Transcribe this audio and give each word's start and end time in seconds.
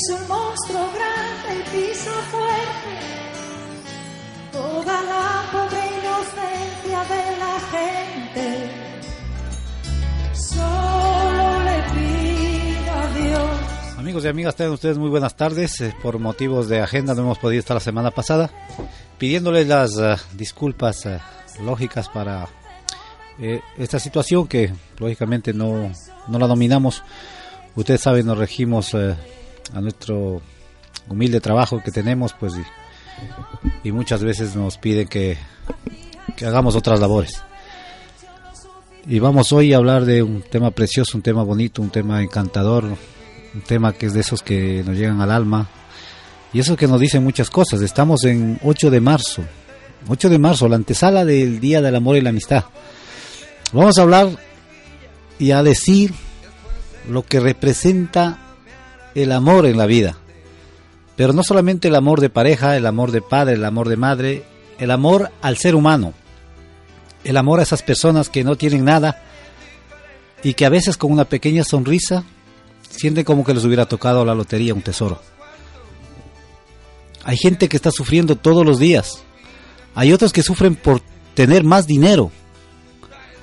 Es 0.00 0.08
un 0.08 0.28
monstruo 0.28 0.88
grande 0.94 1.60
y 1.60 1.62
pisa 1.76 2.10
fuerte 2.30 2.92
toda 4.50 5.02
la 5.02 5.42
pobre 5.52 5.78
inocencia 5.98 7.04
de 7.04 7.22
la 7.38 7.60
gente. 7.74 8.70
Solo 10.32 11.64
le 11.64 11.82
pido 11.92 12.92
a 12.92 13.12
Dios. 13.14 13.98
Amigos 13.98 14.24
y 14.24 14.28
amigas, 14.28 14.56
tengan 14.56 14.72
ustedes 14.72 14.96
muy 14.96 15.10
buenas 15.10 15.36
tardes. 15.36 15.78
Eh, 15.82 15.94
Por 16.02 16.18
motivos 16.18 16.68
de 16.68 16.80
agenda 16.80 17.14
no 17.14 17.20
hemos 17.22 17.38
podido 17.38 17.60
estar 17.60 17.74
la 17.74 17.80
semana 17.80 18.10
pasada, 18.10 18.48
pidiéndoles 19.18 19.68
las 19.68 19.98
eh, 19.98 20.16
disculpas 20.32 21.04
eh, 21.04 21.18
lógicas 21.62 22.08
para 22.08 22.48
esta 23.78 23.98
situación 23.98 24.46
que 24.46 24.72
lógicamente 24.98 25.52
no, 25.52 25.90
no 26.28 26.38
la 26.38 26.46
dominamos. 26.46 27.02
Ustedes 27.74 28.02
saben, 28.02 28.26
nos 28.26 28.36
regimos 28.36 28.94
a 29.72 29.80
nuestro 29.80 30.40
humilde 31.08 31.40
trabajo 31.40 31.82
que 31.82 31.90
tenemos, 31.90 32.32
pues, 32.32 32.54
y, 33.84 33.92
muchas 33.92 34.22
veces 34.22 34.56
nos 34.56 34.78
piden 34.78 35.08
que, 35.08 35.36
que 36.36 36.46
hagamos 36.46 36.76
otras 36.76 37.00
labores. 37.00 37.42
Y 39.06 39.18
vamos 39.18 39.52
hoy 39.52 39.72
a 39.72 39.78
hablar 39.78 40.04
de 40.04 40.22
un 40.22 40.42
tema 40.42 40.70
precioso, 40.70 41.16
un 41.16 41.22
tema 41.22 41.42
bonito, 41.42 41.82
un 41.82 41.90
tema 41.90 42.22
encantador, 42.22 42.84
un 42.84 43.60
tema 43.66 43.92
que 43.92 44.06
es 44.06 44.14
de 44.14 44.20
esos 44.20 44.42
que 44.42 44.82
nos 44.84 44.96
llegan 44.96 45.20
al 45.20 45.30
alma 45.30 45.68
y 46.52 46.60
eso 46.60 46.76
que 46.76 46.86
nos 46.86 47.00
dicen 47.00 47.24
muchas 47.24 47.50
cosas. 47.50 47.80
Estamos 47.80 48.24
en 48.24 48.58
8 48.62 48.90
de 48.90 49.00
marzo, 49.00 49.42
8 50.08 50.28
de 50.28 50.38
marzo, 50.38 50.68
la 50.68 50.76
antesala 50.76 51.24
del 51.24 51.60
Día 51.60 51.80
del 51.80 51.96
Amor 51.96 52.16
y 52.16 52.20
la 52.20 52.30
Amistad. 52.30 52.64
Vamos 53.72 53.98
a 53.98 54.02
hablar 54.02 54.28
y 55.38 55.52
a 55.52 55.62
decir 55.62 56.12
lo 57.08 57.24
que 57.24 57.40
representa 57.40 58.38
el 59.14 59.32
amor 59.32 59.66
en 59.66 59.78
la 59.78 59.86
vida. 59.86 60.16
Pero 61.16 61.32
no 61.32 61.42
solamente 61.42 61.88
el 61.88 61.96
amor 61.96 62.20
de 62.20 62.30
pareja, 62.30 62.76
el 62.76 62.86
amor 62.86 63.10
de 63.10 63.20
padre, 63.20 63.54
el 63.54 63.64
amor 63.64 63.88
de 63.88 63.96
madre, 63.96 64.44
el 64.78 64.90
amor 64.90 65.30
al 65.42 65.56
ser 65.58 65.74
humano. 65.74 66.14
El 67.24 67.36
amor 67.36 67.60
a 67.60 67.62
esas 67.62 67.82
personas 67.82 68.30
que 68.30 68.44
no 68.44 68.56
tienen 68.56 68.84
nada 68.84 69.22
y 70.42 70.54
que 70.54 70.64
a 70.64 70.70
veces 70.70 70.96
con 70.96 71.12
una 71.12 71.26
pequeña 71.26 71.64
sonrisa 71.64 72.24
sienten 72.88 73.24
como 73.24 73.44
que 73.44 73.52
les 73.52 73.64
hubiera 73.64 73.86
tocado 73.86 74.24
la 74.24 74.34
lotería, 74.34 74.72
un 74.72 74.82
tesoro. 74.82 75.20
Hay 77.24 77.36
gente 77.36 77.68
que 77.68 77.76
está 77.76 77.90
sufriendo 77.90 78.36
todos 78.36 78.64
los 78.64 78.78
días. 78.78 79.22
Hay 79.94 80.12
otros 80.12 80.32
que 80.32 80.42
sufren 80.42 80.74
por 80.74 81.02
tener 81.34 81.64
más 81.64 81.86
dinero. 81.86 82.30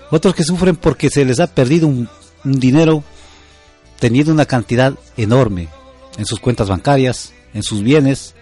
Otros 0.10 0.34
que 0.34 0.44
sufren 0.44 0.76
porque 0.76 1.10
se 1.10 1.26
les 1.26 1.40
ha 1.40 1.48
perdido 1.48 1.88
un, 1.88 2.10
un 2.44 2.60
dinero 2.60 3.04
teniendo 4.00 4.32
una 4.32 4.46
cantidad 4.46 4.94
enorme 5.16 5.70
en 6.18 6.26
sus 6.26 6.40
cuentas 6.40 6.70
bancarias, 6.70 7.34
en 7.54 7.64
sus 7.64 7.84
bienes. 7.84 8.36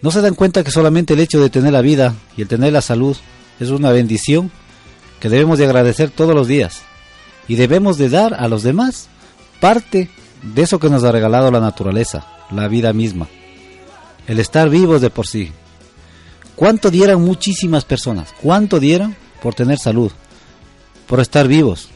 No 0.00 0.10
se 0.10 0.20
dan 0.20 0.34
cuenta 0.34 0.64
que 0.64 0.70
solamente 0.70 1.14
el 1.14 1.20
hecho 1.20 1.40
de 1.40 1.50
tener 1.50 1.72
la 1.72 1.80
vida 1.80 2.14
y 2.36 2.42
el 2.42 2.48
tener 2.48 2.72
la 2.72 2.82
salud 2.82 3.16
es 3.60 3.70
una 3.70 3.92
bendición 3.92 4.50
que 5.20 5.28
debemos 5.28 5.58
de 5.58 5.66
agradecer 5.66 6.10
todos 6.10 6.34
los 6.34 6.48
días. 6.48 6.82
Y 7.48 7.56
debemos 7.56 7.98
de 7.98 8.08
dar 8.08 8.34
a 8.34 8.48
los 8.48 8.62
demás 8.62 9.08
parte 9.60 10.10
de 10.42 10.62
eso 10.62 10.78
que 10.78 10.90
nos 10.90 11.04
ha 11.04 11.12
regalado 11.12 11.50
la 11.50 11.60
naturaleza, 11.60 12.26
la 12.50 12.68
vida 12.68 12.92
misma. 12.92 13.28
El 14.26 14.40
estar 14.40 14.68
vivos 14.68 15.00
de 15.00 15.10
por 15.10 15.26
sí. 15.26 15.52
¿Cuánto 16.56 16.90
dieran 16.90 17.22
muchísimas 17.22 17.84
personas? 17.84 18.34
¿Cuánto 18.40 18.80
dieran 18.80 19.16
por 19.42 19.54
tener 19.54 19.78
salud? 19.78 20.12
Por 21.06 21.20
estar 21.20 21.46
vivos. 21.48 21.91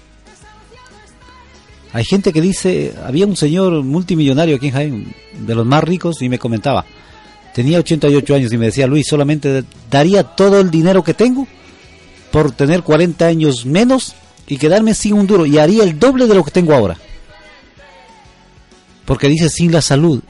Hay 1.93 2.05
gente 2.05 2.33
que 2.33 2.41
dice, 2.41 2.95
había 3.05 3.27
un 3.27 3.37
señor 3.37 3.83
multimillonario 3.83 4.57
aquí 4.57 4.67
en 4.67 4.73
Jaén, 4.73 5.15
de 5.39 5.55
los 5.55 5.65
más 5.65 5.83
ricos, 5.85 6.21
y 6.21 6.29
me 6.29 6.39
comentaba, 6.39 6.85
tenía 7.55 7.79
88 7.79 8.35
años 8.35 8.53
y 8.53 8.59
me 8.59 8.67
decía, 8.67 8.87
Luis, 8.87 9.07
solamente 9.07 9.65
daría 9.91 10.23
todo 10.23 10.61
el 10.61 10.71
dinero 10.71 11.03
que 11.03 11.15
tengo 11.15 11.47
por 12.31 12.53
tener 12.53 12.83
40 12.83 13.27
años 13.27 13.65
menos 13.65 14.15
y 14.47 14.59
quedarme 14.59 14.95
sin 14.95 15.15
un 15.15 15.27
duro, 15.27 15.47
y 15.47 15.59
haría 15.59 15.85
el 15.85 15.99
doble 15.99 16.27
de 16.27 16.35
lo 16.35 16.45
que 16.45 16.51
tengo 16.51 16.75
ahora. 16.75 16.97
Porque 19.05 19.29
dice, 19.29 19.49
sin 19.49 19.73
la 19.73 19.81
salud 19.81 20.23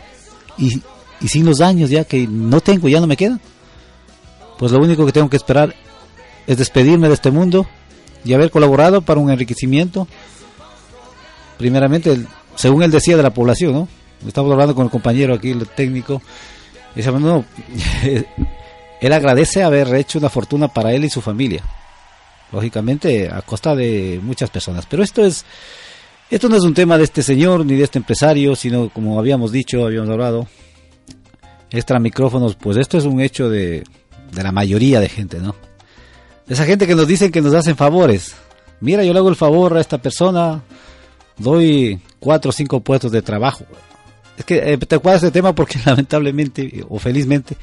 y, 0.59 0.83
y 1.21 1.29
sin 1.29 1.47
los 1.47 1.61
años 1.61 1.91
ya 1.91 2.05
que 2.05 2.27
no 2.29 2.61
tengo, 2.61 2.89
ya 2.89 3.01
no 3.01 3.07
me 3.07 3.17
queda, 3.17 3.41
pues 4.59 4.73
lo 4.73 4.79
único 4.79 5.05
que 5.07 5.13
tengo 5.13 5.31
que 5.31 5.37
esperar 5.37 5.75
es 6.47 6.59
despedirme 6.59 7.09
de 7.09 7.15
este 7.15 7.31
mundo 7.31 7.67
y 8.25 8.35
haber 8.35 8.51
colaborado 8.51 9.03
para 9.03 9.21
un 9.21 9.31
enriquecimiento 9.31 10.07
primeramente, 11.59 12.19
según 12.55 12.83
él 12.83 12.91
decía, 12.91 13.17
de 13.17 13.23
la 13.23 13.35
población, 13.35 13.73
¿no? 13.73 13.89
Estamos 14.27 14.51
hablando 14.53 14.75
con 14.75 14.85
el 14.85 14.91
compañero 14.91 15.35
aquí, 15.35 15.51
el 15.51 15.67
técnico, 15.69 16.23
y 16.95 17.01
dice, 17.01 17.11
él 19.01 19.13
agradece 19.13 19.63
haber 19.63 19.95
hecho 19.95 20.19
una 20.19 20.31
fortuna 20.31 20.69
para 20.69 20.93
él 20.93 21.05
y 21.05 21.11
su 21.11 21.21
familia, 21.21 21.63
lógicamente 22.53 23.29
a 23.29 23.43
costa 23.43 23.75
de 23.75 24.21
muchas 24.23 24.51
personas, 24.51 24.87
pero 24.87 25.03
esto 25.03 25.25
es, 25.25 25.45
esto 26.31 26.49
no 26.49 26.57
es 26.57 26.63
un 26.63 26.75
tema 26.75 26.97
de 26.97 27.05
este 27.05 27.23
señor 27.23 27.67
ni 27.67 27.75
de 27.75 27.85
este 27.85 27.99
empresario, 27.99 28.57
sino 28.57 28.89
como 28.89 29.19
habíamos 29.19 29.53
dicho, 29.53 29.85
habíamos 29.85 30.11
hablado, 30.11 30.49
extra 31.71 31.99
micrófonos, 31.99 32.55
pues 32.55 32.79
esto 32.79 32.97
es 32.97 33.05
un 33.05 33.21
hecho 33.21 33.51
de, 33.51 33.85
de 34.33 34.43
la 34.43 34.53
mayoría 34.53 35.01
de 35.01 35.09
gente, 35.09 35.41
¿no? 35.41 35.55
Esa 36.49 36.65
gente 36.65 36.87
que 36.87 36.95
nos 36.95 37.09
dicen 37.09 37.33
que 37.33 37.43
nos 37.43 37.55
hacen 37.55 37.77
favores. 37.77 38.35
Mira, 38.81 39.03
yo 39.03 39.13
le 39.13 39.19
hago 39.19 39.29
el 39.29 39.37
favor 39.37 39.77
a 39.77 39.81
esta 39.81 39.99
persona, 39.99 40.63
doy 41.39 42.01
cuatro 42.19 42.51
o 42.51 42.53
cinco 42.53 42.81
puestos 42.81 43.13
de 43.13 43.23
trabajo. 43.23 43.65
Es 44.37 44.45
que 44.45 44.73
eh, 44.73 44.79
te 44.79 44.97
acuerdas 44.97 45.23
de 45.23 45.29
este 45.29 45.39
tema 45.39 45.55
porque 45.55 45.79
lamentablemente 45.87 46.85
o 46.89 46.99
felizmente 46.99 47.57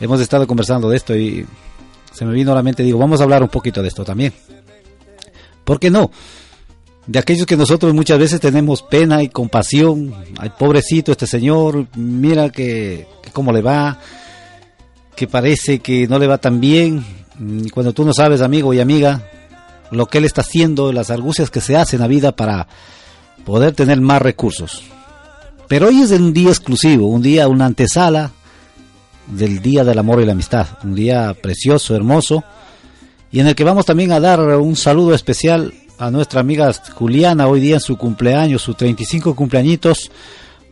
hemos 0.00 0.20
estado 0.20 0.46
conversando 0.46 0.88
de 0.88 0.96
esto 0.96 1.16
y 1.16 1.46
se 2.12 2.24
me 2.24 2.32
vino 2.32 2.52
a 2.52 2.54
la 2.54 2.62
mente, 2.62 2.82
digo, 2.82 2.98
vamos 2.98 3.20
a 3.20 3.24
hablar 3.24 3.42
un 3.42 3.48
poquito 3.48 3.82
de 3.82 3.88
esto 3.88 4.04
también. 4.04 4.32
¿Por 5.64 5.78
qué 5.78 5.90
no? 5.90 6.10
De 7.06 7.18
aquellos 7.18 7.46
que 7.46 7.56
nosotros 7.56 7.94
muchas 7.94 8.18
veces 8.18 8.40
tenemos 8.40 8.82
pena 8.82 9.22
y 9.22 9.28
compasión. 9.28 10.14
Ay, 10.38 10.50
pobrecito 10.58 11.12
este 11.12 11.26
señor, 11.26 11.86
mira 11.94 12.50
que, 12.50 13.06
cómo 13.32 13.52
le 13.52 13.62
va, 13.62 13.98
que 15.14 15.26
parece 15.26 15.78
que 15.78 16.06
no 16.06 16.18
le 16.18 16.26
va 16.26 16.38
tan 16.38 16.60
bien. 16.60 17.04
Y 17.38 17.70
cuando 17.70 17.92
tú 17.92 18.04
no 18.04 18.12
sabes, 18.12 18.40
amigo 18.40 18.74
y 18.74 18.80
amiga, 18.80 19.30
lo 19.90 20.06
que 20.06 20.18
él 20.18 20.24
está 20.24 20.40
haciendo, 20.40 20.92
las 20.92 21.10
argucias 21.10 21.50
que 21.50 21.60
se 21.60 21.76
hacen 21.76 21.98
en 21.98 22.02
la 22.02 22.08
vida 22.08 22.32
para 22.32 22.66
poder 23.48 23.72
tener 23.72 23.98
más 23.98 24.20
recursos. 24.20 24.82
Pero 25.68 25.88
hoy 25.88 26.02
es 26.02 26.10
un 26.10 26.34
día 26.34 26.50
exclusivo, 26.50 27.06
un 27.06 27.22
día, 27.22 27.48
una 27.48 27.64
antesala 27.64 28.30
del 29.26 29.62
Día 29.62 29.84
del 29.84 29.98
Amor 29.98 30.20
y 30.20 30.26
la 30.26 30.32
Amistad, 30.32 30.66
un 30.84 30.94
día 30.94 31.32
precioso, 31.32 31.96
hermoso, 31.96 32.44
y 33.32 33.40
en 33.40 33.46
el 33.46 33.54
que 33.54 33.64
vamos 33.64 33.86
también 33.86 34.12
a 34.12 34.20
dar 34.20 34.38
un 34.40 34.76
saludo 34.76 35.14
especial 35.14 35.72
a 35.98 36.10
nuestra 36.10 36.40
amiga 36.40 36.70
Juliana, 36.94 37.48
hoy 37.48 37.60
día 37.60 37.76
en 37.76 37.80
su 37.80 37.96
cumpleaños, 37.96 38.60
sus 38.60 38.76
35 38.76 39.34
cumpleañitos, 39.34 40.10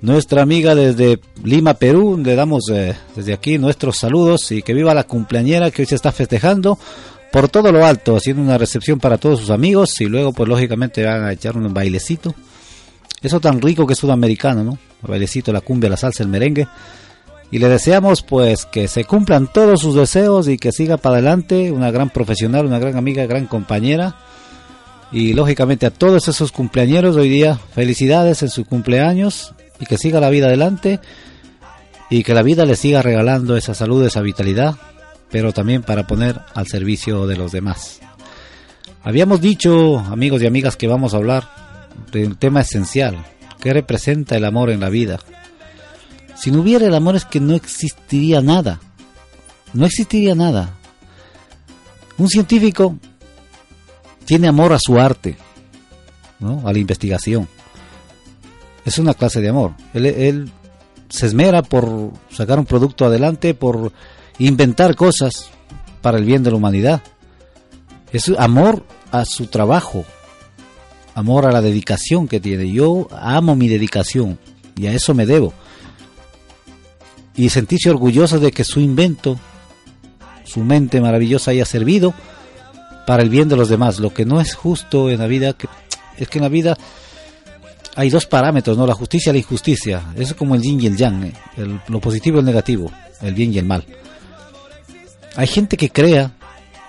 nuestra 0.02 0.42
amiga 0.42 0.74
desde 0.74 1.18
Lima, 1.44 1.72
Perú, 1.72 2.20
le 2.22 2.34
damos 2.34 2.64
eh, 2.70 2.94
desde 3.14 3.32
aquí 3.32 3.56
nuestros 3.56 3.96
saludos 3.96 4.52
y 4.52 4.60
que 4.60 4.74
viva 4.74 4.92
la 4.92 5.04
cumpleañera 5.04 5.70
que 5.70 5.80
hoy 5.80 5.86
se 5.86 5.94
está 5.94 6.12
festejando 6.12 6.78
por 7.32 7.48
todo 7.48 7.72
lo 7.72 7.86
alto, 7.86 8.16
haciendo 8.16 8.42
una 8.42 8.58
recepción 8.58 9.00
para 9.00 9.16
todos 9.16 9.40
sus 9.40 9.48
amigos 9.48 9.98
y 10.02 10.04
luego 10.04 10.34
pues 10.34 10.46
lógicamente 10.46 11.02
van 11.06 11.24
a 11.24 11.32
echar 11.32 11.56
un 11.56 11.72
bailecito. 11.72 12.34
Eso 13.26 13.40
tan 13.40 13.60
rico 13.60 13.88
que 13.88 13.94
es 13.94 13.98
sudamericano, 13.98 14.62
¿no? 14.62 14.78
El 15.12 15.28
la 15.46 15.60
cumbia, 15.60 15.90
la 15.90 15.96
salsa, 15.96 16.22
el 16.22 16.28
merengue. 16.28 16.68
Y 17.50 17.58
le 17.58 17.68
deseamos 17.68 18.22
pues 18.22 18.66
que 18.66 18.86
se 18.86 19.02
cumplan 19.02 19.52
todos 19.52 19.80
sus 19.80 19.96
deseos 19.96 20.46
y 20.46 20.58
que 20.58 20.70
siga 20.70 20.96
para 20.96 21.16
adelante, 21.16 21.72
una 21.72 21.90
gran 21.90 22.10
profesional, 22.10 22.66
una 22.66 22.78
gran 22.78 22.96
amiga, 22.96 23.26
gran 23.26 23.46
compañera. 23.46 24.14
Y 25.10 25.32
lógicamente 25.32 25.86
a 25.86 25.90
todos 25.90 26.28
esos 26.28 26.52
cumpleañeros 26.52 27.16
hoy 27.16 27.28
día, 27.28 27.58
felicidades 27.74 28.44
en 28.44 28.48
su 28.48 28.64
cumpleaños 28.64 29.54
y 29.80 29.86
que 29.86 29.98
siga 29.98 30.20
la 30.20 30.30
vida 30.30 30.46
adelante 30.46 31.00
y 32.08 32.22
que 32.22 32.32
la 32.32 32.44
vida 32.44 32.64
les 32.64 32.78
siga 32.78 33.02
regalando 33.02 33.56
esa 33.56 33.74
salud, 33.74 34.06
esa 34.06 34.20
vitalidad, 34.20 34.76
pero 35.32 35.52
también 35.52 35.82
para 35.82 36.06
poner 36.06 36.42
al 36.54 36.68
servicio 36.68 37.26
de 37.26 37.36
los 37.36 37.50
demás. 37.50 37.98
Habíamos 39.02 39.40
dicho, 39.40 39.98
amigos 39.98 40.42
y 40.42 40.46
amigas, 40.46 40.76
que 40.76 40.86
vamos 40.86 41.12
a 41.12 41.16
hablar 41.16 41.65
un 42.14 42.36
tema 42.36 42.60
esencial, 42.60 43.24
¿qué 43.60 43.72
representa 43.72 44.36
el 44.36 44.44
amor 44.44 44.70
en 44.70 44.80
la 44.80 44.88
vida? 44.88 45.18
Si 46.36 46.50
no 46.50 46.60
hubiera 46.60 46.86
el 46.86 46.94
amor 46.94 47.16
es 47.16 47.24
que 47.24 47.40
no 47.40 47.54
existiría 47.54 48.40
nada, 48.40 48.80
no 49.72 49.86
existiría 49.86 50.34
nada. 50.34 50.74
Un 52.18 52.28
científico 52.28 52.96
tiene 54.24 54.48
amor 54.48 54.72
a 54.72 54.78
su 54.78 54.98
arte, 54.98 55.36
¿no? 56.40 56.62
a 56.66 56.72
la 56.72 56.78
investigación. 56.78 57.48
Es 58.84 58.98
una 58.98 59.14
clase 59.14 59.40
de 59.40 59.48
amor. 59.48 59.72
Él, 59.94 60.50
se 61.08 61.26
esmera 61.26 61.62
por 61.62 62.12
sacar 62.30 62.58
un 62.58 62.66
producto 62.66 63.04
adelante, 63.04 63.54
por 63.54 63.92
inventar 64.38 64.96
cosas 64.96 65.50
para 66.02 66.18
el 66.18 66.24
bien 66.24 66.42
de 66.42 66.50
la 66.50 66.56
humanidad. 66.56 67.02
Es 68.12 68.28
amor 68.38 68.84
a 69.12 69.24
su 69.24 69.46
trabajo, 69.46 70.04
amor 71.16 71.46
a 71.46 71.50
la 71.50 71.62
dedicación 71.62 72.28
que 72.28 72.40
tiene. 72.40 72.70
Yo 72.70 73.08
amo 73.10 73.56
mi 73.56 73.68
dedicación 73.68 74.38
y 74.76 74.86
a 74.86 74.92
eso 74.92 75.14
me 75.14 75.24
debo. 75.24 75.52
Y 77.34 77.48
sentirse 77.48 77.90
orgulloso 77.90 78.38
de 78.38 78.52
que 78.52 78.64
su 78.64 78.80
invento, 78.80 79.40
su 80.44 80.60
mente 80.60 81.00
maravillosa 81.00 81.50
haya 81.50 81.64
servido 81.64 82.14
para 83.06 83.22
el 83.22 83.30
bien 83.30 83.48
de 83.48 83.56
los 83.56 83.70
demás. 83.70 83.98
Lo 83.98 84.12
que 84.12 84.26
no 84.26 84.42
es 84.42 84.54
justo 84.54 85.10
en 85.10 85.18
la 85.18 85.26
vida 85.26 85.54
que, 85.54 85.68
es 86.18 86.28
que 86.28 86.38
en 86.38 86.42
la 86.42 86.50
vida 86.50 86.76
hay 87.96 88.10
dos 88.10 88.26
parámetros, 88.26 88.76
¿no? 88.76 88.86
La 88.86 88.94
justicia 88.94 89.30
y 89.30 89.32
la 89.32 89.38
injusticia. 89.38 90.02
Eso 90.16 90.32
es 90.32 90.34
como 90.34 90.54
el 90.54 90.60
yin 90.60 90.82
y 90.82 90.86
el 90.86 90.98
yang, 90.98 91.24
¿eh? 91.24 91.32
lo 91.88 91.98
positivo 91.98 92.36
y 92.36 92.40
el 92.40 92.46
negativo, 92.46 92.90
el 93.22 93.32
bien 93.32 93.54
y 93.54 93.58
el 93.58 93.64
mal. 93.64 93.84
Hay 95.34 95.46
gente 95.46 95.78
que 95.78 95.88
crea 95.88 96.32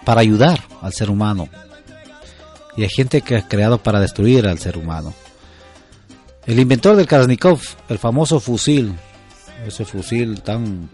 para 0.03 0.19
ayudar 0.19 0.59
al 0.81 0.91
ser 0.91 1.09
humano. 1.09 1.47
Y 2.77 2.83
hay 2.83 2.89
gente 2.89 3.21
que 3.21 3.35
ha 3.35 3.47
creado 3.47 3.79
para 3.79 3.99
destruir 3.99 4.47
al 4.47 4.59
ser 4.59 4.77
humano. 4.77 5.13
El 6.45 6.59
inventor 6.59 6.95
del 6.95 7.07
Kalashnikov, 7.07 7.59
el 7.89 7.97
famoso 7.97 8.39
fusil, 8.39 8.93
ese 9.65 9.83
fusil 9.83 10.41
tan 10.41 10.89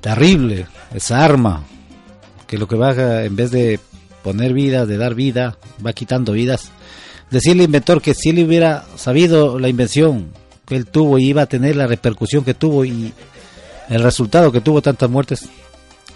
terrible, 0.00 0.66
esa 0.92 1.24
arma 1.24 1.64
que 2.46 2.58
lo 2.58 2.66
que 2.66 2.76
va 2.76 3.24
en 3.24 3.36
vez 3.36 3.50
de 3.50 3.78
poner 4.22 4.54
vida, 4.54 4.86
de 4.86 4.96
dar 4.96 5.14
vida, 5.14 5.58
va 5.84 5.92
quitando 5.92 6.32
vidas. 6.32 6.70
Decirle 7.30 7.62
al 7.62 7.66
inventor 7.66 8.00
que 8.00 8.14
si 8.14 8.30
él 8.30 8.44
hubiera 8.44 8.84
sabido 8.96 9.58
la 9.58 9.68
invención 9.68 10.32
que 10.66 10.76
él 10.76 10.86
tuvo 10.86 11.18
y 11.18 11.26
iba 11.26 11.42
a 11.42 11.46
tener 11.46 11.76
la 11.76 11.86
repercusión 11.86 12.44
que 12.44 12.54
tuvo 12.54 12.84
y 12.84 13.12
el 13.88 14.02
resultado 14.02 14.52
que 14.52 14.60
tuvo 14.60 14.82
tantas 14.82 15.08
muertes, 15.08 15.48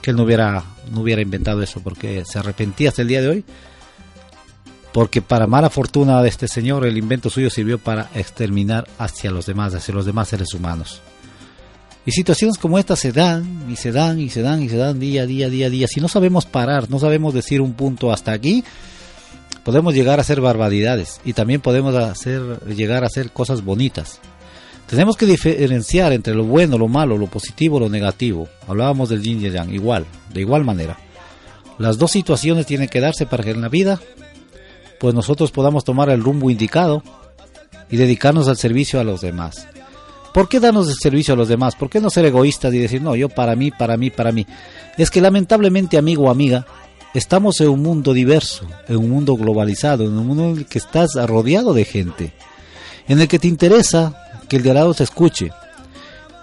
que 0.02 0.10
él 0.10 0.16
no 0.16 0.24
hubiera, 0.24 0.64
no 0.90 1.00
hubiera 1.00 1.22
inventado 1.22 1.62
eso, 1.62 1.80
porque 1.80 2.24
se 2.24 2.38
arrepentía 2.38 2.90
hasta 2.90 3.02
el 3.02 3.08
día 3.08 3.22
de 3.22 3.28
hoy. 3.28 3.44
Porque 4.92 5.22
para 5.22 5.46
mala 5.46 5.70
fortuna 5.70 6.22
de 6.22 6.28
este 6.28 6.48
señor, 6.48 6.86
el 6.86 6.98
invento 6.98 7.30
suyo 7.30 7.50
sirvió 7.50 7.78
para 7.78 8.10
exterminar 8.14 8.86
hacia 8.98 9.30
los 9.30 9.46
demás, 9.46 9.74
hacia 9.74 9.94
los 9.94 10.04
demás 10.04 10.28
seres 10.28 10.52
humanos. 10.52 11.00
Y 12.04 12.10
situaciones 12.10 12.58
como 12.58 12.78
estas 12.78 12.98
se 12.98 13.12
dan 13.12 13.70
y 13.70 13.76
se 13.76 13.92
dan 13.92 14.18
y 14.18 14.28
se 14.28 14.42
dan 14.42 14.62
y 14.62 14.68
se 14.68 14.76
dan 14.76 14.98
día 14.98 15.22
a 15.22 15.26
día, 15.26 15.48
día 15.48 15.66
a 15.68 15.70
día. 15.70 15.86
Si 15.86 16.00
no 16.00 16.08
sabemos 16.08 16.46
parar, 16.46 16.90
no 16.90 16.98
sabemos 16.98 17.32
decir 17.32 17.60
un 17.60 17.74
punto 17.74 18.12
hasta 18.12 18.32
aquí, 18.32 18.64
podemos 19.64 19.94
llegar 19.94 20.18
a 20.18 20.22
hacer 20.22 20.40
barbaridades 20.40 21.20
y 21.24 21.32
también 21.32 21.60
podemos 21.60 21.94
llegar 22.66 23.04
a 23.04 23.06
hacer 23.06 23.30
cosas 23.30 23.64
bonitas. 23.64 24.20
Tenemos 24.88 25.16
que 25.16 25.26
diferenciar 25.26 26.12
entre 26.12 26.34
lo 26.34 26.44
bueno, 26.44 26.76
lo 26.76 26.88
malo, 26.88 27.16
lo 27.16 27.26
positivo, 27.26 27.80
lo 27.80 27.88
negativo. 27.88 28.48
Hablábamos 28.66 29.08
del 29.08 29.22
yin 29.22 29.40
y 29.40 29.48
yang, 29.48 29.72
igual, 29.72 30.04
de 30.34 30.40
igual 30.40 30.64
manera. 30.64 30.98
Las 31.78 31.98
dos 31.98 32.10
situaciones 32.10 32.66
tienen 32.66 32.88
que 32.88 33.00
darse 33.00 33.24
para 33.24 33.42
que 33.42 33.52
en 33.52 33.62
la 33.62 33.68
vida, 33.68 34.00
pues 35.02 35.16
nosotros 35.16 35.50
podamos 35.50 35.82
tomar 35.82 36.10
el 36.10 36.22
rumbo 36.22 36.48
indicado 36.48 37.02
y 37.90 37.96
dedicarnos 37.96 38.46
al 38.46 38.56
servicio 38.56 39.00
a 39.00 39.04
los 39.04 39.20
demás. 39.20 39.66
¿Por 40.32 40.48
qué 40.48 40.60
darnos 40.60 40.88
el 40.88 40.94
servicio 40.94 41.34
a 41.34 41.36
los 41.36 41.48
demás? 41.48 41.74
¿Por 41.74 41.90
qué 41.90 42.00
no 42.00 42.08
ser 42.08 42.24
egoístas 42.24 42.72
y 42.72 42.78
decir, 42.78 43.02
no, 43.02 43.16
yo 43.16 43.28
para 43.28 43.56
mí, 43.56 43.72
para 43.72 43.96
mí, 43.96 44.10
para 44.10 44.30
mí? 44.30 44.46
Es 44.96 45.10
que 45.10 45.20
lamentablemente, 45.20 45.98
amigo 45.98 46.26
o 46.26 46.30
amiga, 46.30 46.66
estamos 47.14 47.60
en 47.60 47.70
un 47.70 47.82
mundo 47.82 48.12
diverso, 48.12 48.64
en 48.86 48.98
un 48.98 49.10
mundo 49.10 49.34
globalizado, 49.34 50.04
en 50.04 50.16
un 50.16 50.24
mundo 50.24 50.44
en 50.44 50.58
el 50.58 50.66
que 50.66 50.78
estás 50.78 51.14
rodeado 51.26 51.74
de 51.74 51.84
gente, 51.84 52.32
en 53.08 53.20
el 53.20 53.26
que 53.26 53.40
te 53.40 53.48
interesa 53.48 54.14
que 54.48 54.58
el 54.58 54.62
de 54.62 54.70
al 54.70 54.76
lado 54.76 54.94
te 54.94 55.02
escuche, 55.02 55.50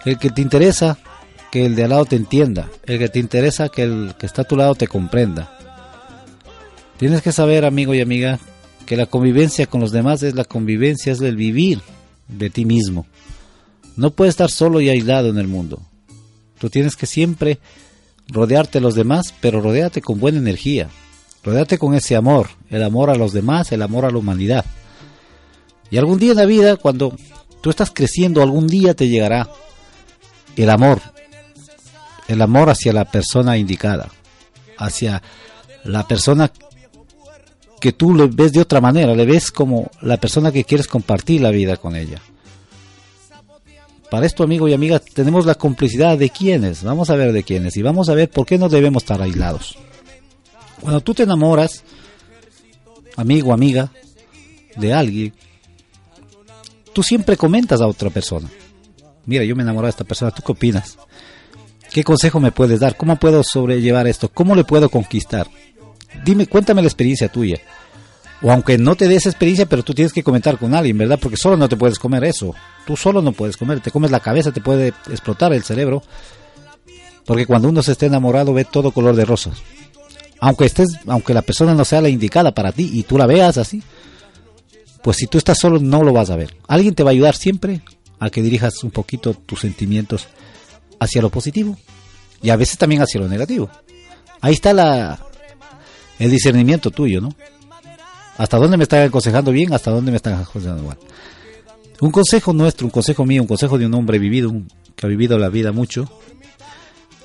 el 0.03 0.17
que 0.17 0.31
te 0.31 0.41
interesa 0.41 0.97
que 1.50 1.65
el 1.65 1.77
de 1.77 1.85
al 1.85 1.91
lado 1.91 2.03
te 2.03 2.17
entienda, 2.17 2.67
el 2.85 3.00
que 3.00 3.07
te 3.07 3.19
interesa 3.19 3.69
que 3.69 3.83
el 3.83 4.15
que 4.19 4.25
está 4.25 4.41
a 4.41 4.47
tu 4.50 4.57
lado 4.57 4.75
te 4.75 4.89
comprenda. 4.89 5.50
Tienes 6.97 7.21
que 7.21 7.31
saber, 7.31 7.63
amigo 7.63 7.94
y 7.94 8.01
amiga, 8.01 8.39
que 8.89 8.97
la 8.97 9.06
convivencia 9.06 9.68
con 9.68 9.81
los 9.81 9.91
demás 9.91 10.24
es 10.24 10.33
la 10.33 10.45
convivencia, 10.45 11.13
es 11.13 11.21
el 11.21 11.36
vivir 11.36 11.80
de 12.27 12.50
ti 12.50 12.65
mismo. 12.65 13.06
No 13.95 14.09
puedes 14.09 14.31
estar 14.31 14.50
solo 14.50 14.81
y 14.81 14.89
aislado 14.89 15.30
en 15.30 15.38
el 15.38 15.47
mundo. 15.47 15.80
Tú 16.57 16.71
tienes 16.71 16.95
que 16.95 17.06
siempre 17.06 17.59
rodearte 18.30 18.80
de 18.80 18.81
los 18.81 18.95
demás, 18.95 19.31
pero 19.41 19.62
rodeate 19.62 20.01
con 20.01 20.19
buena 20.19 20.39
energía. 20.39 20.89
Rodeate 21.44 21.77
con 21.77 21.94
ese 21.94 22.15
amor, 22.15 22.50
el 22.71 22.81
amor 22.81 23.12
a 23.12 23.15
los 23.15 23.31
demás, 23.31 23.71
el 23.71 23.83
amor 23.83 24.06
a 24.06 24.09
la 24.09 24.18
humanidad. 24.18 24.65
Y 25.92 25.97
algún 25.97 26.18
día 26.18 26.31
en 26.31 26.38
la 26.38 26.47
vida, 26.47 26.75
cuando 26.75 27.15
tú 27.62 27.69
estás 27.69 27.92
creciendo, 27.92 28.42
algún 28.42 28.65
día 28.65 28.95
te 28.95 29.07
llegará 29.07 29.47
el 30.56 30.69
amor, 30.71 31.00
el 32.27 32.42
amor 32.42 32.71
hacia 32.71 32.92
la 32.92 33.06
persona 33.06 33.56
indicada, 33.56 34.09
hacia 34.80 35.21
la 35.83 36.07
persona 36.07 36.51
que 37.80 37.94
tú 37.94 38.14
le 38.14 38.28
ves 38.28 38.54
de 38.54 38.62
otra 38.62 38.81
manera, 38.81 39.16
le 39.16 39.26
ves 39.26 39.52
como 39.52 39.90
la 40.02 40.18
persona 40.18 40.52
que 40.52 40.64
quieres 40.64 40.88
compartir 40.88 41.42
la 41.42 41.52
vida 41.52 41.78
con 41.78 41.96
ella. 41.96 42.22
Para 44.10 44.26
esto, 44.26 44.44
amigo 44.44 44.68
y 44.68 44.74
amiga, 44.74 45.00
tenemos 45.00 45.46
la 45.46 45.56
complicidad 45.56 46.18
de 46.18 46.31
quiénes. 46.31 46.84
Vamos 46.84 47.10
a 47.10 47.16
ver 47.16 47.31
de 47.31 47.44
quiénes 47.44 47.78
y 47.78 47.84
vamos 47.84 48.10
a 48.10 48.16
ver 48.16 48.30
por 48.30 48.46
qué 48.46 48.58
no 48.58 48.68
debemos 48.68 49.04
estar 49.04 49.22
aislados. 49.22 49.78
Cuando 50.81 51.02
tú 51.02 51.14
te 51.14 51.24
enamoras, 51.24 51.84
amigo, 53.16 53.54
amiga, 53.54 53.92
de 54.76 54.94
alguien, 54.94 55.34
tú 56.94 57.04
siempre 57.04 57.38
comentas 57.38 57.81
a 57.81 57.88
otra 57.88 58.09
persona. 58.09 58.50
Mira, 59.26 59.44
yo 59.44 59.56
me 59.56 59.62
enamoré 59.62 59.88
de 59.88 59.92
esta 59.92 60.06
persona, 60.06 60.31
¿tú 60.31 60.42
qué 60.42 60.54
opinas? 60.54 60.98
¿Qué 61.92 62.04
consejo 62.04 62.40
me 62.40 62.52
puedes 62.52 62.80
dar? 62.80 62.98
¿Cómo 62.98 63.18
puedo 63.18 63.44
sobrellevar 63.44 64.07
esto? 64.07 64.30
¿Cómo 64.30 64.56
le 64.56 64.64
puedo 64.64 64.90
conquistar? 64.90 65.48
Dime, 66.23 66.47
cuéntame 66.47 66.81
la 66.81 66.87
experiencia 66.87 67.30
tuya. 67.30 67.59
O 68.42 68.51
aunque 68.51 68.78
no 68.78 68.95
te 68.95 69.07
des 69.07 69.25
experiencia, 69.25 69.66
pero 69.66 69.83
tú 69.83 69.94
tienes 69.94 70.13
que 70.13 70.23
comentar 70.23 70.57
con 70.57 70.73
alguien, 70.73 70.97
¿verdad? 70.97 71.19
Porque 71.21 71.37
solo 71.37 71.57
no 71.57 71.68
te 71.68 71.75
puedes 71.75 71.99
comer 71.99 72.23
eso. 72.23 72.56
Tú 72.85 72.95
solo 72.95 73.21
no 73.21 73.33
puedes 73.33 73.57
comer. 73.57 73.81
Te 73.81 73.92
comes 73.92 74.11
la 74.11 74.21
cabeza, 74.21 74.51
te 74.51 74.61
puede 74.61 74.94
explotar 75.09 75.51
el 75.54 75.63
cerebro. 75.63 76.01
Porque 77.25 77.45
cuando 77.45 77.68
uno 77.68 77.83
se 77.83 77.92
esté 77.92 78.06
enamorado 78.06 78.54
ve 78.54 78.66
todo 78.66 78.92
color 78.92 79.16
de 79.16 79.25
rosas. 79.25 79.57
Aunque 80.39 80.66
estés, 80.66 80.87
aunque 81.06 81.33
la 81.33 81.42
persona 81.42 81.73
no 81.73 81.83
sea 81.83 82.01
la 82.01 82.09
indicada 82.09 82.54
para 82.54 82.71
ti 82.71 82.89
y 82.94 83.04
tú 83.04 83.18
la 83.18 83.25
veas 83.25 83.57
así, 83.57 83.83
pues 85.04 85.18
si 85.18 85.28
tú 85.28 85.37
estás 85.37 85.59
solo 85.59 85.80
no 85.80 86.01
lo 86.01 86.13
vas 86.13 86.30
a 86.30 86.37
ver. 86.37 86.56
Alguien 86.68 86.95
te 86.95 87.04
va 87.04 87.09
a 87.09 87.11
ayudar 87.11 87.35
siempre 87.35 87.81
a 88.19 88.30
que 88.30 88.42
dirijas 88.42 88.83
un 88.83 88.92
poquito 88.92 89.33
tus 89.33 89.59
sentimientos 89.59 90.28
hacia 90.99 91.21
lo 91.21 91.30
positivo 91.30 91.78
y 92.42 92.51
a 92.51 92.56
veces 92.56 92.78
también 92.78 93.01
hacia 93.01 93.19
lo 93.19 93.28
negativo. 93.28 93.69
Ahí 94.42 94.54
está 94.54 94.71
la 94.71 95.19
el 96.19 96.30
discernimiento 96.30 96.92
tuyo, 96.92 97.21
¿no? 97.21 97.33
hasta 98.40 98.56
dónde 98.56 98.78
me 98.78 98.83
están 98.83 99.06
aconsejando 99.06 99.52
bien, 99.52 99.73
hasta 99.73 99.92
dónde 99.92 100.11
me 100.11 100.18
están 100.18 100.42
aconsejando 100.42 100.83
mal. 100.83 100.97
Un 101.99 102.09
consejo 102.09 102.54
nuestro, 102.54 102.88
un 102.88 102.92
consejo 102.92 103.26
mío, 103.26 103.42
un 103.42 103.49
consejo 103.49 103.78
de 103.78 103.85
un 103.85 103.94
hombre 103.94 104.18
vivido, 104.18 104.49
que 104.95 105.06
ha 105.06 105.09
vivido 105.09 105.38
la 105.38 105.49
vida 105.49 105.73
mucho. 105.73 106.09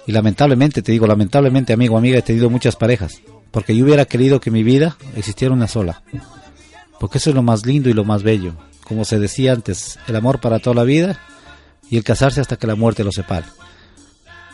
Y 0.08 0.12
lamentablemente, 0.12 0.82
te 0.82 0.90
digo, 0.90 1.06
lamentablemente, 1.06 1.72
amigo, 1.72 1.96
amiga, 1.96 2.18
he 2.18 2.22
tenido 2.22 2.50
muchas 2.50 2.74
parejas. 2.74 3.22
Porque 3.52 3.76
yo 3.76 3.84
hubiera 3.84 4.06
querido 4.06 4.40
que 4.40 4.50
mi 4.50 4.64
vida 4.64 4.96
existiera 5.14 5.54
una 5.54 5.68
sola. 5.68 6.02
Porque 6.98 7.18
eso 7.18 7.30
es 7.30 7.36
lo 7.36 7.44
más 7.44 7.64
lindo 7.64 7.88
y 7.88 7.92
lo 7.92 8.04
más 8.04 8.24
bello. 8.24 8.54
Como 8.82 9.04
se 9.04 9.20
decía 9.20 9.52
antes, 9.52 10.00
el 10.08 10.16
amor 10.16 10.40
para 10.40 10.58
toda 10.58 10.74
la 10.74 10.82
vida 10.82 11.20
y 11.88 11.96
el 11.96 12.02
casarse 12.02 12.40
hasta 12.40 12.56
que 12.56 12.66
la 12.66 12.74
muerte 12.74 13.04
lo 13.04 13.12
separe. 13.12 13.46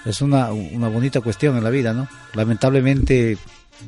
Es 0.05 0.21
una, 0.21 0.53
una 0.53 0.89
bonita 0.89 1.23
cuestión 1.23 1.57
en 1.57 1.65
la 1.65 1.71
vida, 1.71 1.95
¿no? 1.95 2.07
Lamentablemente 2.35 3.39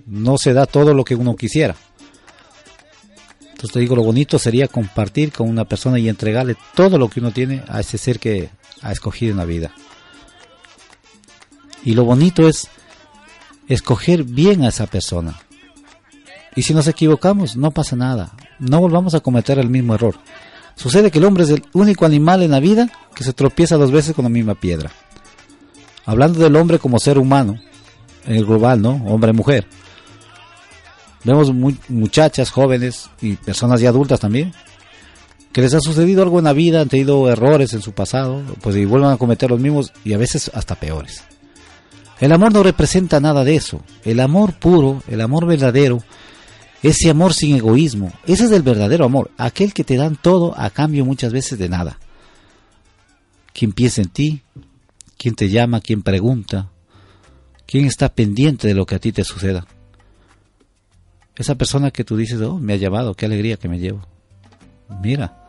no 0.07 0.39
se 0.39 0.53
da 0.53 0.67
todo 0.67 0.95
lo 0.95 1.05
que 1.05 1.15
uno 1.15 1.37
quisiera. 1.37 1.77
Entonces 3.41 3.73
te 3.73 3.81
digo, 3.81 3.95
lo 3.95 4.03
bonito 4.03 4.39
sería 4.39 4.67
compartir 4.67 5.33
con 5.33 5.49
una 5.49 5.65
persona 5.65 5.99
y 5.99 6.09
entregarle 6.09 6.57
todo 6.75 6.99
lo 6.99 7.09
que 7.09 7.21
uno 7.21 7.31
tiene 7.31 7.63
a 7.69 7.81
ese 7.81 7.97
ser 7.97 8.19
que 8.19 8.51
ha 8.81 8.91
escogido 8.91 9.33
en 9.33 9.39
la 9.39 9.45
vida. 9.45 9.73
Y 11.85 11.95
lo 11.95 12.05
bonito 12.05 12.49
es 12.49 12.69
escoger 13.69 14.25
bien 14.25 14.65
a 14.65 14.69
esa 14.69 14.87
persona. 14.87 15.41
Y 16.55 16.63
si 16.63 16.75
nos 16.75 16.87
equivocamos, 16.87 17.57
no 17.57 17.71
pasa 17.71 17.97
nada. 17.97 18.33
No 18.59 18.81
volvamos 18.81 19.15
a 19.15 19.21
cometer 19.21 19.59
el 19.59 19.71
mismo 19.71 19.95
error. 19.95 20.17
Sucede 20.75 21.11
que 21.11 21.19
el 21.19 21.25
hombre 21.25 21.45
es 21.45 21.51
el 21.51 21.65
único 21.73 22.05
animal 22.05 22.43
en 22.43 22.51
la 22.51 22.61
vida 22.61 22.91
que 23.15 23.25
se 23.25 23.33
tropieza 23.33 23.77
dos 23.77 23.91
veces 23.91 24.15
con 24.15 24.25
la 24.25 24.29
misma 24.29 24.55
piedra. 24.55 24.91
Hablando 26.05 26.41
del 26.41 26.57
hombre 26.57 26.79
como 26.79 26.99
ser 26.99 27.19
humano, 27.19 27.61
en 28.25 28.37
el 28.37 28.45
global, 28.45 28.81
¿no? 28.81 29.03
Hombre-mujer. 29.07 29.67
Vemos 31.25 31.53
muchachas, 31.89 32.51
jóvenes 32.51 33.09
y 33.21 33.37
personas 33.37 33.81
ya 33.81 33.91
adultas 33.91 34.19
también, 34.19 34.53
que 35.53 35.61
les 35.61 35.75
ha 35.75 35.81
sucedido 35.81 36.23
algo 36.23 36.39
en 36.39 36.47
la 36.47 36.53
vida, 36.53 36.81
han 36.81 36.89
tenido 36.89 37.31
errores 37.31 37.75
en 37.75 37.83
su 37.83 37.93
pasado, 37.93 38.43
pues 38.61 38.75
y 38.77 38.85
vuelven 38.85 39.11
a 39.11 39.17
cometer 39.17 39.51
los 39.51 39.61
mismos 39.61 39.93
y 40.05 40.15
a 40.15 40.19
veces 40.19 40.51
hasta 40.53 40.75
peores. 40.75 41.23
El 42.19 42.33
amor 42.33 42.53
no 42.53 42.63
representa 42.63 43.21
nada 43.21 43.45
de 43.45 43.57
eso. 43.57 43.83
El 44.05 44.21
amor 44.21 44.55
puro, 44.55 45.03
el 45.09 45.21
amor 45.21 45.47
verdadero, 45.47 45.99
ese 46.83 47.11
amor 47.11 47.35
sin 47.35 47.57
egoísmo, 47.57 48.13
ese 48.27 48.45
es 48.47 48.51
el 48.51 48.63
verdadero 48.63 49.05
amor, 49.05 49.31
aquel 49.39 49.73
que 49.73 49.85
te 49.85 49.97
dan 49.97 50.17
todo 50.17 50.55
a 50.59 50.71
cambio 50.71 51.05
muchas 51.05 51.33
veces 51.33 51.59
de 51.59 51.69
nada. 51.69 51.99
Quien 53.53 53.73
piensa 53.73 54.03
en 54.03 54.09
ti, 54.09 54.43
quien 55.17 55.37
te 55.37 55.49
llama, 55.49 55.81
quien 55.81 56.03
pregunta, 56.03 56.72
quien 57.73 57.87
está 57.87 58.11
pendiente 58.11 58.69
de 58.69 58.75
lo 58.75 58.85
que 58.85 58.97
a 58.97 58.99
ti 58.99 59.13
te 59.13 59.25
suceda. 59.25 59.67
Esa 61.35 61.55
persona 61.55 61.91
que 61.91 62.05
tú 62.05 62.19
dices, 62.19 62.39
oh, 62.43 62.59
me 62.59 62.75
ha 62.75 62.77
llamado, 62.77 63.15
qué 63.15 63.25
alegría 63.25 63.57
que 63.57 63.67
me 63.67 63.79
llevo. 63.79 64.07
Mira, 65.03 65.49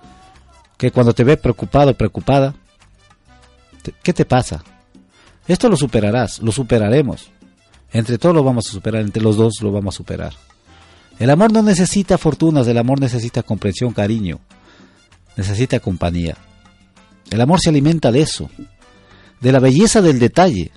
que 0.78 0.90
cuando 0.90 1.14
te 1.14 1.26
ve 1.26 1.36
preocupado, 1.36 1.94
preocupada, 1.98 2.56
¿qué 4.02 4.14
te 4.14 4.24
pasa? 4.24 4.64
Esto 5.50 5.68
lo 5.68 5.76
superarás, 5.76 6.40
lo 6.40 6.54
superaremos. 6.54 7.30
Entre 7.92 8.18
todos 8.18 8.34
lo 8.34 8.42
vamos 8.42 8.70
a 8.70 8.72
superar, 8.72 9.02
entre 9.02 9.22
los 9.22 9.36
dos 9.36 9.56
lo 9.62 9.74
vamos 9.74 9.94
a 9.94 9.98
superar. 9.98 10.32
El 11.20 11.30
amor 11.30 11.52
no 11.52 11.62
necesita 11.62 12.18
fortunas, 12.18 12.66
el 12.70 12.78
amor 12.78 13.02
necesita 13.02 13.44
comprensión, 13.44 13.92
cariño, 13.92 14.40
necesita 15.36 15.82
compañía. 15.82 16.38
El 17.30 17.42
amor 17.42 17.60
se 17.60 17.70
alimenta 17.70 18.14
de 18.14 18.22
eso, 18.22 18.50
de 19.42 19.52
la 19.52 19.60
belleza 19.60 20.02
del 20.02 20.20
detalle, 20.20 20.72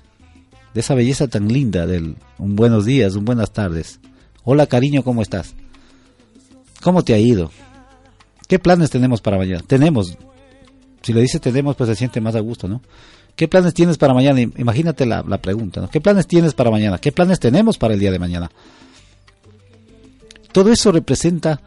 de 0.73 0.79
esa 0.79 0.95
belleza 0.95 1.27
tan 1.27 1.47
linda 1.47 1.85
del 1.85 2.15
un 2.37 2.55
buenos 2.55 2.85
días, 2.85 3.15
un 3.15 3.25
buenas 3.25 3.51
tardes. 3.51 3.99
Hola 4.43 4.67
cariño, 4.67 5.03
¿cómo 5.03 5.21
estás? 5.21 5.55
¿Cómo 6.81 7.03
te 7.03 7.13
ha 7.13 7.17
ido? 7.17 7.51
¿Qué 8.47 8.59
planes 8.59 8.89
tenemos 8.89 9.21
para 9.21 9.37
mañana? 9.37 9.63
Tenemos. 9.65 10.17
Si 11.01 11.13
lo 11.13 11.19
dice 11.19 11.39
tenemos, 11.39 11.75
pues 11.75 11.89
se 11.89 11.95
siente 11.95 12.21
más 12.21 12.35
a 12.35 12.39
gusto, 12.39 12.67
¿no? 12.67 12.81
¿Qué 13.35 13.47
planes 13.47 13.73
tienes 13.73 13.97
para 13.97 14.13
mañana? 14.13 14.39
Imagínate 14.41 15.05
la, 15.05 15.23
pregunta, 15.37 15.81
¿no? 15.81 15.89
¿Qué 15.89 16.01
planes 16.01 16.25
tienes 16.25 16.53
para 16.53 16.71
mañana? 16.71 16.97
¿Qué 16.97 17.11
planes 17.11 17.39
tenemos 17.39 17.77
para 17.77 17.93
el 17.93 17.99
día 17.99 18.11
de 18.11 18.19
mañana? 18.19 18.49
Todo 20.51 20.71
eso 20.71 20.91
representa 20.91 21.61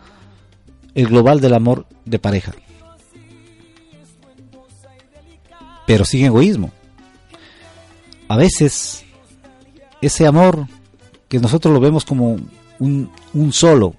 el 0.95 1.07
global 1.07 1.41
del 1.41 1.55
amor 1.55 1.87
de 2.05 2.19
pareja. 2.19 2.53
Pero 5.87 6.05
sin 6.05 6.25
egoísmo. 6.25 6.73
A 8.31 8.37
veces, 8.37 9.03
ese 10.01 10.25
amor 10.25 10.69
que 11.29 11.41
nosotros 11.41 11.75
lo 11.75 11.81
vemos 11.81 12.05
como 12.05 12.39
un, 12.79 13.11
solo, 13.51 13.97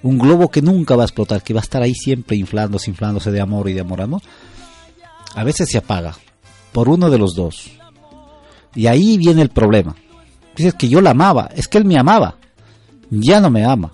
un 0.00 0.16
globo 0.16 0.48
que 0.48 0.62
nunca 0.62 0.94
va 0.94 1.02
a 1.02 1.06
explotar, 1.06 1.42
que 1.42 1.54
va 1.54 1.58
a 1.58 1.64
estar 1.64 1.82
ahí 1.82 1.92
siempre 1.92 2.36
inflándose, 2.36 2.88
inflándose 2.88 3.32
de 3.32 3.40
amor 3.40 3.68
y 3.68 3.72
de 3.72 3.80
amor, 3.80 4.00
amor, 4.00 4.22
a 5.34 5.42
veces 5.42 5.68
se 5.68 5.78
apaga 5.78 6.16
por 6.70 6.88
uno 6.88 7.10
de 7.10 7.18
los 7.18 7.34
dos. 7.34 7.68
Y 8.76 8.86
ahí 8.86 9.18
viene 9.18 9.42
el 9.42 9.48
problema. 9.48 9.96
Dices 10.54 10.74
que 10.74 10.88
yo 10.88 11.00
la 11.00 11.10
amaba, 11.10 11.50
es 11.56 11.66
que 11.66 11.78
él 11.78 11.84
me 11.84 11.98
amaba, 11.98 12.36
ya 13.10 13.40
no 13.40 13.50
me 13.50 13.64
ama. 13.64 13.90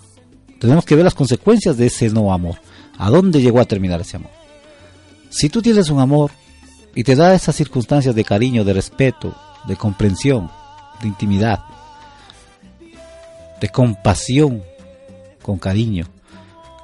Tenemos 0.61 0.85
que 0.85 0.95
ver 0.95 1.05
las 1.05 1.15
consecuencias 1.15 1.79
de 1.79 1.87
ese 1.87 2.11
no 2.11 2.35
amor. 2.35 2.57
¿A 2.99 3.09
dónde 3.09 3.41
llegó 3.41 3.61
a 3.61 3.65
terminar 3.65 4.03
ese 4.03 4.19
amor? 4.19 4.31
Si 5.31 5.49
tú 5.49 5.63
tienes 5.63 5.89
un 5.89 6.01
amor 6.01 6.33
y 6.95 7.03
te 7.03 7.17
da 7.17 7.35
esas 7.35 7.57
circunstancias 7.57 8.15
de 8.15 8.25
cariño, 8.25 8.63
de 8.63 8.75
respeto, 8.75 9.35
de 9.67 9.77
comprensión, 9.77 10.51
de 11.01 11.09
intimidad, 11.09 11.65
de 13.61 13.69
compasión, 13.69 14.63
con 15.43 15.59
cariño, 15.59 16.07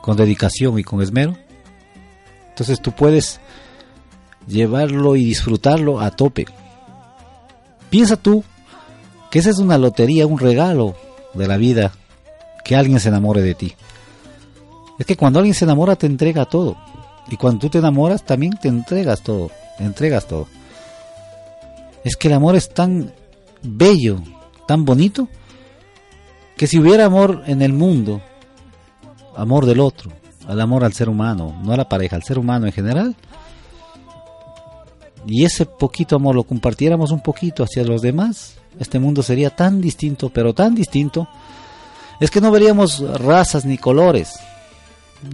con 0.02 0.16
dedicación 0.16 0.78
y 0.78 0.84
con 0.84 1.02
esmero, 1.02 1.36
entonces 2.50 2.80
tú 2.80 2.92
puedes 2.92 3.40
llevarlo 4.46 5.16
y 5.16 5.24
disfrutarlo 5.24 6.00
a 6.00 6.10
tope. 6.10 6.46
Piensa 7.88 8.16
tú 8.16 8.44
que 9.30 9.38
esa 9.38 9.50
es 9.50 9.58
una 9.58 9.78
lotería, 9.78 10.26
un 10.26 10.38
regalo 10.38 10.94
de 11.34 11.46
la 11.46 11.56
vida, 11.56 11.92
que 12.64 12.76
alguien 12.76 13.00
se 13.00 13.08
enamore 13.08 13.42
de 13.42 13.54
ti. 13.54 13.74
Es 14.98 15.06
que 15.06 15.16
cuando 15.16 15.38
alguien 15.38 15.54
se 15.54 15.64
enamora 15.64 15.96
te 15.96 16.06
entrega 16.06 16.44
todo. 16.44 16.76
Y 17.28 17.36
cuando 17.36 17.60
tú 17.60 17.70
te 17.70 17.78
enamoras 17.78 18.24
también 18.24 18.52
te 18.60 18.68
entregas 18.68 19.22
todo, 19.22 19.50
entregas 19.78 20.26
todo. 20.26 20.46
Es 22.04 22.16
que 22.16 22.28
el 22.28 22.34
amor 22.34 22.56
es 22.56 22.70
tan 22.70 23.12
bello, 23.62 24.20
tan 24.66 24.84
bonito, 24.84 25.28
que 26.56 26.66
si 26.66 26.78
hubiera 26.78 27.06
amor 27.06 27.42
en 27.46 27.62
el 27.62 27.72
mundo, 27.72 28.20
amor 29.36 29.66
del 29.66 29.80
otro, 29.80 30.10
al 30.46 30.60
amor 30.60 30.84
al 30.84 30.92
ser 30.92 31.08
humano, 31.08 31.60
no 31.64 31.72
a 31.72 31.76
la 31.76 31.88
pareja, 31.88 32.16
al 32.16 32.22
ser 32.22 32.38
humano 32.38 32.66
en 32.66 32.72
general. 32.72 33.14
Y 35.26 35.44
ese 35.44 35.66
poquito 35.66 36.16
amor 36.16 36.34
lo 36.34 36.44
compartiéramos 36.44 37.10
un 37.10 37.20
poquito 37.20 37.62
hacia 37.62 37.84
los 37.84 38.02
demás, 38.02 38.54
este 38.78 38.98
mundo 38.98 39.22
sería 39.22 39.50
tan 39.50 39.80
distinto, 39.80 40.30
pero 40.30 40.54
tan 40.54 40.74
distinto, 40.74 41.28
es 42.20 42.30
que 42.30 42.40
no 42.40 42.50
veríamos 42.50 43.00
razas 43.20 43.64
ni 43.64 43.78
colores, 43.78 44.38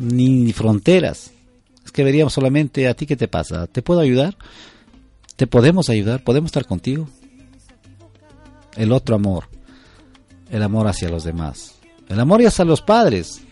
ni 0.01 0.53
fronteras. 0.53 1.33
Es 1.85 1.93
que 1.93 2.05
veríamos 2.05 2.33
solamente 2.33 2.89
a 2.89 2.95
ti 2.95 3.07
qué 3.07 3.17
te 3.17 3.29
pasa, 3.29 3.67
¿te 3.67 3.83
puedo 3.83 4.01
ayudar? 4.01 4.37
¿Te 5.37 5.47
podemos 5.47 5.89
ayudar? 5.89 6.25
¿Podemos 6.25 6.49
estar 6.49 6.67
contigo? 6.67 7.09
El 8.77 8.93
otro 8.93 9.15
amor, 9.15 9.49
el 10.51 10.63
amor 10.63 10.89
hacia 10.89 11.09
los 11.09 11.25
demás, 11.25 11.77
el 12.09 12.21
amor 12.21 12.45
hacia 12.45 12.65
los 12.65 12.83
padres, 12.83 13.47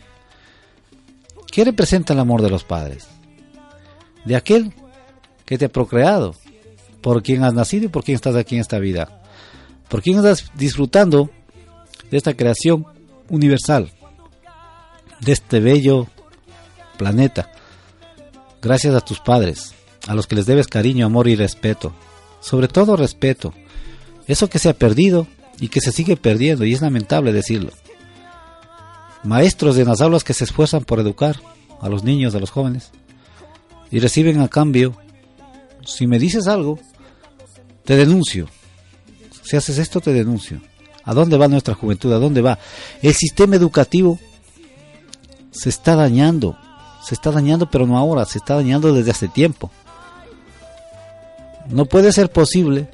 ¿Qué 1.55 1.64
representa 1.64 2.14
el 2.14 2.19
amor 2.19 2.43
de 2.43 2.50
los 2.50 2.64
padres? 2.64 3.07
De 4.25 4.35
aquel 4.35 4.73
que 5.45 5.57
te 5.57 5.67
ha 5.67 5.69
procreado, 5.69 6.35
por 7.00 7.23
quien 7.23 7.45
has 7.45 7.55
nacido 7.55 7.85
y 7.85 7.88
por 7.91 8.03
quien 8.03 8.17
estás 8.17 8.35
aquí 8.35 8.57
en 8.57 8.61
esta 8.61 8.81
vida, 8.81 9.23
por 9.88 10.03
quien 10.03 10.17
estás 10.17 10.50
disfrutando 10.57 11.31
de 12.11 12.17
esta 12.17 12.35
creación 12.35 12.85
universal, 13.29 13.93
de 15.21 15.31
este 15.31 15.61
bello 15.61 16.09
planeta, 16.97 17.53
gracias 18.61 18.97
a 18.97 19.00
tus 19.00 19.21
padres, 19.21 19.75
a 20.06 20.14
los 20.14 20.26
que 20.26 20.37
les 20.37 20.46
debes 20.46 20.66
cariño, 20.66 21.06
amor 21.06 21.28
y 21.28 21.37
respeto, 21.37 21.92
sobre 22.40 22.68
todo 22.68 22.96
respeto, 22.96 23.52
eso 24.26 24.49
que 24.49 24.58
se 24.58 24.68
ha 24.68 24.75
perdido 24.75 25.26
y 25.61 25.68
que 25.68 25.80
se 25.80 25.92
sigue 25.92 26.16
perdiendo, 26.16 26.64
y 26.64 26.75
es 26.75 26.82
lamentable 26.82 27.32
decirlo 27.32 27.70
maestros 29.25 29.75
de 29.76 29.84
las 29.84 30.00
aulas 30.00 30.23
que 30.23 30.34
se 30.34 30.44
esfuerzan 30.44 30.84
por 30.84 31.00
educar 31.00 31.40
a 31.80 31.88
los 31.88 32.04
niños, 32.04 32.34
a 32.34 32.40
los 32.40 32.50
jóvenes, 32.50 32.90
y 33.90 33.99
reciben 33.99 34.40
a 34.40 34.49
cambio, 34.49 34.94
si 35.84 36.06
me 36.06 36.18
dices 36.18 36.46
algo, 36.46 36.78
te 37.84 37.96
denuncio. 37.96 38.49
Si 39.42 39.56
haces 39.56 39.78
esto, 39.78 40.00
te 40.00 40.12
denuncio. 40.12 40.61
¿A 41.04 41.12
dónde 41.12 41.37
va 41.37 41.49
nuestra 41.49 41.75
juventud? 41.75 42.12
¿A 42.12 42.18
dónde 42.18 42.40
va? 42.40 42.58
El 43.02 43.12
sistema 43.12 43.56
educativo 43.56 44.18
se 45.50 45.68
está 45.68 45.94
dañando. 45.94 46.56
Se 47.06 47.14
está 47.14 47.30
dañando, 47.30 47.70
pero 47.70 47.87
no 47.87 47.99
ahora, 47.99 48.25
se 48.25 48.38
está 48.38 48.54
dañando 48.54 48.94
desde 48.94 49.11
hace 49.11 49.28
tiempo. 49.28 49.70
No 51.68 51.87
puede 51.87 52.12
ser 52.12 52.30
posible 52.30 52.88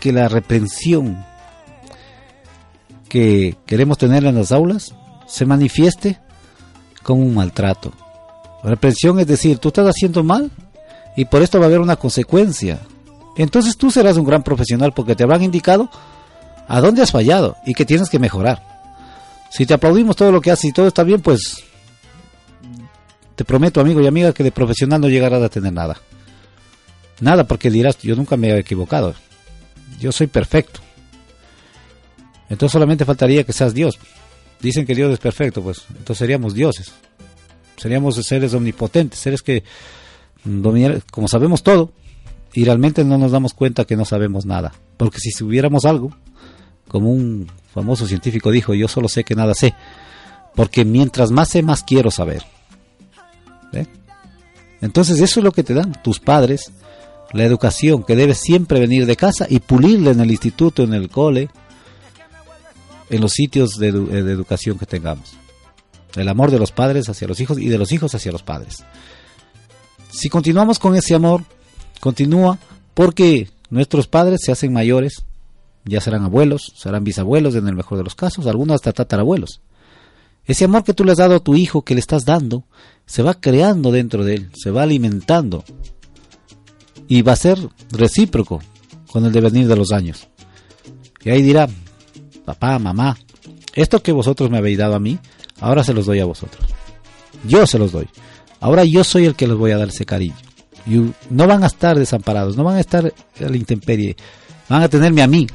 que 0.00 0.12
la 0.12 0.28
reprensión 0.28 1.24
que 3.08 3.56
queremos 3.66 3.98
tener 3.98 4.24
en 4.24 4.34
las 4.34 4.52
aulas 4.52 4.94
se 5.26 5.46
manifieste 5.46 6.18
como 7.02 7.22
un 7.22 7.34
maltrato. 7.34 7.92
Represión 8.62 9.20
es 9.20 9.26
decir, 9.26 9.58
tú 9.58 9.68
estás 9.68 9.86
haciendo 9.86 10.24
mal 10.24 10.50
y 11.16 11.24
por 11.24 11.42
esto 11.42 11.58
va 11.58 11.66
a 11.66 11.68
haber 11.68 11.80
una 11.80 11.96
consecuencia. 11.96 12.80
Entonces 13.36 13.76
tú 13.76 13.90
serás 13.90 14.16
un 14.16 14.24
gran 14.24 14.42
profesional 14.42 14.92
porque 14.92 15.14
te 15.14 15.22
habrán 15.22 15.42
indicado 15.42 15.88
a 16.68 16.80
dónde 16.80 17.02
has 17.02 17.12
fallado 17.12 17.56
y 17.64 17.74
que 17.74 17.84
tienes 17.84 18.10
que 18.10 18.18
mejorar. 18.18 18.62
Si 19.50 19.66
te 19.66 19.74
aplaudimos 19.74 20.16
todo 20.16 20.32
lo 20.32 20.40
que 20.40 20.50
haces 20.50 20.66
y 20.66 20.72
todo 20.72 20.88
está 20.88 21.04
bien, 21.04 21.22
pues 21.22 21.64
te 23.36 23.44
prometo, 23.44 23.80
amigo 23.80 24.00
y 24.00 24.06
amiga, 24.06 24.32
que 24.32 24.42
de 24.42 24.50
profesional 24.50 25.00
no 25.00 25.08
llegarás 25.08 25.42
a 25.42 25.50
tener 25.50 25.72
nada. 25.72 26.00
Nada, 27.20 27.44
porque 27.44 27.70
dirás, 27.70 27.98
yo 27.98 28.16
nunca 28.16 28.36
me 28.36 28.48
he 28.48 28.58
equivocado. 28.58 29.14
Yo 30.00 30.10
soy 30.10 30.26
perfecto. 30.26 30.80
Entonces 32.48 32.72
solamente 32.72 33.04
faltaría 33.04 33.44
que 33.44 33.52
seas 33.52 33.74
Dios. 33.74 33.98
Dicen 34.60 34.86
que 34.86 34.94
Dios 34.94 35.12
es 35.12 35.18
perfecto, 35.18 35.62
pues 35.62 35.84
entonces 35.90 36.18
seríamos 36.18 36.54
dioses. 36.54 36.92
Seríamos 37.76 38.14
seres 38.16 38.54
omnipotentes, 38.54 39.20
seres 39.20 39.42
que 39.42 39.64
dominar, 40.44 41.02
como 41.10 41.28
sabemos 41.28 41.62
todo, 41.62 41.92
y 42.54 42.64
realmente 42.64 43.04
no 43.04 43.18
nos 43.18 43.32
damos 43.32 43.52
cuenta 43.52 43.84
que 43.84 43.96
no 43.96 44.06
sabemos 44.06 44.46
nada. 44.46 44.72
Porque 44.96 45.18
si 45.18 45.30
subiéramos 45.30 45.84
algo, 45.84 46.16
como 46.88 47.10
un 47.10 47.50
famoso 47.74 48.06
científico 48.06 48.50
dijo, 48.50 48.72
yo 48.72 48.88
solo 48.88 49.08
sé 49.08 49.24
que 49.24 49.34
nada 49.34 49.52
sé, 49.52 49.74
porque 50.54 50.86
mientras 50.86 51.30
más 51.32 51.50
sé, 51.50 51.62
más 51.62 51.82
quiero 51.82 52.10
saber. 52.10 52.55
¿Ve? 53.76 53.86
Entonces 54.80 55.20
eso 55.20 55.40
es 55.40 55.44
lo 55.44 55.52
que 55.52 55.62
te 55.62 55.74
dan 55.74 56.00
tus 56.02 56.20
padres, 56.20 56.72
la 57.32 57.44
educación 57.44 58.04
que 58.04 58.16
debe 58.16 58.34
siempre 58.34 58.80
venir 58.80 59.06
de 59.06 59.16
casa 59.16 59.46
y 59.48 59.60
pulirla 59.60 60.10
en 60.10 60.20
el 60.20 60.30
instituto, 60.30 60.82
en 60.82 60.94
el 60.94 61.08
cole, 61.08 61.50
en 63.10 63.20
los 63.20 63.32
sitios 63.32 63.78
de, 63.78 63.92
de 63.92 64.32
educación 64.32 64.78
que 64.78 64.86
tengamos. 64.86 65.34
El 66.14 66.28
amor 66.28 66.50
de 66.50 66.58
los 66.58 66.72
padres 66.72 67.08
hacia 67.08 67.28
los 67.28 67.40
hijos 67.40 67.58
y 67.58 67.68
de 67.68 67.78
los 67.78 67.92
hijos 67.92 68.14
hacia 68.14 68.32
los 68.32 68.42
padres. 68.42 68.84
Si 70.10 70.28
continuamos 70.28 70.78
con 70.78 70.94
ese 70.96 71.14
amor, 71.14 71.42
continúa 72.00 72.58
porque 72.94 73.50
nuestros 73.68 74.06
padres 74.06 74.40
se 74.42 74.52
hacen 74.52 74.72
mayores, 74.72 75.24
ya 75.84 76.00
serán 76.00 76.24
abuelos, 76.24 76.72
serán 76.76 77.04
bisabuelos 77.04 77.54
en 77.54 77.68
el 77.68 77.74
mejor 77.74 77.98
de 77.98 78.04
los 78.04 78.14
casos, 78.14 78.46
algunos 78.46 78.76
hasta 78.76 78.92
tatarabuelos. 78.92 79.60
Ese 80.46 80.64
amor 80.64 80.84
que 80.84 80.94
tú 80.94 81.04
le 81.04 81.12
has 81.12 81.18
dado 81.18 81.36
a 81.36 81.40
tu 81.40 81.56
hijo, 81.56 81.82
que 81.82 81.94
le 81.94 82.00
estás 82.00 82.24
dando, 82.24 82.64
se 83.06 83.22
va 83.22 83.34
creando 83.34 83.92
dentro 83.92 84.24
de 84.24 84.34
él, 84.34 84.50
se 84.54 84.70
va 84.70 84.82
alimentando 84.82 85.64
y 87.08 87.22
va 87.22 87.32
a 87.32 87.36
ser 87.36 87.58
recíproco 87.90 88.60
con 89.10 89.24
el 89.24 89.32
devenir 89.32 89.68
de 89.68 89.76
los 89.76 89.92
años. 89.92 90.28
Y 91.24 91.30
ahí 91.30 91.42
dirá, 91.42 91.68
papá, 92.44 92.78
mamá, 92.78 93.16
esto 93.74 94.02
que 94.02 94.12
vosotros 94.12 94.50
me 94.50 94.58
habéis 94.58 94.78
dado 94.78 94.94
a 94.94 95.00
mí, 95.00 95.18
ahora 95.60 95.84
se 95.84 95.94
los 95.94 96.06
doy 96.06 96.20
a 96.20 96.24
vosotros. 96.24 96.68
Yo 97.46 97.66
se 97.66 97.78
los 97.78 97.92
doy. 97.92 98.08
Ahora 98.60 98.84
yo 98.84 99.04
soy 99.04 99.26
el 99.26 99.36
que 99.36 99.46
les 99.46 99.56
voy 99.56 99.70
a 99.70 99.78
dar 99.78 99.88
ese 99.88 100.04
cariño. 100.04 100.34
Y 100.86 101.12
no 101.30 101.46
van 101.46 101.62
a 101.62 101.68
estar 101.68 101.98
desamparados, 101.98 102.56
no 102.56 102.64
van 102.64 102.76
a 102.76 102.80
estar 102.80 103.06
a 103.06 103.48
la 103.48 103.56
intemperie, 103.56 104.16
van 104.68 104.82
a 104.82 104.88
tenerme 104.88 105.22
a 105.22 105.26
mí 105.26 105.46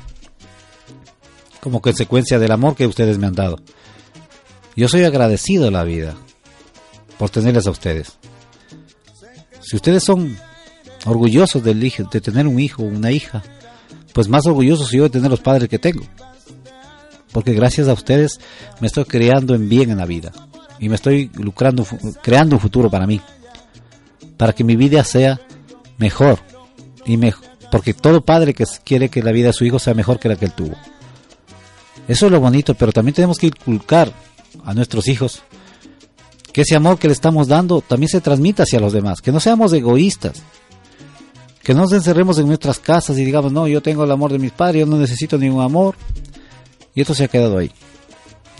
como 1.62 1.82
consecuencia 1.82 2.40
del 2.40 2.52
amor 2.52 2.76
que 2.76 2.88
ustedes 2.88 3.18
me 3.18 3.28
han 3.28 3.36
dado. 3.36 3.58
Yo 4.76 4.88
soy 4.88 5.04
agradecido 5.04 5.68
a 5.68 5.72
la 5.72 5.84
vida 5.84 6.16
por 7.22 7.30
tenerles 7.30 7.68
a 7.68 7.70
ustedes. 7.70 8.18
Si 9.60 9.76
ustedes 9.76 10.04
son 10.04 10.36
orgullosos 11.06 11.64
del 11.64 11.80
de 11.80 12.20
tener 12.20 12.48
un 12.48 12.60
hijo 12.60 12.82
o 12.82 12.88
una 12.88 13.12
hija, 13.12 13.44
pues 14.12 14.28
más 14.28 14.48
orgulloso 14.48 14.88
soy 14.88 14.98
yo 14.98 15.04
de 15.04 15.12
tener 15.12 15.30
los 15.30 15.40
padres 15.40 15.70
que 15.70 15.78
tengo. 15.78 16.02
Porque 17.32 17.54
gracias 17.54 17.88
a 17.88 17.94
ustedes 17.94 18.40
me 18.80 18.88
estoy 18.88 19.06
creando 19.06 19.54
en 19.54 19.70
bien 19.70 19.92
en 19.92 20.00
la 20.00 20.08
vida 20.08 20.32
y 20.80 20.90
me 20.90 20.96
estoy 20.96 21.30
lucrando, 21.36 21.86
creando 22.24 22.56
un 22.56 22.60
futuro 22.60 22.90
para 22.90 23.06
mí, 23.06 23.22
para 24.36 24.54
que 24.54 24.64
mi 24.64 24.76
vida 24.76 25.04
sea 25.04 25.40
mejor 26.00 26.40
y 27.06 27.18
mejor, 27.18 27.46
porque 27.72 27.94
todo 27.94 28.26
padre 28.26 28.56
que 28.56 28.66
quiere 28.84 29.10
que 29.10 29.22
la 29.22 29.32
vida 29.32 29.50
de 29.50 29.54
su 29.54 29.64
hijo 29.64 29.78
sea 29.78 29.94
mejor 29.94 30.18
que 30.18 30.28
la 30.28 30.38
que 30.38 30.46
él 30.46 30.54
tuvo. 30.54 30.76
Eso 32.08 32.26
es 32.26 32.32
lo 32.32 32.40
bonito, 32.40 32.74
pero 32.74 32.92
también 32.92 33.14
tenemos 33.14 33.38
que 33.38 33.46
inculcar 33.46 34.12
a 34.66 34.74
nuestros 34.74 35.08
hijos 35.08 35.44
que 36.54 36.62
ese 36.62 36.76
amor 36.76 37.00
que 37.00 37.08
le 37.08 37.14
estamos 37.14 37.48
dando 37.48 37.82
también 37.82 38.10
se 38.10 38.22
transmita 38.22 38.64
hacia 38.64 38.80
los 38.80 38.94
demás, 38.94 39.22
que 39.22 39.32
no 39.32 39.40
seamos 39.40 39.74
egoístas, 39.74 40.42
que 41.64 41.74
no 41.74 41.82
nos 41.82 41.94
encerremos 41.94 42.38
en 42.40 42.48
nuestras 42.48 42.80
casas 42.80 43.18
y 43.18 43.26
digamos, 43.26 43.52
no, 43.52 43.68
yo 43.68 43.82
tengo 43.82 44.04
el 44.04 44.12
amor 44.12 44.32
de 44.32 44.40
mis 44.40 44.52
padres, 44.52 44.82
yo 44.82 44.86
no 44.86 44.98
necesito 44.98 45.38
ningún 45.38 45.64
amor, 45.64 45.96
y 46.94 47.02
esto 47.02 47.14
se 47.14 47.26
ha 47.26 47.28
quedado 47.28 47.58
ahí. 47.58 47.72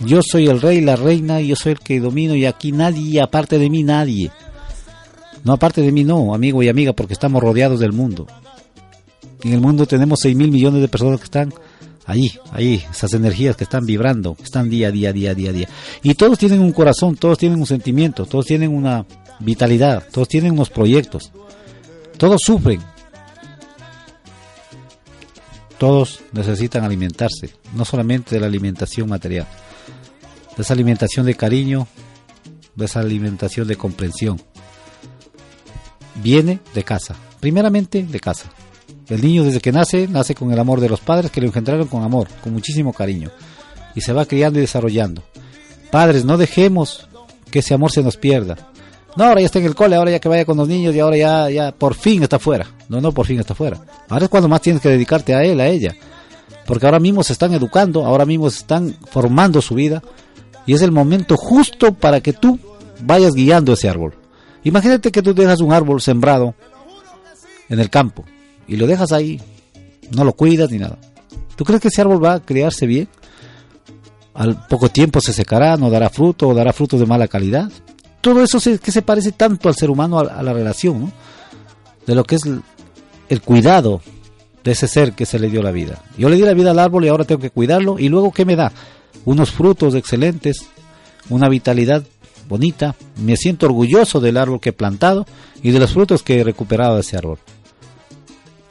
Yo 0.00 0.20
soy 0.22 0.46
el 0.46 0.60
rey, 0.60 0.80
la 0.80 0.96
reina, 0.96 1.40
yo 1.40 1.54
soy 1.54 1.72
el 1.72 1.78
que 1.80 2.00
domino, 2.00 2.34
y 2.34 2.46
aquí 2.46 2.72
nadie, 2.72 3.20
aparte 3.20 3.58
de 3.58 3.68
mí, 3.68 3.82
nadie. 3.82 4.30
No, 5.44 5.52
aparte 5.52 5.82
de 5.82 5.92
mí, 5.92 6.04
no, 6.04 6.34
amigo 6.34 6.62
y 6.62 6.68
amiga, 6.68 6.92
porque 6.92 7.12
estamos 7.12 7.42
rodeados 7.42 7.80
del 7.80 7.92
mundo. 7.92 8.26
En 9.42 9.52
el 9.52 9.60
mundo 9.60 9.86
tenemos 9.86 10.20
6 10.22 10.36
mil 10.36 10.50
millones 10.50 10.80
de 10.80 10.88
personas 10.88 11.18
que 11.18 11.24
están 11.24 11.52
ahí, 12.06 12.38
ahí, 12.52 12.84
esas 12.90 13.12
energías 13.14 13.56
que 13.56 13.64
están 13.64 13.86
vibrando, 13.86 14.36
están 14.42 14.68
día 14.68 14.88
a 14.88 14.90
día, 14.90 15.12
día 15.12 15.30
a 15.30 15.34
día, 15.34 15.52
día. 15.52 15.68
Y 16.02 16.14
todos 16.14 16.38
tienen 16.38 16.60
un 16.60 16.72
corazón, 16.72 17.16
todos 17.16 17.38
tienen 17.38 17.58
un 17.58 17.66
sentimiento, 17.66 18.26
todos 18.26 18.46
tienen 18.46 18.74
una 18.74 19.06
vitalidad, 19.40 20.04
todos 20.10 20.28
tienen 20.28 20.52
unos 20.52 20.70
proyectos, 20.70 21.32
todos 22.16 22.40
sufren. 22.44 22.80
Todos 25.78 26.20
necesitan 26.30 26.84
alimentarse, 26.84 27.56
no 27.74 27.84
solamente 27.84 28.36
de 28.36 28.40
la 28.40 28.46
alimentación 28.46 29.08
material, 29.08 29.48
de 30.56 30.62
esa 30.62 30.74
alimentación 30.74 31.26
de 31.26 31.34
cariño, 31.34 31.88
de 32.76 32.84
esa 32.84 33.00
alimentación 33.00 33.66
de 33.66 33.74
comprensión. 33.74 34.40
Viene 36.22 36.60
de 36.72 36.84
casa, 36.84 37.16
primeramente 37.40 38.04
de 38.04 38.20
casa. 38.20 38.52
El 39.08 39.22
niño 39.22 39.44
desde 39.44 39.60
que 39.60 39.72
nace, 39.72 40.06
nace 40.08 40.34
con 40.34 40.52
el 40.52 40.58
amor 40.58 40.80
de 40.80 40.88
los 40.88 41.00
padres 41.00 41.30
que 41.30 41.40
lo 41.40 41.46
engendraron 41.48 41.88
con 41.88 42.02
amor, 42.02 42.28
con 42.42 42.52
muchísimo 42.52 42.92
cariño. 42.92 43.30
Y 43.94 44.00
se 44.00 44.12
va 44.12 44.26
criando 44.26 44.58
y 44.58 44.62
desarrollando. 44.62 45.22
Padres, 45.90 46.24
no 46.24 46.38
dejemos 46.38 47.08
que 47.50 47.58
ese 47.58 47.74
amor 47.74 47.90
se 47.90 48.02
nos 48.02 48.16
pierda. 48.16 48.56
No, 49.16 49.24
ahora 49.24 49.40
ya 49.40 49.46
está 49.46 49.58
en 49.58 49.66
el 49.66 49.74
cole, 49.74 49.96
ahora 49.96 50.12
ya 50.12 50.20
que 50.20 50.28
vaya 50.28 50.46
con 50.46 50.56
los 50.56 50.68
niños 50.68 50.94
y 50.94 51.00
ahora 51.00 51.16
ya, 51.16 51.50
ya 51.50 51.72
por 51.72 51.94
fin 51.94 52.22
está 52.22 52.38
fuera. 52.38 52.66
No, 52.88 53.00
no, 53.00 53.12
por 53.12 53.26
fin 53.26 53.38
está 53.38 53.54
fuera. 53.54 53.78
Ahora 54.08 54.24
es 54.24 54.30
cuando 54.30 54.48
más 54.48 54.62
tienes 54.62 54.80
que 54.80 54.88
dedicarte 54.88 55.34
a 55.34 55.42
él, 55.42 55.60
a 55.60 55.66
ella. 55.66 55.94
Porque 56.64 56.86
ahora 56.86 57.00
mismo 57.00 57.22
se 57.22 57.34
están 57.34 57.52
educando, 57.52 58.06
ahora 58.06 58.24
mismo 58.24 58.48
se 58.48 58.60
están 58.60 58.96
formando 59.10 59.60
su 59.60 59.74
vida. 59.74 60.02
Y 60.64 60.72
es 60.74 60.80
el 60.80 60.92
momento 60.92 61.36
justo 61.36 61.92
para 61.92 62.20
que 62.20 62.32
tú 62.32 62.58
vayas 63.02 63.34
guiando 63.34 63.74
ese 63.74 63.88
árbol. 63.88 64.14
Imagínate 64.64 65.10
que 65.10 65.22
tú 65.22 65.34
dejas 65.34 65.60
un 65.60 65.72
árbol 65.72 66.00
sembrado 66.00 66.54
en 67.68 67.80
el 67.80 67.90
campo 67.90 68.24
y 68.66 68.76
lo 68.76 68.86
dejas 68.86 69.12
ahí, 69.12 69.40
no 70.14 70.24
lo 70.24 70.32
cuidas 70.32 70.70
ni 70.70 70.78
nada. 70.78 70.98
¿Tú 71.56 71.64
crees 71.64 71.80
que 71.80 71.88
ese 71.88 72.00
árbol 72.00 72.24
va 72.24 72.34
a 72.34 72.40
criarse 72.40 72.86
bien? 72.86 73.08
Al 74.34 74.66
poco 74.66 74.88
tiempo 74.88 75.20
se 75.20 75.32
secará, 75.32 75.76
no 75.76 75.90
dará 75.90 76.08
fruto 76.08 76.48
o 76.48 76.54
dará 76.54 76.72
frutos 76.72 77.00
de 77.00 77.06
mala 77.06 77.28
calidad. 77.28 77.70
Todo 78.20 78.42
eso 78.42 78.60
se, 78.60 78.78
que 78.78 78.92
se 78.92 79.02
parece 79.02 79.32
tanto 79.32 79.68
al 79.68 79.74
ser 79.74 79.90
humano, 79.90 80.18
a, 80.18 80.42
la 80.42 80.52
relación. 80.52 81.12
De 82.06 82.14
lo 82.14 82.24
que 82.24 82.36
es 82.36 82.46
el, 82.46 82.62
el 83.28 83.42
cuidado 83.42 84.00
de 84.64 84.72
ese 84.72 84.88
ser 84.88 85.12
que 85.12 85.26
se 85.26 85.38
le 85.38 85.50
dio 85.50 85.62
la 85.62 85.70
vida. 85.70 86.02
Yo 86.16 86.28
le 86.28 86.36
di 86.36 86.42
la 86.42 86.54
vida 86.54 86.70
al 86.70 86.78
árbol 86.78 87.04
y 87.04 87.08
ahora 87.08 87.24
tengo 87.24 87.40
que 87.40 87.50
cuidarlo. 87.50 87.98
¿Y 87.98 88.08
luego 88.08 88.32
qué 88.32 88.44
me 88.44 88.56
da? 88.56 88.72
Unos 89.24 89.50
frutos 89.50 89.94
excelentes, 89.94 90.66
una 91.28 91.48
vitalidad 91.48 92.02
bonita. 92.48 92.94
Me 93.16 93.36
siento 93.36 93.66
orgulloso 93.66 94.20
del 94.20 94.36
árbol 94.36 94.60
que 94.60 94.70
he 94.70 94.72
plantado 94.72 95.26
y 95.62 95.70
de 95.70 95.80
los 95.80 95.92
frutos 95.92 96.22
que 96.22 96.40
he 96.40 96.44
recuperado 96.44 96.94
de 96.94 97.02
ese 97.02 97.16
árbol. 97.16 97.38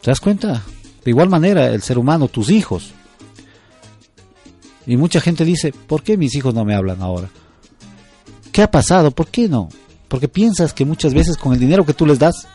¿Te 0.01 0.11
das 0.11 0.19
cuenta? 0.19 0.63
De 1.03 1.11
igual 1.11 1.29
manera, 1.29 1.67
el 1.67 1.81
ser 1.81 1.97
humano, 1.97 2.27
tus 2.27 2.49
hijos. 2.49 2.93
Y 4.85 4.97
mucha 4.97 5.21
gente 5.21 5.45
dice, 5.45 5.73
¿por 5.87 6.03
qué 6.03 6.17
mis 6.17 6.35
hijos 6.35 6.53
no 6.53 6.65
me 6.65 6.75
hablan 6.75 7.01
ahora? 7.01 7.29
¿Qué 8.51 8.63
ha 8.63 8.71
pasado? 8.71 9.11
¿Por 9.11 9.27
qué 9.27 9.47
no? 9.47 9.69
Porque 10.07 10.27
piensas 10.27 10.73
que 10.73 10.85
muchas 10.85 11.13
veces 11.13 11.37
con 11.37 11.53
el 11.53 11.59
dinero 11.59 11.85
que 11.85 11.93
tú 11.93 12.05
les 12.05 12.19
das, 12.19 12.47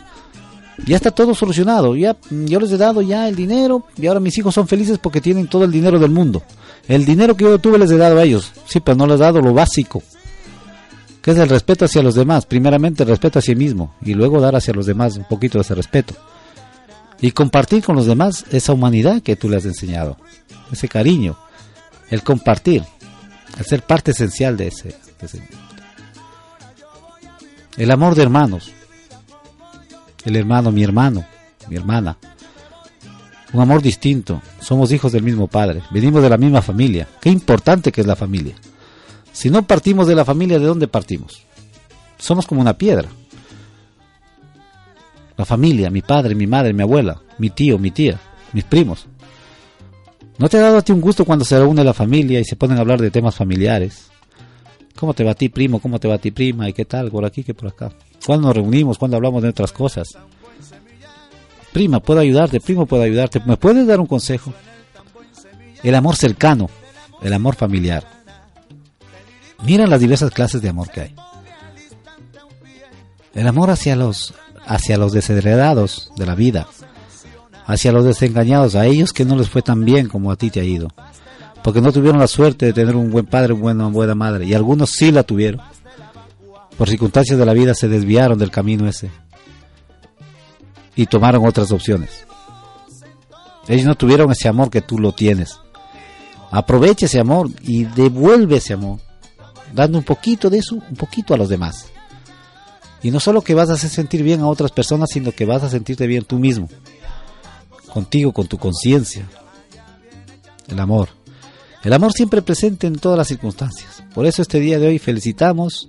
ya 0.84 0.96
está 0.96 1.10
todo 1.10 1.34
solucionado. 1.34 1.96
Ya, 1.96 2.16
yo 2.30 2.60
les 2.60 2.70
he 2.72 2.76
dado 2.76 3.00
ya 3.00 3.28
el 3.28 3.36
dinero 3.36 3.84
y 3.96 4.06
ahora 4.06 4.20
mis 4.20 4.36
hijos 4.38 4.54
son 4.54 4.68
felices 4.68 4.98
porque 4.98 5.20
tienen 5.20 5.46
todo 5.46 5.64
el 5.64 5.72
dinero 5.72 5.98
del 5.98 6.10
mundo. 6.10 6.42
El 6.88 7.04
dinero 7.04 7.36
que 7.36 7.44
yo 7.44 7.58
tuve 7.58 7.78
les 7.78 7.90
he 7.90 7.96
dado 7.96 8.18
a 8.18 8.24
ellos. 8.24 8.52
Sí, 8.66 8.80
pero 8.80 8.96
no 8.96 9.06
les 9.06 9.16
he 9.16 9.22
dado 9.22 9.40
lo 9.40 9.54
básico. 9.54 10.02
Que 11.22 11.30
es 11.30 11.38
el 11.38 11.48
respeto 11.48 11.86
hacia 11.86 12.02
los 12.02 12.14
demás. 12.14 12.44
Primeramente 12.44 13.04
el 13.04 13.08
respeto 13.08 13.38
hacia 13.38 13.54
sí 13.54 13.58
mismo 13.58 13.94
y 14.02 14.14
luego 14.14 14.40
dar 14.40 14.54
hacia 14.54 14.74
los 14.74 14.86
demás 14.86 15.16
un 15.16 15.24
poquito 15.24 15.58
de 15.58 15.62
ese 15.62 15.74
respeto. 15.74 16.14
Y 17.20 17.30
compartir 17.32 17.82
con 17.82 17.96
los 17.96 18.06
demás 18.06 18.44
esa 18.50 18.72
humanidad 18.72 19.22
que 19.22 19.36
tú 19.36 19.48
les 19.48 19.58
has 19.58 19.66
enseñado. 19.66 20.18
Ese 20.70 20.88
cariño. 20.88 21.36
El 22.10 22.22
compartir. 22.22 22.84
El 23.58 23.64
ser 23.64 23.82
parte 23.82 24.10
esencial 24.10 24.56
de 24.56 24.68
ese, 24.68 24.88
de 24.88 25.26
ese 25.26 25.42
el 27.76 27.90
amor 27.90 28.14
de 28.14 28.22
hermanos. 28.22 28.72
El 30.24 30.36
hermano, 30.36 30.72
mi 30.72 30.82
hermano, 30.82 31.26
mi 31.68 31.76
hermana. 31.76 32.16
Un 33.52 33.60
amor 33.60 33.82
distinto. 33.82 34.40
Somos 34.60 34.92
hijos 34.92 35.12
del 35.12 35.22
mismo 35.22 35.46
padre. 35.46 35.82
Venimos 35.90 36.22
de 36.22 36.30
la 36.30 36.38
misma 36.38 36.62
familia. 36.62 37.06
Qué 37.20 37.28
importante 37.28 37.92
que 37.92 38.00
es 38.00 38.06
la 38.06 38.16
familia. 38.16 38.54
Si 39.32 39.50
no 39.50 39.66
partimos 39.66 40.06
de 40.06 40.14
la 40.14 40.24
familia, 40.24 40.58
¿de 40.58 40.64
dónde 40.64 40.88
partimos? 40.88 41.42
Somos 42.18 42.46
como 42.46 42.62
una 42.62 42.78
piedra. 42.78 43.08
La 45.36 45.44
familia, 45.44 45.90
mi 45.90 46.02
padre, 46.02 46.34
mi 46.34 46.46
madre, 46.46 46.72
mi 46.72 46.82
abuela, 46.82 47.20
mi 47.38 47.50
tío, 47.50 47.78
mi 47.78 47.90
tía, 47.90 48.18
mis 48.52 48.64
primos. 48.64 49.06
¿No 50.38 50.48
te 50.48 50.58
ha 50.58 50.62
dado 50.62 50.78
a 50.78 50.82
ti 50.82 50.92
un 50.92 51.00
gusto 51.00 51.24
cuando 51.24 51.44
se 51.44 51.58
reúne 51.58 51.84
la 51.84 51.94
familia 51.94 52.40
y 52.40 52.44
se 52.44 52.56
ponen 52.56 52.78
a 52.78 52.80
hablar 52.80 53.00
de 53.00 53.10
temas 53.10 53.34
familiares? 53.34 54.10
¿Cómo 54.96 55.14
te 55.14 55.24
va 55.24 55.32
a 55.32 55.34
ti, 55.34 55.48
primo? 55.48 55.78
¿Cómo 55.78 55.98
te 55.98 56.08
va 56.08 56.14
a 56.14 56.18
ti, 56.18 56.30
prima? 56.30 56.68
¿Y 56.68 56.72
qué 56.72 56.84
tal? 56.84 57.10
Por 57.10 57.24
aquí 57.24 57.44
que 57.44 57.54
por 57.54 57.68
acá. 57.68 57.92
¿Cuándo 58.24 58.48
nos 58.48 58.56
reunimos? 58.56 58.98
¿Cuándo 58.98 59.16
hablamos 59.16 59.42
de 59.42 59.50
otras 59.50 59.72
cosas? 59.72 60.16
Prima, 61.72 62.00
puedo 62.00 62.20
ayudarte, 62.20 62.60
primo, 62.60 62.86
puedo 62.86 63.02
ayudarte. 63.02 63.40
¿Me 63.44 63.58
puedes 63.58 63.86
dar 63.86 64.00
un 64.00 64.06
consejo? 64.06 64.52
El 65.82 65.94
amor 65.94 66.16
cercano, 66.16 66.70
el 67.22 67.32
amor 67.32 67.54
familiar. 67.54 68.04
Mira 69.64 69.86
las 69.86 70.00
diversas 70.00 70.30
clases 70.30 70.62
de 70.62 70.70
amor 70.70 70.90
que 70.90 71.00
hay. 71.02 71.14
El 73.34 73.46
amor 73.46 73.70
hacia 73.70 73.94
los, 73.96 74.32
hacia 74.66 74.98
los 74.98 75.12
desheredados 75.12 76.12
de 76.16 76.26
la 76.26 76.34
vida, 76.34 76.66
hacia 77.66 77.92
los 77.92 78.04
desengañados, 78.04 78.74
a 78.74 78.86
ellos 78.86 79.12
que 79.12 79.24
no 79.24 79.36
les 79.36 79.48
fue 79.48 79.62
tan 79.62 79.84
bien 79.84 80.08
como 80.08 80.30
a 80.30 80.36
ti 80.36 80.50
te 80.50 80.60
ha 80.60 80.64
ido. 80.64 80.88
porque 81.62 81.80
no 81.80 81.92
tuvieron 81.92 82.20
la 82.20 82.28
suerte 82.28 82.66
de 82.66 82.72
tener 82.72 82.94
un 82.94 83.10
buen 83.10 83.26
padre, 83.26 83.52
una 83.52 83.88
buena 83.88 84.14
madre, 84.14 84.44
y 84.44 84.54
algunos 84.54 84.90
sí 84.90 85.10
la 85.10 85.24
tuvieron. 85.24 85.60
Por 86.78 86.88
circunstancias 86.88 87.36
de 87.36 87.46
la 87.46 87.54
vida 87.54 87.74
se 87.74 87.88
desviaron 87.88 88.38
del 88.38 88.52
camino 88.52 88.86
ese 88.86 89.10
y 90.94 91.06
tomaron 91.06 91.44
otras 91.46 91.72
opciones. 91.72 92.26
Ellos 93.68 93.86
no 93.86 93.94
tuvieron 93.96 94.30
ese 94.30 94.48
amor 94.48 94.70
que 94.70 94.80
tú 94.80 94.98
lo 94.98 95.12
tienes. 95.12 95.58
Aprovecha 96.50 97.06
ese 97.06 97.18
amor 97.18 97.50
y 97.62 97.84
devuelve 97.84 98.58
ese 98.58 98.74
amor, 98.74 99.00
dando 99.72 99.98
un 99.98 100.04
poquito 100.04 100.48
de 100.48 100.58
eso, 100.58 100.76
un 100.76 100.96
poquito 100.96 101.34
a 101.34 101.36
los 101.36 101.48
demás. 101.48 101.90
Y 103.02 103.10
no 103.10 103.20
solo 103.20 103.42
que 103.42 103.54
vas 103.54 103.70
a 103.70 103.74
hacer 103.74 103.90
sentir 103.90 104.22
bien 104.22 104.40
a 104.40 104.48
otras 104.48 104.72
personas, 104.72 105.10
sino 105.12 105.32
que 105.32 105.44
vas 105.44 105.62
a 105.62 105.70
sentirte 105.70 106.06
bien 106.06 106.24
tú 106.24 106.38
mismo, 106.38 106.68
contigo, 107.92 108.32
con 108.32 108.46
tu 108.46 108.58
conciencia. 108.58 109.28
El 110.68 110.80
amor. 110.80 111.08
El 111.82 111.92
amor 111.92 112.12
siempre 112.12 112.42
presente 112.42 112.86
en 112.86 112.98
todas 112.98 113.16
las 113.16 113.28
circunstancias. 113.28 114.02
Por 114.12 114.26
eso 114.26 114.42
este 114.42 114.58
día 114.58 114.78
de 114.78 114.88
hoy 114.88 114.98
felicitamos 114.98 115.88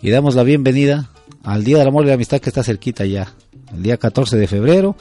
y 0.00 0.10
damos 0.10 0.34
la 0.34 0.44
bienvenida 0.44 1.10
al 1.42 1.62
Día 1.64 1.78
del 1.78 1.88
Amor 1.88 2.04
y 2.04 2.08
la 2.08 2.14
Amistad 2.14 2.40
que 2.40 2.48
está 2.48 2.62
cerquita 2.62 3.04
ya, 3.04 3.34
el 3.74 3.82
día 3.82 3.98
14 3.98 4.36
de 4.36 4.46
febrero, 4.46 4.96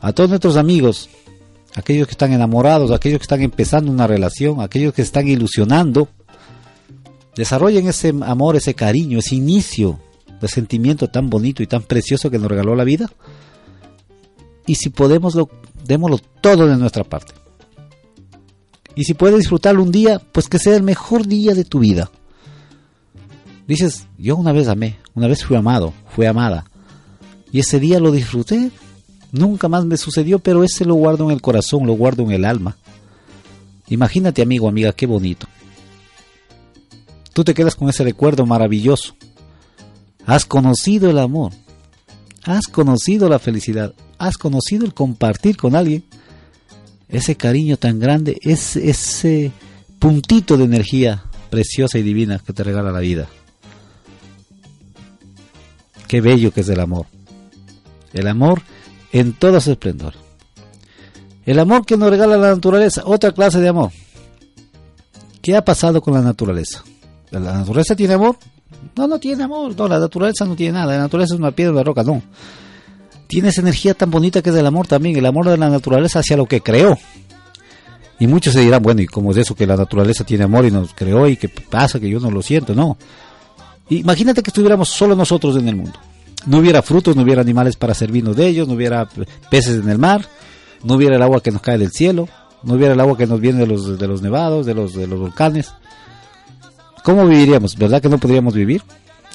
a 0.00 0.12
todos 0.12 0.28
nuestros 0.28 0.56
amigos, 0.56 1.08
aquellos 1.74 2.06
que 2.06 2.12
están 2.12 2.32
enamorados, 2.32 2.90
aquellos 2.90 3.18
que 3.20 3.24
están 3.24 3.42
empezando 3.42 3.92
una 3.92 4.06
relación, 4.06 4.60
aquellos 4.60 4.92
que 4.92 5.02
están 5.02 5.28
ilusionando, 5.28 6.08
desarrollen 7.36 7.88
ese 7.88 8.12
amor, 8.22 8.56
ese 8.56 8.74
cariño, 8.74 9.20
ese 9.20 9.36
inicio 9.36 10.00
de 10.40 10.48
sentimiento 10.48 11.08
tan 11.08 11.30
bonito 11.30 11.62
y 11.62 11.66
tan 11.66 11.82
precioso 11.82 12.30
que 12.30 12.38
nos 12.38 12.48
regaló 12.48 12.74
la 12.74 12.84
vida. 12.84 13.10
Y 14.66 14.76
si 14.76 14.90
podemos, 14.90 15.34
lo, 15.34 15.48
démoslo 15.84 16.18
todo 16.40 16.66
de 16.66 16.76
nuestra 16.76 17.04
parte. 17.04 17.32
Y 18.94 19.04
si 19.04 19.14
puedes 19.14 19.38
disfrutarlo 19.38 19.82
un 19.82 19.92
día, 19.92 20.20
pues 20.32 20.48
que 20.48 20.58
sea 20.58 20.76
el 20.76 20.82
mejor 20.82 21.26
día 21.26 21.54
de 21.54 21.64
tu 21.64 21.78
vida. 21.78 22.10
Dices, 23.66 24.06
yo 24.18 24.36
una 24.36 24.52
vez 24.52 24.68
amé, 24.68 24.98
una 25.14 25.28
vez 25.28 25.44
fui 25.44 25.56
amado, 25.56 25.92
fui 26.14 26.26
amada. 26.26 26.64
Y 27.52 27.60
ese 27.60 27.80
día 27.80 28.00
lo 28.00 28.10
disfruté, 28.10 28.70
Nunca 29.32 29.68
más 29.68 29.84
me 29.84 29.96
sucedió, 29.96 30.38
pero 30.38 30.64
ese 30.64 30.84
lo 30.84 30.94
guardo 30.94 31.24
en 31.26 31.32
el 31.32 31.42
corazón, 31.42 31.86
lo 31.86 31.92
guardo 31.94 32.22
en 32.22 32.32
el 32.32 32.44
alma. 32.44 32.76
Imagínate, 33.88 34.42
amigo, 34.42 34.68
amiga, 34.68 34.92
qué 34.92 35.06
bonito. 35.06 35.46
Tú 37.34 37.44
te 37.44 37.54
quedas 37.54 37.74
con 37.74 37.88
ese 37.88 38.04
recuerdo 38.04 38.46
maravilloso. 38.46 39.14
Has 40.28 40.44
conocido 40.44 41.08
el 41.08 41.18
amor. 41.18 41.52
Has 42.44 42.66
conocido 42.66 43.30
la 43.30 43.38
felicidad. 43.38 43.94
Has 44.18 44.36
conocido 44.36 44.84
el 44.84 44.92
compartir 44.92 45.56
con 45.56 45.74
alguien. 45.74 46.04
Ese 47.08 47.34
cariño 47.34 47.78
tan 47.78 47.98
grande, 47.98 48.38
ese, 48.42 48.90
ese 48.90 49.52
puntito 49.98 50.58
de 50.58 50.64
energía 50.64 51.24
preciosa 51.48 51.96
y 51.96 52.02
divina 52.02 52.42
que 52.44 52.52
te 52.52 52.62
regala 52.62 52.92
la 52.92 53.00
vida. 53.00 53.26
Qué 56.06 56.20
bello 56.20 56.52
que 56.52 56.60
es 56.60 56.68
el 56.68 56.80
amor. 56.80 57.06
El 58.12 58.28
amor 58.28 58.60
en 59.12 59.32
todo 59.32 59.58
su 59.62 59.70
esplendor. 59.70 60.12
El 61.46 61.58
amor 61.58 61.86
que 61.86 61.96
nos 61.96 62.10
regala 62.10 62.36
la 62.36 62.54
naturaleza, 62.54 63.00
otra 63.06 63.32
clase 63.32 63.60
de 63.60 63.68
amor. 63.68 63.92
¿Qué 65.40 65.56
ha 65.56 65.64
pasado 65.64 66.02
con 66.02 66.12
la 66.12 66.20
naturaleza? 66.20 66.84
¿La 67.30 67.40
naturaleza 67.40 67.96
tiene 67.96 68.12
amor? 68.12 68.36
No, 68.96 69.06
no 69.06 69.18
tiene 69.18 69.44
amor. 69.44 69.74
No, 69.76 69.88
la 69.88 69.98
naturaleza 69.98 70.44
no 70.44 70.56
tiene 70.56 70.74
nada. 70.74 70.94
La 70.94 71.02
naturaleza 71.02 71.34
es 71.34 71.40
una 71.40 71.50
piedra 71.50 71.74
de 71.74 71.84
roca, 71.84 72.02
no. 72.02 72.22
Tiene 73.26 73.48
esa 73.48 73.60
energía 73.60 73.94
tan 73.94 74.10
bonita 74.10 74.42
que 74.42 74.50
es 74.50 74.56
el 74.56 74.66
amor 74.66 74.86
también. 74.86 75.16
El 75.16 75.26
amor 75.26 75.48
de 75.48 75.56
la 75.56 75.68
naturaleza 75.68 76.20
hacia 76.20 76.36
lo 76.36 76.46
que 76.46 76.60
creó. 76.60 76.96
Y 78.18 78.26
muchos 78.26 78.54
se 78.54 78.60
dirán, 78.60 78.82
bueno, 78.82 79.00
¿y 79.00 79.06
cómo 79.06 79.30
es 79.30 79.36
eso 79.36 79.54
que 79.54 79.66
la 79.66 79.76
naturaleza 79.76 80.24
tiene 80.24 80.44
amor 80.44 80.64
y 80.64 80.70
nos 80.70 80.92
creó 80.92 81.28
y 81.28 81.36
qué 81.36 81.48
pasa 81.48 82.00
que 82.00 82.08
yo 82.08 82.18
no 82.18 82.30
lo 82.30 82.42
siento? 82.42 82.74
No. 82.74 82.96
Imagínate 83.90 84.42
que 84.42 84.50
estuviéramos 84.50 84.88
solo 84.88 85.14
nosotros 85.14 85.56
en 85.56 85.68
el 85.68 85.76
mundo 85.76 85.98
no 86.46 86.58
hubiera 86.58 86.82
frutos, 86.82 87.16
no 87.16 87.22
hubiera 87.22 87.42
animales 87.42 87.76
para 87.76 87.94
servirnos 87.94 88.36
de 88.36 88.46
ellos, 88.46 88.68
no 88.68 88.74
hubiera 88.74 89.08
peces 89.50 89.82
en 89.82 89.88
el 89.88 89.98
mar, 89.98 90.24
no 90.82 90.94
hubiera 90.94 91.16
el 91.16 91.22
agua 91.22 91.42
que 91.42 91.50
nos 91.50 91.62
cae 91.62 91.78
del 91.78 91.90
cielo, 91.90 92.28
no 92.62 92.74
hubiera 92.74 92.94
el 92.94 93.00
agua 93.00 93.16
que 93.16 93.26
nos 93.26 93.40
viene 93.40 93.60
de 93.60 93.66
los, 93.66 93.98
de 93.98 94.08
los 94.08 94.22
nevados, 94.22 94.66
de 94.66 94.74
los, 94.74 94.94
de 94.94 95.06
los 95.06 95.18
volcanes. 95.18 95.72
¿Cómo 97.08 97.26
viviríamos? 97.26 97.74
¿Verdad 97.74 98.02
que 98.02 98.10
no 98.10 98.18
podríamos 98.18 98.52
vivir? 98.52 98.82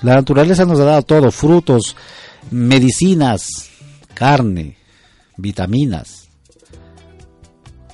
La 0.04 0.14
naturaleza 0.14 0.64
nos 0.64 0.80
ha 0.80 0.84
dado 0.84 1.02
todo, 1.02 1.32
frutos, 1.32 1.96
medicinas, 2.52 3.72
carne, 4.14 4.78
vitaminas. 5.38 6.30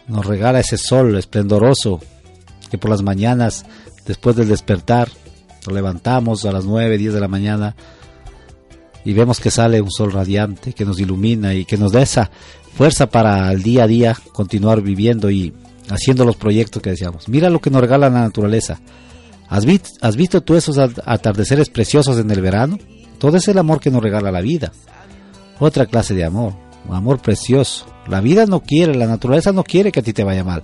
Nos 0.10 0.26
regala 0.26 0.60
ese 0.60 0.76
sol 0.76 1.18
esplendoroso 1.18 2.02
que 2.70 2.78
por 2.78 2.92
las 2.92 3.04
mañanas, 3.04 3.66
después 4.06 4.36
del 4.36 4.50
despertar, 4.50 5.08
nos 5.66 5.74
levantamos 5.74 6.44
a 6.44 6.52
las 6.52 6.66
9, 6.66 6.98
10 6.98 7.14
de 7.14 7.22
la 7.22 7.30
mañana, 7.30 7.74
y 9.06 9.14
vemos 9.14 9.40
que 9.40 9.50
sale 9.50 9.80
un 9.80 9.92
sol 9.92 10.12
radiante 10.12 10.74
que 10.74 10.84
nos 10.84 11.00
ilumina 11.00 11.54
y 11.54 11.64
que 11.64 11.78
nos 11.78 11.94
da 11.94 12.02
esa 12.02 12.30
fuerza 12.76 13.10
para 13.10 13.50
el 13.54 13.64
día 13.64 13.86
a 13.86 13.88
día 13.88 14.18
continuar 14.34 14.82
viviendo 14.82 15.32
y 15.32 15.54
haciendo 15.90 16.26
los 16.26 16.36
proyectos 16.36 16.82
que 16.82 16.90
deseamos. 16.90 17.30
Mira 17.30 17.50
lo 17.50 17.62
que 17.62 17.70
nos 17.70 17.80
regala 17.80 18.10
la 18.10 18.20
naturaleza. 18.20 18.82
¿Has, 19.50 19.66
¿Has 20.02 20.16
visto 20.16 20.42
tú 20.42 20.56
esos 20.56 20.78
atardeceres 20.78 21.70
preciosos 21.70 22.20
en 22.20 22.32
el 22.32 22.42
verano? 22.42 22.78
Todo 23.18 23.38
es 23.38 23.48
el 23.48 23.58
amor 23.58 23.80
que 23.80 23.92
nos 23.92 24.02
regala 24.02 24.32
la 24.32 24.42
vida. 24.42 24.72
Otra 25.60 25.86
clase 25.86 26.14
de 26.14 26.24
amor, 26.24 26.54
un 26.88 26.96
amor 26.96 27.20
precioso. 27.20 27.86
La 28.08 28.22
vida 28.22 28.46
no 28.46 28.62
quiere, 28.62 28.96
la 28.96 29.08
naturaleza 29.08 29.52
no 29.52 29.64
quiere 29.64 29.92
que 29.92 30.00
a 30.00 30.04
ti 30.04 30.14
te 30.14 30.24
vaya 30.24 30.44
mal. 30.44 30.64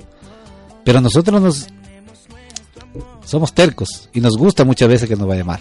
Pero 0.83 1.01
nosotros 1.01 1.41
nos 1.41 1.67
somos 3.25 3.53
tercos 3.53 4.09
y 4.13 4.21
nos 4.21 4.37
gusta 4.37 4.63
muchas 4.63 4.87
veces 4.87 5.09
que 5.09 5.15
nos 5.15 5.27
vaya 5.27 5.43
mal. 5.43 5.59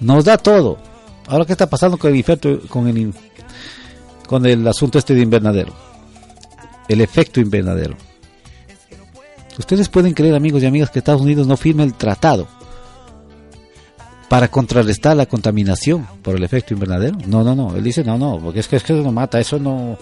Nos 0.00 0.24
da 0.24 0.38
todo, 0.38 0.78
Ahora, 1.28 1.44
¿qué 1.44 1.52
está 1.52 1.68
pasando 1.68 1.98
con 1.98 2.10
el 2.10 2.18
efecto, 2.18 2.58
con 2.68 2.88
el, 2.88 3.12
con 4.26 4.46
el 4.46 4.66
asunto 4.66 4.98
este 4.98 5.14
de 5.14 5.20
invernadero? 5.20 5.74
El 6.88 7.02
efecto 7.02 7.38
invernadero. 7.38 7.96
Ustedes 9.58 9.88
pueden 9.88 10.14
creer, 10.14 10.34
amigos 10.34 10.62
y 10.62 10.66
amigas, 10.66 10.90
que 10.90 11.00
Estados 11.00 11.20
Unidos 11.20 11.46
no 11.46 11.56
firme 11.56 11.82
el 11.82 11.94
tratado 11.94 12.46
para 14.28 14.48
contrarrestar 14.48 15.16
la 15.16 15.26
contaminación 15.26 16.06
por 16.22 16.36
el 16.36 16.44
efecto 16.44 16.74
invernadero. 16.74 17.18
No, 17.26 17.42
no, 17.42 17.54
no. 17.54 17.74
Él 17.74 17.82
dice, 17.82 18.04
no, 18.04 18.18
no, 18.18 18.38
porque 18.38 18.60
es 18.60 18.68
que, 18.68 18.76
es 18.76 18.84
que 18.84 18.92
eso 18.92 19.02
no 19.02 19.12
mata, 19.12 19.40
eso 19.40 19.58
no... 19.58 19.98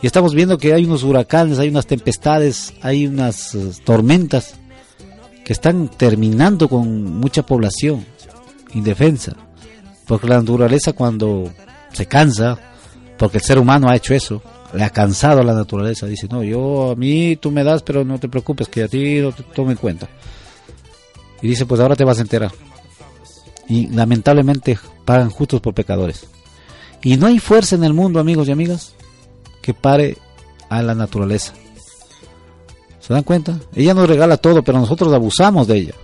Y 0.00 0.06
estamos 0.06 0.34
viendo 0.34 0.58
que 0.58 0.72
hay 0.72 0.84
unos 0.84 1.02
huracanes, 1.02 1.58
hay 1.58 1.68
unas 1.68 1.86
tempestades, 1.86 2.74
hay 2.82 3.06
unas 3.06 3.54
eh, 3.54 3.72
tormentas 3.84 4.54
que 5.44 5.52
están 5.52 5.88
terminando 5.88 6.68
con 6.68 7.18
mucha 7.18 7.44
población 7.44 8.04
indefensa. 8.74 9.34
Porque 10.06 10.28
la 10.28 10.38
naturaleza 10.38 10.92
cuando 10.92 11.50
se 11.92 12.06
cansa, 12.06 12.58
porque 13.18 13.38
el 13.38 13.44
ser 13.44 13.58
humano 13.58 13.88
ha 13.88 13.96
hecho 13.96 14.14
eso, 14.14 14.42
le 14.74 14.84
ha 14.84 14.90
cansado 14.90 15.42
la 15.42 15.54
naturaleza, 15.54 16.06
dice, 16.06 16.26
no, 16.28 16.42
yo 16.42 16.92
a 16.92 16.96
mí 16.96 17.36
tú 17.36 17.50
me 17.50 17.64
das, 17.64 17.82
pero 17.82 18.04
no 18.04 18.18
te 18.18 18.28
preocupes, 18.28 18.68
que 18.68 18.82
a 18.82 18.88
ti 18.88 19.20
no 19.20 19.32
te 19.32 19.42
tome 19.42 19.72
en 19.72 19.78
cuenta. 19.78 20.08
Y 21.42 21.48
dice, 21.48 21.66
pues 21.66 21.80
ahora 21.80 21.96
te 21.96 22.04
vas 22.04 22.18
a 22.18 22.22
enterar. 22.22 22.50
Y 23.68 23.88
lamentablemente 23.88 24.78
pagan 25.04 25.30
justos 25.30 25.60
por 25.60 25.74
pecadores. 25.74 26.26
Y 27.02 27.16
no 27.16 27.26
hay 27.26 27.38
fuerza 27.38 27.76
en 27.76 27.84
el 27.84 27.92
mundo, 27.92 28.18
amigos 28.18 28.48
y 28.48 28.52
amigas, 28.52 28.94
que 29.62 29.74
pare 29.74 30.18
a 30.68 30.82
la 30.82 30.94
naturaleza. 30.94 31.52
¿Se 33.00 33.12
dan 33.12 33.22
cuenta? 33.22 33.58
Ella 33.74 33.94
nos 33.94 34.08
regala 34.08 34.38
todo, 34.38 34.62
pero 34.64 34.78
nosotros 34.78 35.12
abusamos 35.12 35.66
de 35.66 35.76
ella. 35.76 35.94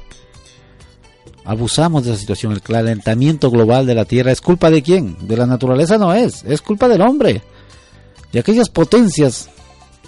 Abusamos 1.44 2.04
de 2.04 2.12
esa 2.12 2.20
situación. 2.20 2.52
El 2.52 2.60
calentamiento 2.60 3.50
global 3.50 3.86
de 3.86 3.94
la 3.94 4.04
Tierra 4.04 4.30
es 4.30 4.42
culpa 4.42 4.70
de 4.70 4.82
quién? 4.82 5.16
De 5.26 5.36
la 5.36 5.46
naturaleza 5.46 5.96
no 5.96 6.12
es, 6.12 6.44
es 6.44 6.60
culpa 6.60 6.88
del 6.88 7.00
hombre. 7.00 7.42
Y 8.32 8.38
aquellas 8.38 8.68
potencias 8.68 9.48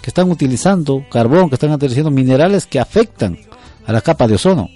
que 0.01 0.09
están 0.09 0.29
utilizando 0.29 1.05
carbón, 1.09 1.49
que 1.49 1.55
están 1.55 1.71
utilizando 1.71 2.11
minerales 2.11 2.65
que 2.65 2.79
afectan 2.79 3.37
a 3.85 3.91
la 3.91 4.01
capa 4.01 4.27
de 4.27 4.35
ozono, 4.35 4.69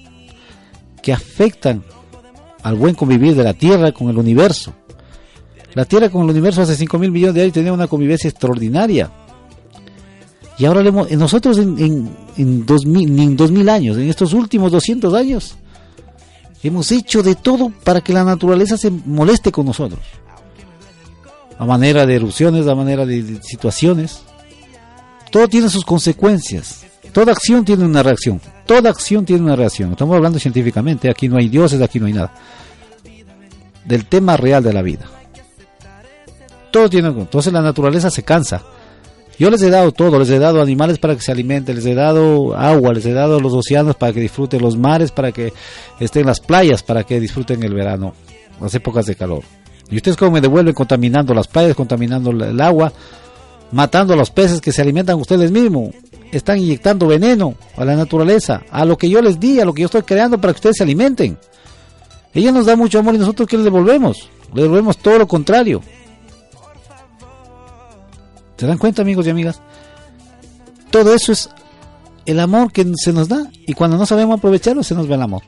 que 1.01 1.13
afectan 1.13 1.83
al 2.63 2.75
buen 2.75 2.95
convivir 2.95 3.35
de 3.35 3.43
la 3.43 3.53
Tierra 3.53 3.91
con 3.91 4.09
el 4.09 4.17
universo. 4.17 4.73
La 5.73 5.85
Tierra 5.85 6.09
con 6.09 6.23
el 6.23 6.31
universo 6.31 6.61
hace 6.61 6.75
5 6.75 6.99
mil 6.99 7.11
millones 7.11 7.35
de 7.35 7.41
años 7.41 7.53
tenía 7.53 7.73
una 7.73 7.87
convivencia 7.87 8.29
extraordinaria. 8.29 9.11
Y 10.57 10.65
ahora 10.65 10.81
nosotros 10.91 11.59
en, 11.59 11.77
en, 11.77 12.17
en 12.35 12.65
2000, 12.65 13.19
en 13.19 13.37
2000 13.37 13.69
años, 13.69 13.97
en 13.97 14.09
estos 14.09 14.33
últimos 14.33 14.71
200 14.71 15.13
años, 15.13 15.55
Hemos 16.63 16.91
hecho 16.91 17.21
de 17.21 17.35
todo 17.35 17.71
para 17.83 18.01
que 18.01 18.13
la 18.13 18.23
naturaleza 18.23 18.77
se 18.77 18.89
moleste 18.89 19.51
con 19.51 19.65
nosotros. 19.65 19.99
A 21.57 21.65
manera 21.65 22.05
de 22.05 22.15
erupciones, 22.15 22.67
a 22.67 22.75
manera 22.75 23.05
de 23.05 23.41
situaciones. 23.41 24.21
Todo 25.31 25.47
tiene 25.47 25.69
sus 25.69 25.83
consecuencias. 25.83 26.85
Toda 27.11 27.31
acción 27.31 27.65
tiene 27.65 27.83
una 27.83 28.03
reacción. 28.03 28.39
Toda 28.65 28.89
acción 28.89 29.25
tiene 29.25 29.43
una 29.43 29.55
reacción. 29.55 29.91
Estamos 29.91 30.15
hablando 30.15 30.39
científicamente. 30.39 31.09
Aquí 31.09 31.27
no 31.27 31.37
hay 31.37 31.49
dioses, 31.49 31.81
aquí 31.81 31.99
no 31.99 32.05
hay 32.05 32.13
nada. 32.13 32.33
Del 33.85 34.05
tema 34.05 34.37
real 34.37 34.63
de 34.63 34.73
la 34.73 34.81
vida. 34.81 35.05
Todo 36.71 36.89
tiene. 36.89 37.07
Entonces 37.07 37.51
la 37.51 37.61
naturaleza 37.61 38.11
se 38.11 38.23
cansa. 38.23 38.63
Yo 39.39 39.51
les 39.51 39.61
he 39.61 39.69
dado 39.69 39.91
todo, 39.91 40.17
les 40.17 40.29
he 40.31 40.39
dado 40.39 40.61
animales 40.61 40.97
para 40.97 41.15
que 41.15 41.21
se 41.21 41.31
alimenten, 41.31 41.75
les 41.75 41.85
he 41.85 41.93
dado 41.93 42.57
agua, 42.57 42.93
les 42.93 43.05
he 43.05 43.13
dado 43.13 43.39
los 43.39 43.53
océanos 43.53 43.95
para 43.95 44.11
que 44.11 44.19
disfruten, 44.19 44.61
los 44.61 44.77
mares 44.77 45.11
para 45.11 45.31
que 45.31 45.53
estén 45.99 46.25
las 46.25 46.39
playas, 46.39 46.81
para 46.81 47.03
que 47.03 47.19
disfruten 47.19 47.61
el 47.61 47.73
verano, 47.73 48.13
las 48.59 48.73
épocas 48.73 49.05
de 49.05 49.15
calor. 49.15 49.43
Y 49.89 49.97
ustedes 49.97 50.17
como 50.17 50.31
me 50.31 50.41
devuelven 50.41 50.73
contaminando 50.73 51.33
las 51.33 51.47
playas, 51.47 51.75
contaminando 51.75 52.31
el 52.31 52.59
agua, 52.59 52.91
matando 53.71 54.13
a 54.13 54.17
los 54.17 54.31
peces 54.31 54.61
que 54.61 54.71
se 54.71 54.81
alimentan 54.81 55.19
ustedes 55.19 55.51
mismos. 55.51 55.91
Están 56.31 56.57
inyectando 56.57 57.07
veneno 57.07 57.55
a 57.77 57.85
la 57.85 57.95
naturaleza, 57.95 58.63
a 58.69 58.83
lo 58.83 58.97
que 58.97 59.09
yo 59.09 59.21
les 59.21 59.39
di, 59.39 59.59
a 59.59 59.65
lo 59.65 59.73
que 59.73 59.81
yo 59.81 59.85
estoy 59.85 60.03
creando 60.03 60.39
para 60.39 60.53
que 60.53 60.57
ustedes 60.57 60.77
se 60.77 60.83
alimenten. 60.83 61.37
Ella 62.33 62.51
nos 62.51 62.65
da 62.65 62.75
mucho 62.75 62.99
amor 62.99 63.15
y 63.15 63.17
nosotros 63.17 63.47
¿qué 63.47 63.55
les 63.55 63.63
devolvemos? 63.63 64.29
Le 64.53 64.63
devolvemos 64.63 64.97
todo 64.97 65.17
lo 65.19 65.27
contrario. 65.27 65.81
¿Se 68.57 68.65
dan 68.65 68.77
cuenta, 68.77 69.01
amigos 69.01 69.25
y 69.27 69.29
amigas? 69.29 69.61
Todo 70.91 71.13
eso 71.13 71.31
es 71.31 71.49
el 72.25 72.39
amor 72.39 72.71
que 72.71 72.85
se 72.95 73.13
nos 73.13 73.29
da 73.29 73.49
y 73.65 73.73
cuando 73.73 73.97
no 73.97 74.05
sabemos 74.05 74.37
aprovecharlo 74.37 74.83
se 74.83 74.95
nos 74.95 75.09
va 75.09 75.15
el 75.15 75.21
amor. 75.21 75.43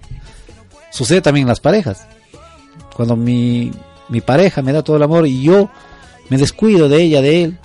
Sucede 0.92 1.22
también 1.22 1.44
en 1.44 1.50
las 1.50 1.60
parejas. 1.60 2.08
Cuando 2.96 3.16
mi, 3.16 3.72
mi 4.10 4.22
pareja 4.22 4.62
me 4.62 4.74
da 4.74 4.84
todo 4.84 4.98
el 4.98 5.04
amor 5.04 5.28
y 5.28 5.42
yo 5.42 5.70
me 6.30 6.38
descuido 6.38 6.90
de 6.90 7.02
ella, 7.02 7.22
de 7.22 7.44
él, 7.44 7.58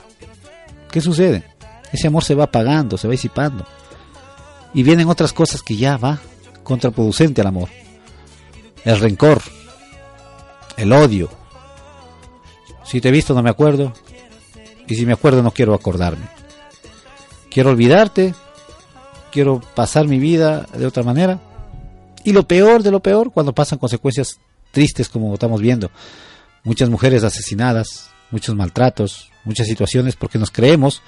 ¿qué 0.91 1.01
sucede? 1.01 1.45
Ese 1.93 2.09
amor 2.09 2.25
se 2.25 2.35
va 2.35 2.45
apagando, 2.45 2.97
se 2.99 3.07
va 3.07 3.13
disipando. 3.13 3.67
Y 4.73 4.83
vienen 4.83 5.09
otras 5.09 5.33
cosas 5.33 5.63
que 5.63 5.77
ya 5.77 5.97
va 5.97 6.19
contraproducente 6.63 7.41
al 7.41 7.47
amor. 7.47 7.69
El 8.85 8.99
rencor, 8.99 9.41
el 10.77 10.93
odio. 10.93 11.31
Si 12.85 13.01
te 13.01 13.09
he 13.09 13.13
visto 13.13 13.35
no 13.35 13.43
me 13.43 13.51
acuerdo, 13.51 13.93
y 14.87 14.95
si 14.95 15.07
me 15.07 15.13
acuerdo 15.13 15.43
no 15.43 15.53
quiero 15.53 15.75
acordarme. 15.75 16.27
Quiero 17.51 17.71
olvidarte, 17.71 18.35
quiero 19.31 19.61
pasar 19.75 20.09
mi 20.09 20.19
vida 20.19 20.67
de 20.77 20.87
otra 20.87 21.03
manera. 21.03 21.39
Y 22.25 22.33
lo 22.33 22.49
peor 22.49 22.83
de 22.83 22.91
lo 22.91 23.01
peor, 23.01 23.31
cuando 23.31 23.55
pasan 23.55 23.79
consecuencias 23.79 24.39
tristes 24.73 25.09
como 25.09 25.33
estamos 25.35 25.61
viendo. 25.61 25.91
Muchas 26.65 26.91
mujeres 26.91 27.23
asesinadas, 27.23 28.11
muchos 28.31 28.57
maltratos, 28.57 29.31
muchas 29.45 29.67
situaciones 29.67 30.17
porque 30.17 30.39
nos 30.39 30.51
creemos 30.51 31.03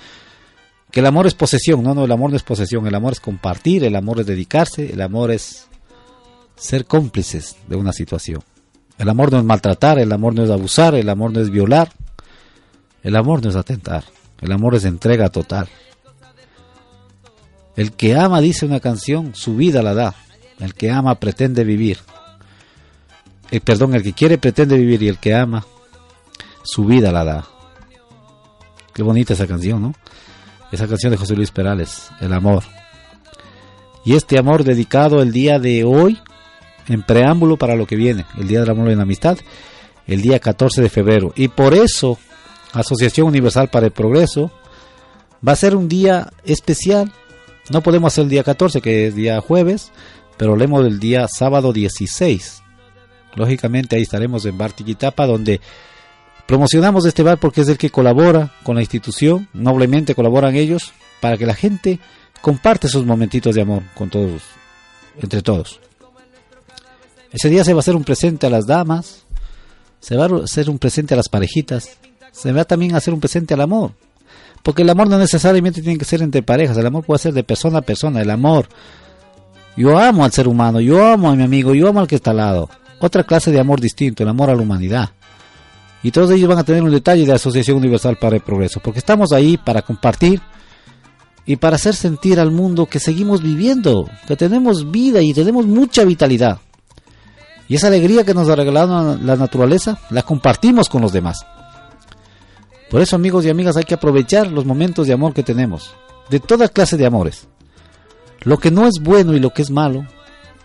que 0.90 1.00
el 1.00 1.06
amor 1.06 1.26
es 1.26 1.34
posesión. 1.34 1.82
No, 1.82 1.94
no, 1.94 2.04
el 2.04 2.12
amor 2.12 2.30
no 2.30 2.36
es 2.36 2.42
posesión, 2.42 2.86
el 2.86 2.94
amor 2.94 3.12
es 3.12 3.20
compartir, 3.20 3.84
el 3.84 3.96
amor 3.96 4.20
es 4.20 4.26
dedicarse, 4.26 4.92
el 4.92 5.00
amor 5.00 5.30
es 5.30 5.66
ser 6.56 6.86
cómplices 6.86 7.56
de 7.68 7.76
una 7.76 7.92
situación. 7.92 8.42
El 8.98 9.08
amor 9.08 9.30
no 9.30 9.38
es 9.38 9.44
maltratar, 9.44 9.98
el 9.98 10.12
amor 10.12 10.34
no 10.34 10.44
es 10.44 10.50
abusar, 10.50 10.94
el 10.94 11.08
amor 11.08 11.32
no 11.32 11.40
es 11.40 11.50
violar, 11.50 11.92
el 13.02 13.16
amor 13.16 13.42
no 13.42 13.50
es 13.50 13.56
atentar, 13.56 14.04
el 14.40 14.52
amor 14.52 14.74
es 14.74 14.84
entrega 14.84 15.28
total. 15.28 15.68
El 17.76 17.92
que 17.92 18.16
ama, 18.16 18.40
dice 18.40 18.64
una 18.64 18.80
canción, 18.80 19.34
su 19.34 19.54
vida 19.54 19.82
la 19.82 19.92
da. 19.92 20.14
El 20.58 20.72
que 20.72 20.90
ama 20.90 21.20
pretende 21.20 21.62
vivir. 21.62 21.98
Eh, 23.50 23.60
perdón, 23.60 23.94
el 23.94 24.02
que 24.02 24.12
quiere 24.12 24.38
pretende 24.38 24.76
vivir 24.76 25.02
y 25.02 25.08
el 25.08 25.18
que 25.18 25.34
ama, 25.34 25.64
su 26.62 26.84
vida 26.84 27.12
la 27.12 27.24
da. 27.24 27.46
Qué 28.92 29.02
bonita 29.02 29.34
esa 29.34 29.46
canción, 29.46 29.82
¿no? 29.82 29.94
Esa 30.72 30.88
canción 30.88 31.12
de 31.12 31.18
José 31.18 31.36
Luis 31.36 31.50
Perales, 31.50 32.10
El 32.20 32.32
amor. 32.32 32.64
Y 34.04 34.14
este 34.14 34.38
amor 34.38 34.64
dedicado 34.64 35.20
el 35.20 35.32
día 35.32 35.58
de 35.58 35.84
hoy, 35.84 36.18
en 36.88 37.02
preámbulo 37.02 37.56
para 37.56 37.74
lo 37.74 37.86
que 37.86 37.96
viene, 37.96 38.24
el 38.38 38.46
Día 38.46 38.60
del 38.60 38.70
Amor 38.70 38.90
y 38.90 38.94
la 38.94 39.02
Amistad, 39.02 39.36
el 40.06 40.22
día 40.22 40.38
14 40.38 40.80
de 40.80 40.88
febrero. 40.88 41.32
Y 41.34 41.48
por 41.48 41.74
eso 41.74 42.16
Asociación 42.72 43.26
Universal 43.28 43.68
para 43.68 43.86
el 43.86 43.92
Progreso, 43.92 44.50
va 45.46 45.52
a 45.52 45.56
ser 45.56 45.76
un 45.76 45.88
día 45.88 46.30
especial. 46.44 47.12
No 47.70 47.82
podemos 47.82 48.12
hacer 48.12 48.24
el 48.24 48.30
día 48.30 48.44
14, 48.44 48.80
que 48.80 49.08
es 49.08 49.14
día 49.14 49.40
jueves, 49.40 49.90
pero 50.36 50.56
leemos 50.56 50.84
el 50.86 51.00
día 51.00 51.26
sábado 51.28 51.72
16. 51.72 52.62
Lógicamente 53.36 53.96
ahí 53.96 54.02
estaremos 54.02 54.44
en 54.46 54.58
Bar 54.58 54.72
Tiquitapa, 54.72 55.26
donde 55.26 55.60
promocionamos 56.46 57.04
este 57.04 57.22
bar 57.22 57.38
porque 57.38 57.60
es 57.60 57.68
el 57.68 57.78
que 57.78 57.90
colabora 57.90 58.52
con 58.62 58.76
la 58.76 58.82
institución, 58.82 59.48
noblemente 59.52 60.14
colaboran 60.14 60.56
ellos, 60.56 60.92
para 61.20 61.36
que 61.36 61.46
la 61.46 61.54
gente 61.54 61.98
comparte 62.40 62.88
sus 62.88 63.04
momentitos 63.04 63.54
de 63.54 63.62
amor 63.62 63.82
con 63.94 64.08
todos, 64.08 64.42
entre 65.20 65.42
todos. 65.42 65.80
Ese 67.32 67.50
día 67.50 67.64
se 67.64 67.74
va 67.74 67.78
a 67.78 67.80
hacer 67.80 67.96
un 67.96 68.04
presente 68.04 68.46
a 68.46 68.50
las 68.50 68.66
damas, 68.66 69.24
se 70.00 70.16
va 70.16 70.26
a 70.26 70.44
hacer 70.44 70.70
un 70.70 70.78
presente 70.78 71.14
a 71.14 71.16
las 71.16 71.28
parejitas, 71.28 71.98
se 72.32 72.52
va 72.52 72.64
también 72.64 72.94
a 72.94 72.98
hacer 72.98 73.12
un 73.12 73.20
presente 73.20 73.54
al 73.54 73.60
amor. 73.60 73.92
Porque 74.62 74.82
el 74.82 74.90
amor 74.90 75.08
no 75.08 75.18
necesariamente 75.18 75.82
tiene 75.82 75.98
que 75.98 76.04
ser 76.04 76.22
entre 76.22 76.42
parejas, 76.42 76.76
el 76.76 76.86
amor 76.86 77.04
puede 77.04 77.18
ser 77.18 77.34
de 77.34 77.44
persona 77.44 77.78
a 77.78 77.82
persona, 77.82 78.22
el 78.22 78.30
amor. 78.30 78.68
Yo 79.76 79.98
amo 79.98 80.24
al 80.24 80.32
ser 80.32 80.48
humano, 80.48 80.80
yo 80.80 81.04
amo 81.04 81.30
a 81.30 81.36
mi 81.36 81.42
amigo, 81.42 81.74
yo 81.74 81.88
amo 81.88 82.00
al 82.00 82.06
que 82.06 82.16
está 82.16 82.30
al 82.30 82.38
lado. 82.38 82.70
Otra 83.00 83.24
clase 83.24 83.50
de 83.50 83.60
amor 83.60 83.80
distinto, 83.80 84.22
el 84.22 84.28
amor 84.28 84.50
a 84.50 84.54
la 84.54 84.62
humanidad. 84.62 85.10
Y 86.02 86.10
todos 86.10 86.30
ellos 86.30 86.48
van 86.48 86.58
a 86.58 86.64
tener 86.64 86.82
un 86.82 86.90
detalle 86.90 87.26
de 87.26 87.32
Asociación 87.32 87.78
Universal 87.78 88.16
para 88.16 88.36
el 88.36 88.42
Progreso, 88.42 88.80
porque 88.80 89.00
estamos 89.00 89.32
ahí 89.32 89.56
para 89.56 89.82
compartir 89.82 90.40
y 91.44 91.56
para 91.56 91.76
hacer 91.76 91.94
sentir 91.94 92.40
al 92.40 92.50
mundo 92.50 92.86
que 92.86 92.98
seguimos 92.98 93.42
viviendo, 93.42 94.08
que 94.26 94.36
tenemos 94.36 94.90
vida 94.90 95.20
y 95.20 95.32
tenemos 95.32 95.66
mucha 95.66 96.04
vitalidad. 96.04 96.58
Y 97.68 97.76
esa 97.76 97.88
alegría 97.88 98.24
que 98.24 98.34
nos 98.34 98.48
ha 98.48 98.56
regalado 98.56 99.18
la 99.18 99.36
naturaleza, 99.36 99.98
la 100.10 100.22
compartimos 100.22 100.88
con 100.88 101.02
los 101.02 101.12
demás. 101.12 101.44
Por 102.90 103.00
eso, 103.00 103.16
amigos 103.16 103.44
y 103.44 103.50
amigas, 103.50 103.76
hay 103.76 103.84
que 103.84 103.94
aprovechar 103.94 104.46
los 104.50 104.64
momentos 104.64 105.06
de 105.06 105.12
amor 105.12 105.34
que 105.34 105.42
tenemos, 105.42 105.94
de 106.30 106.38
toda 106.38 106.68
clase 106.68 106.96
de 106.96 107.06
amores. 107.06 107.48
Lo 108.42 108.58
que 108.58 108.70
no 108.70 108.86
es 108.86 109.00
bueno 109.02 109.34
y 109.34 109.40
lo 109.40 109.50
que 109.50 109.62
es 109.62 109.70
malo 109.70 110.06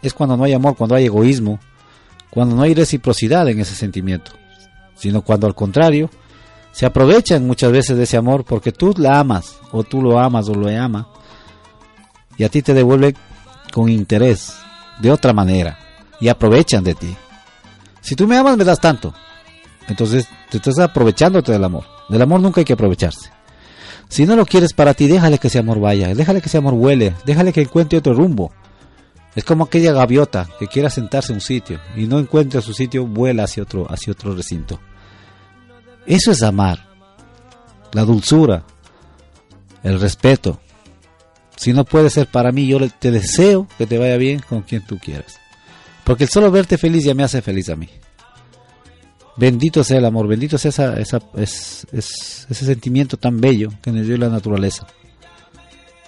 es 0.03 0.13
cuando 0.13 0.37
no 0.37 0.43
hay 0.43 0.53
amor, 0.53 0.75
cuando 0.75 0.95
hay 0.95 1.05
egoísmo, 1.05 1.59
cuando 2.31 2.55
no 2.55 2.63
hay 2.63 2.73
reciprocidad 2.73 3.47
en 3.49 3.59
ese 3.59 3.75
sentimiento, 3.75 4.31
sino 4.95 5.21
cuando 5.21 5.45
al 5.45 5.53
contrario, 5.53 6.09
se 6.71 6.85
aprovechan 6.85 7.45
muchas 7.45 7.71
veces 7.71 7.97
de 7.97 8.03
ese 8.03 8.17
amor 8.17 8.45
porque 8.45 8.71
tú 8.71 8.93
la 8.97 9.19
amas, 9.19 9.59
o 9.71 9.83
tú 9.83 10.01
lo 10.01 10.17
amas 10.17 10.49
o 10.49 10.55
lo 10.55 10.67
ama, 10.69 11.07
y 12.37 12.43
a 12.43 12.49
ti 12.49 12.61
te 12.61 12.73
devuelve 12.73 13.13
con 13.71 13.89
interés, 13.89 14.53
de 14.99 15.11
otra 15.11 15.33
manera, 15.33 15.77
y 16.19 16.29
aprovechan 16.29 16.83
de 16.83 16.95
ti. 16.95 17.15
Si 17.99 18.15
tú 18.15 18.27
me 18.27 18.37
amas, 18.37 18.57
me 18.57 18.63
das 18.63 18.79
tanto. 18.79 19.13
Entonces 19.87 20.27
te 20.49 20.57
estás 20.57 20.79
aprovechándote 20.79 21.51
del 21.51 21.63
amor. 21.63 21.83
Del 22.09 22.21
amor 22.21 22.39
nunca 22.39 22.61
hay 22.61 22.65
que 22.65 22.73
aprovecharse. 22.73 23.29
Si 24.07 24.25
no 24.25 24.35
lo 24.35 24.45
quieres 24.45 24.73
para 24.73 24.93
ti, 24.93 25.07
déjale 25.07 25.37
que 25.37 25.47
ese 25.47 25.59
amor 25.59 25.79
vaya, 25.79 26.13
déjale 26.13 26.41
que 26.41 26.47
ese 26.47 26.57
amor 26.57 26.73
huele, 26.73 27.13
déjale 27.25 27.53
que 27.53 27.61
encuentre 27.61 27.99
otro 27.99 28.13
rumbo. 28.13 28.51
Es 29.35 29.45
como 29.45 29.63
aquella 29.63 29.93
gaviota 29.93 30.49
que 30.59 30.67
quiera 30.67 30.89
sentarse 30.89 31.31
en 31.31 31.37
un 31.37 31.41
sitio 31.41 31.79
y 31.95 32.05
no 32.05 32.19
encuentra 32.19 32.61
su 32.61 32.73
sitio, 32.73 33.07
vuela 33.07 33.43
hacia 33.43 33.63
otro, 33.63 33.85
hacia 33.89 34.11
otro 34.11 34.35
recinto. 34.35 34.79
Eso 36.05 36.31
es 36.31 36.43
amar. 36.43 36.87
La 37.93 38.03
dulzura, 38.03 38.63
el 39.83 39.99
respeto. 39.99 40.59
Si 41.55 41.73
no 41.73 41.85
puede 41.85 42.09
ser 42.09 42.27
para 42.27 42.51
mí, 42.51 42.67
yo 42.67 42.79
te 42.89 43.11
deseo 43.11 43.67
que 43.77 43.85
te 43.85 43.97
vaya 43.97 44.17
bien 44.17 44.39
con 44.39 44.61
quien 44.61 44.85
tú 44.85 44.97
quieras. 44.97 45.39
Porque 46.03 46.25
el 46.25 46.29
solo 46.29 46.51
verte 46.51 46.77
feliz 46.77 47.03
ya 47.03 47.13
me 47.13 47.23
hace 47.23 47.41
feliz 47.41 47.69
a 47.69 47.75
mí. 47.75 47.87
Bendito 49.37 49.83
sea 49.83 49.99
el 49.99 50.05
amor, 50.05 50.27
bendito 50.27 50.57
sea 50.57 50.69
esa, 50.69 50.99
esa, 50.99 51.19
ese 51.91 52.53
sentimiento 52.53 53.17
tan 53.17 53.39
bello 53.39 53.69
que 53.81 53.91
nos 53.91 54.05
dio 54.05 54.17
la 54.17 54.29
naturaleza. 54.29 54.87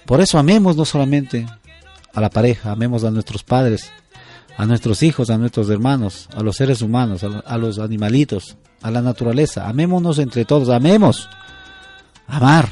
Por 0.06 0.20
eso 0.20 0.38
amemos 0.38 0.76
no 0.76 0.84
solamente 0.84 1.46
a 2.14 2.22
la 2.22 2.30
pareja, 2.30 2.72
amemos 2.72 3.04
a 3.04 3.12
nuestros 3.12 3.44
padres, 3.44 3.92
a 4.58 4.66
nuestros 4.66 5.02
hijos, 5.02 5.30
a 5.30 5.38
nuestros 5.38 5.70
hermanos, 5.70 6.30
a 6.36 6.44
los 6.44 6.56
seres 6.56 6.82
humanos, 6.82 7.24
a, 7.24 7.58
los 7.58 7.80
animalitos, 7.80 8.56
a 8.82 8.92
la 8.92 9.02
naturaleza. 9.02 9.68
Amémonos 9.68 10.20
entre 10.20 10.46
todos, 10.46 10.70
amemos. 10.70 11.28
Amar. 12.28 12.70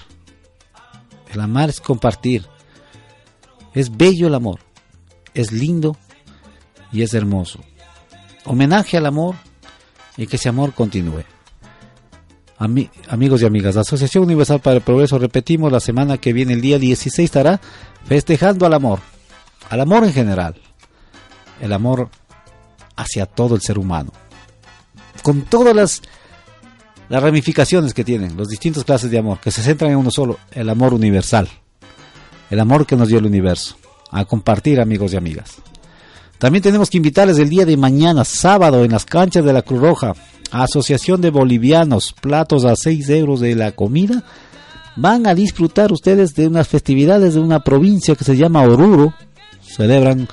El 1.33 1.39
amar 1.39 1.69
es 1.69 1.81
compartir. 1.81 2.45
Es 3.73 3.95
bello 3.95 4.27
el 4.27 4.35
amor. 4.35 4.59
Es 5.33 5.51
lindo 5.51 5.97
y 6.91 7.01
es 7.01 7.13
hermoso. 7.13 7.59
Homenaje 8.45 8.97
al 8.97 9.05
amor 9.05 9.35
y 10.17 10.27
que 10.27 10.35
ese 10.35 10.49
amor 10.49 10.73
continúe. 10.73 11.23
amigos 12.57 13.41
y 13.41 13.45
amigas, 13.45 13.73
la 13.73 13.81
Asociación 13.81 14.25
Universal 14.25 14.59
para 14.59 14.77
el 14.77 14.81
Progreso, 14.83 15.17
repetimos, 15.17 15.71
la 15.71 15.79
semana 15.79 16.19
que 16.19 16.33
viene, 16.33 16.53
el 16.53 16.61
día 16.61 16.77
16, 16.77 17.25
estará 17.25 17.59
festejando 18.05 18.65
al 18.65 18.73
amor, 18.73 18.99
al 19.69 19.81
amor 19.81 20.03
en 20.03 20.13
general, 20.13 20.55
el 21.61 21.73
amor 21.73 22.09
hacia 22.95 23.25
todo 23.25 23.55
el 23.55 23.61
ser 23.61 23.77
humano, 23.77 24.11
con 25.23 25.43
todas 25.43 25.75
las, 25.75 26.01
ramificaciones 27.09 27.93
que 27.93 28.05
tienen, 28.05 28.37
las 28.37 28.47
distintas 28.47 28.83
clases 28.85 29.11
de 29.11 29.19
amor, 29.19 29.39
que 29.39 29.51
se 29.51 29.61
centran 29.61 29.91
en 29.91 29.97
uno 29.97 30.11
solo, 30.11 30.39
el 30.51 30.69
amor 30.69 30.93
universal, 30.93 31.49
el 32.49 32.59
amor 32.59 32.85
que 32.85 32.95
nos 32.95 33.09
dio 33.09 33.19
el 33.19 33.25
universo, 33.25 33.75
a 34.11 34.23
compartir 34.25 34.79
amigos 34.79 35.13
y 35.13 35.17
amigas. 35.17 35.55
También 36.37 36.63
tenemos 36.63 36.89
que 36.89 36.97
invitarles 36.97 37.37
el 37.37 37.49
día 37.49 37.65
de 37.65 37.77
mañana, 37.77 38.25
sábado, 38.25 38.83
en 38.83 38.91
las 38.91 39.05
canchas 39.05 39.45
de 39.45 39.53
la 39.53 39.61
Cruz 39.61 39.81
Roja, 39.81 40.13
Asociación 40.51 41.21
de 41.21 41.29
Bolivianos, 41.29 42.13
platos 42.19 42.65
a 42.65 42.75
6 42.75 43.09
euros 43.09 43.39
de 43.39 43.55
la 43.55 43.71
comida, 43.73 44.23
van 44.95 45.27
a 45.27 45.35
disfrutar 45.35 45.91
ustedes 45.91 46.35
de 46.35 46.47
unas 46.47 46.67
festividades 46.67 47.33
de 47.33 47.39
una 47.39 47.61
provincia 47.61 48.15
que 48.15 48.23
se 48.23 48.35
llama 48.35 48.63
Oruro. 48.63 49.13
Celebran 49.75 50.27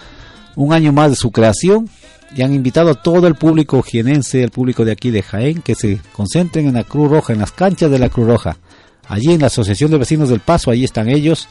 un 0.56 0.72
año 0.72 0.92
más 0.92 1.10
de 1.10 1.16
su 1.16 1.30
creación 1.30 1.88
y 2.34 2.42
han 2.42 2.52
invitado 2.52 2.90
a 2.90 2.94
todo 2.94 3.26
el 3.26 3.34
público 3.34 3.82
jienense, 3.82 4.42
el 4.42 4.50
público 4.50 4.84
de 4.84 4.92
aquí 4.92 5.10
de 5.10 5.22
Jaén, 5.22 5.62
que 5.62 5.74
se 5.74 6.00
concentren 6.12 6.66
en 6.66 6.74
la 6.74 6.84
Cruz 6.84 7.10
Roja, 7.10 7.32
en 7.32 7.38
las 7.38 7.52
canchas 7.52 7.90
de 7.90 7.98
la 7.98 8.10
Cruz 8.10 8.26
Roja. 8.26 8.58
Allí 9.06 9.32
en 9.32 9.40
la 9.40 9.46
Asociación 9.46 9.90
de 9.90 9.98
Vecinos 9.98 10.28
del 10.28 10.40
Paso, 10.40 10.70
allí 10.70 10.84
están 10.84 11.08
ellos. 11.08 11.48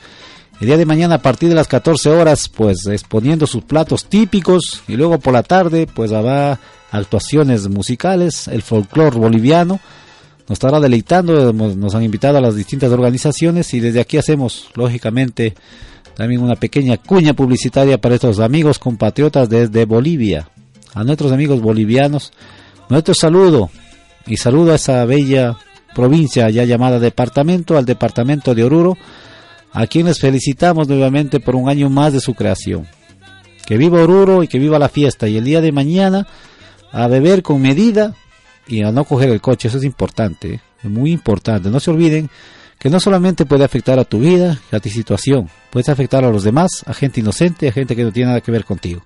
El 0.59 0.67
día 0.67 0.77
de 0.77 0.85
mañana 0.85 1.15
a 1.15 1.21
partir 1.21 1.49
de 1.49 1.55
las 1.55 1.67
14 1.67 2.09
horas, 2.09 2.49
pues 2.49 2.85
exponiendo 2.87 3.47
sus 3.47 3.63
platos 3.63 4.05
típicos 4.05 4.83
y 4.87 4.95
luego 4.95 5.19
por 5.19 5.33
la 5.33 5.43
tarde, 5.43 5.87
pues 5.87 6.11
habrá 6.11 6.59
actuaciones 6.91 7.67
musicales, 7.67 8.47
el 8.47 8.61
folclore 8.61 9.17
boliviano. 9.17 9.79
Nos 10.47 10.55
estará 10.55 10.79
deleitando, 10.79 11.51
nos 11.51 11.93
han 11.93 12.03
invitado 12.03 12.37
a 12.37 12.41
las 12.41 12.55
distintas 12.55 12.91
organizaciones 12.91 13.73
y 13.73 13.79
desde 13.79 13.99
aquí 13.99 14.17
hacemos, 14.17 14.69
lógicamente, 14.75 15.55
también 16.17 16.41
una 16.41 16.55
pequeña 16.55 16.97
cuña 16.97 17.35
publicitaria 17.35 18.01
para 18.01 18.15
estos 18.15 18.39
amigos 18.39 18.79
compatriotas 18.79 19.47
desde 19.49 19.85
Bolivia 19.85 20.49
a 20.95 21.03
nuestros 21.03 21.31
amigos 21.31 21.61
bolivianos, 21.61 22.33
nuestro 22.89 23.13
saludo 23.13 23.69
y 24.25 24.37
saludo 24.37 24.71
a 24.71 24.77
esa 24.77 25.05
bella 25.05 25.57
provincia 25.93 26.49
ya 26.49 26.63
llamada 26.63 26.99
departamento, 26.99 27.77
al 27.77 27.85
departamento 27.85 28.55
de 28.55 28.63
Oruro, 28.63 28.97
a 29.71 29.85
quienes 29.85 30.19
felicitamos 30.19 30.87
nuevamente 30.87 31.39
por 31.39 31.55
un 31.55 31.69
año 31.69 31.87
más 31.91 32.13
de 32.13 32.19
su 32.19 32.33
creación. 32.33 32.87
Que 33.67 33.77
viva 33.77 34.01
Oruro 34.01 34.41
y 34.41 34.47
que 34.47 34.57
viva 34.57 34.79
la 34.79 34.89
fiesta 34.89 35.27
y 35.27 35.37
el 35.37 35.43
día 35.43 35.61
de 35.61 35.71
mañana 35.71 36.25
a 36.91 37.07
beber 37.07 37.43
con 37.43 37.61
medida 37.61 38.15
y 38.67 38.81
a 38.81 38.91
no 38.91 39.03
coger 39.03 39.29
el 39.29 39.39
coche, 39.39 39.67
eso 39.67 39.77
es 39.77 39.83
importante, 39.83 40.61
es 40.83 40.89
muy 40.89 41.11
importante. 41.11 41.69
No 41.69 41.79
se 41.79 41.91
olviden 41.91 42.31
que 42.79 42.89
no 42.89 42.99
solamente 42.99 43.45
puede 43.45 43.63
afectar 43.63 43.99
a 43.99 44.05
tu 44.05 44.19
vida, 44.19 44.59
a 44.71 44.79
tu 44.79 44.89
situación, 44.89 45.49
puede 45.69 45.91
afectar 45.91 46.23
a 46.23 46.31
los 46.31 46.43
demás, 46.43 46.83
a 46.85 46.93
gente 46.93 47.19
inocente, 47.19 47.67
a 47.67 47.71
gente 47.71 47.95
que 47.95 48.03
no 48.03 48.11
tiene 48.11 48.29
nada 48.29 48.41
que 48.41 48.51
ver 48.51 48.65
contigo 48.65 49.03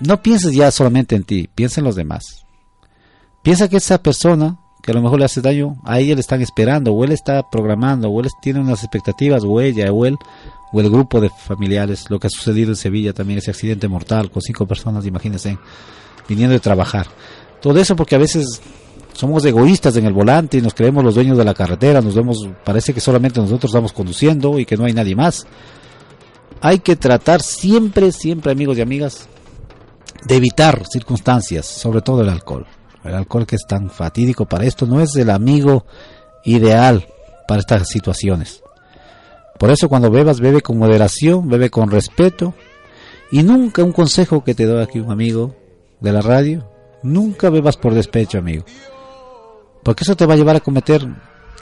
no 0.00 0.22
pienses 0.22 0.52
ya 0.54 0.70
solamente 0.70 1.16
en 1.16 1.24
ti, 1.24 1.48
piensa 1.54 1.80
en 1.80 1.84
los 1.84 1.96
demás. 1.96 2.44
Piensa 3.42 3.68
que 3.68 3.76
esa 3.76 4.02
persona 4.02 4.58
que 4.82 4.92
a 4.92 4.94
lo 4.94 5.02
mejor 5.02 5.18
le 5.18 5.24
hace 5.24 5.40
daño, 5.40 5.76
a 5.84 5.98
ella 5.98 6.14
le 6.14 6.20
están 6.20 6.42
esperando, 6.42 6.92
o 6.92 7.04
él 7.04 7.10
está 7.10 7.50
programando, 7.50 8.08
o 8.08 8.20
él 8.20 8.28
tiene 8.40 8.60
unas 8.60 8.84
expectativas, 8.84 9.42
o 9.44 9.60
ella, 9.60 9.90
o 9.92 10.06
él, 10.06 10.16
o 10.72 10.80
el 10.80 10.88
grupo 10.88 11.20
de 11.20 11.28
familiares, 11.28 12.08
lo 12.08 12.20
que 12.20 12.28
ha 12.28 12.30
sucedido 12.30 12.70
en 12.70 12.76
Sevilla 12.76 13.12
también, 13.12 13.38
ese 13.38 13.50
accidente 13.50 13.88
mortal 13.88 14.30
con 14.30 14.42
cinco 14.42 14.64
personas, 14.66 15.04
imagínense, 15.04 15.58
viniendo 16.28 16.52
de 16.52 16.60
trabajar. 16.60 17.08
Todo 17.60 17.80
eso 17.80 17.96
porque 17.96 18.14
a 18.14 18.18
veces 18.18 18.62
somos 19.16 19.44
egoístas 19.44 19.96
en 19.96 20.04
el 20.04 20.12
volante 20.12 20.58
y 20.58 20.62
nos 20.62 20.74
creemos 20.74 21.02
los 21.02 21.14
dueños 21.14 21.38
de 21.38 21.44
la 21.44 21.54
carretera, 21.54 22.00
nos 22.00 22.14
vemos, 22.14 22.48
parece 22.64 22.92
que 22.92 23.00
solamente 23.00 23.40
nosotros 23.40 23.70
estamos 23.70 23.92
conduciendo 23.92 24.58
y 24.58 24.66
que 24.66 24.76
no 24.76 24.84
hay 24.84 24.92
nadie 24.92 25.16
más. 25.16 25.46
Hay 26.60 26.80
que 26.80 26.96
tratar 26.96 27.40
siempre, 27.42 28.12
siempre 28.12 28.52
amigos 28.52 28.76
y 28.76 28.82
amigas, 28.82 29.28
de 30.26 30.36
evitar 30.36 30.86
circunstancias, 30.86 31.66
sobre 31.66 32.02
todo 32.02 32.22
el 32.22 32.28
alcohol. 32.28 32.66
El 33.04 33.14
alcohol 33.14 33.46
que 33.46 33.56
es 33.56 33.66
tan 33.66 33.88
fatídico 33.90 34.46
para 34.46 34.64
esto 34.64 34.86
no 34.86 35.00
es 35.00 35.14
el 35.16 35.30
amigo 35.30 35.86
ideal 36.44 37.06
para 37.48 37.60
estas 37.60 37.88
situaciones. 37.88 38.62
Por 39.58 39.70
eso 39.70 39.88
cuando 39.88 40.10
bebas, 40.10 40.40
bebe 40.40 40.60
con 40.60 40.76
moderación, 40.76 41.48
bebe 41.48 41.70
con 41.70 41.90
respeto 41.90 42.54
y 43.30 43.42
nunca 43.42 43.82
un 43.82 43.92
consejo 43.92 44.44
que 44.44 44.54
te 44.54 44.66
doy 44.66 44.82
aquí 44.82 44.98
un 44.98 45.10
amigo 45.10 45.54
de 46.00 46.12
la 46.12 46.20
radio, 46.20 46.68
nunca 47.02 47.48
bebas 47.48 47.76
por 47.76 47.94
despecho, 47.94 48.38
amigo. 48.38 48.64
Porque 49.86 50.02
eso 50.02 50.16
te 50.16 50.26
va 50.26 50.34
a 50.34 50.36
llevar 50.36 50.56
a 50.56 50.60
cometer 50.60 51.06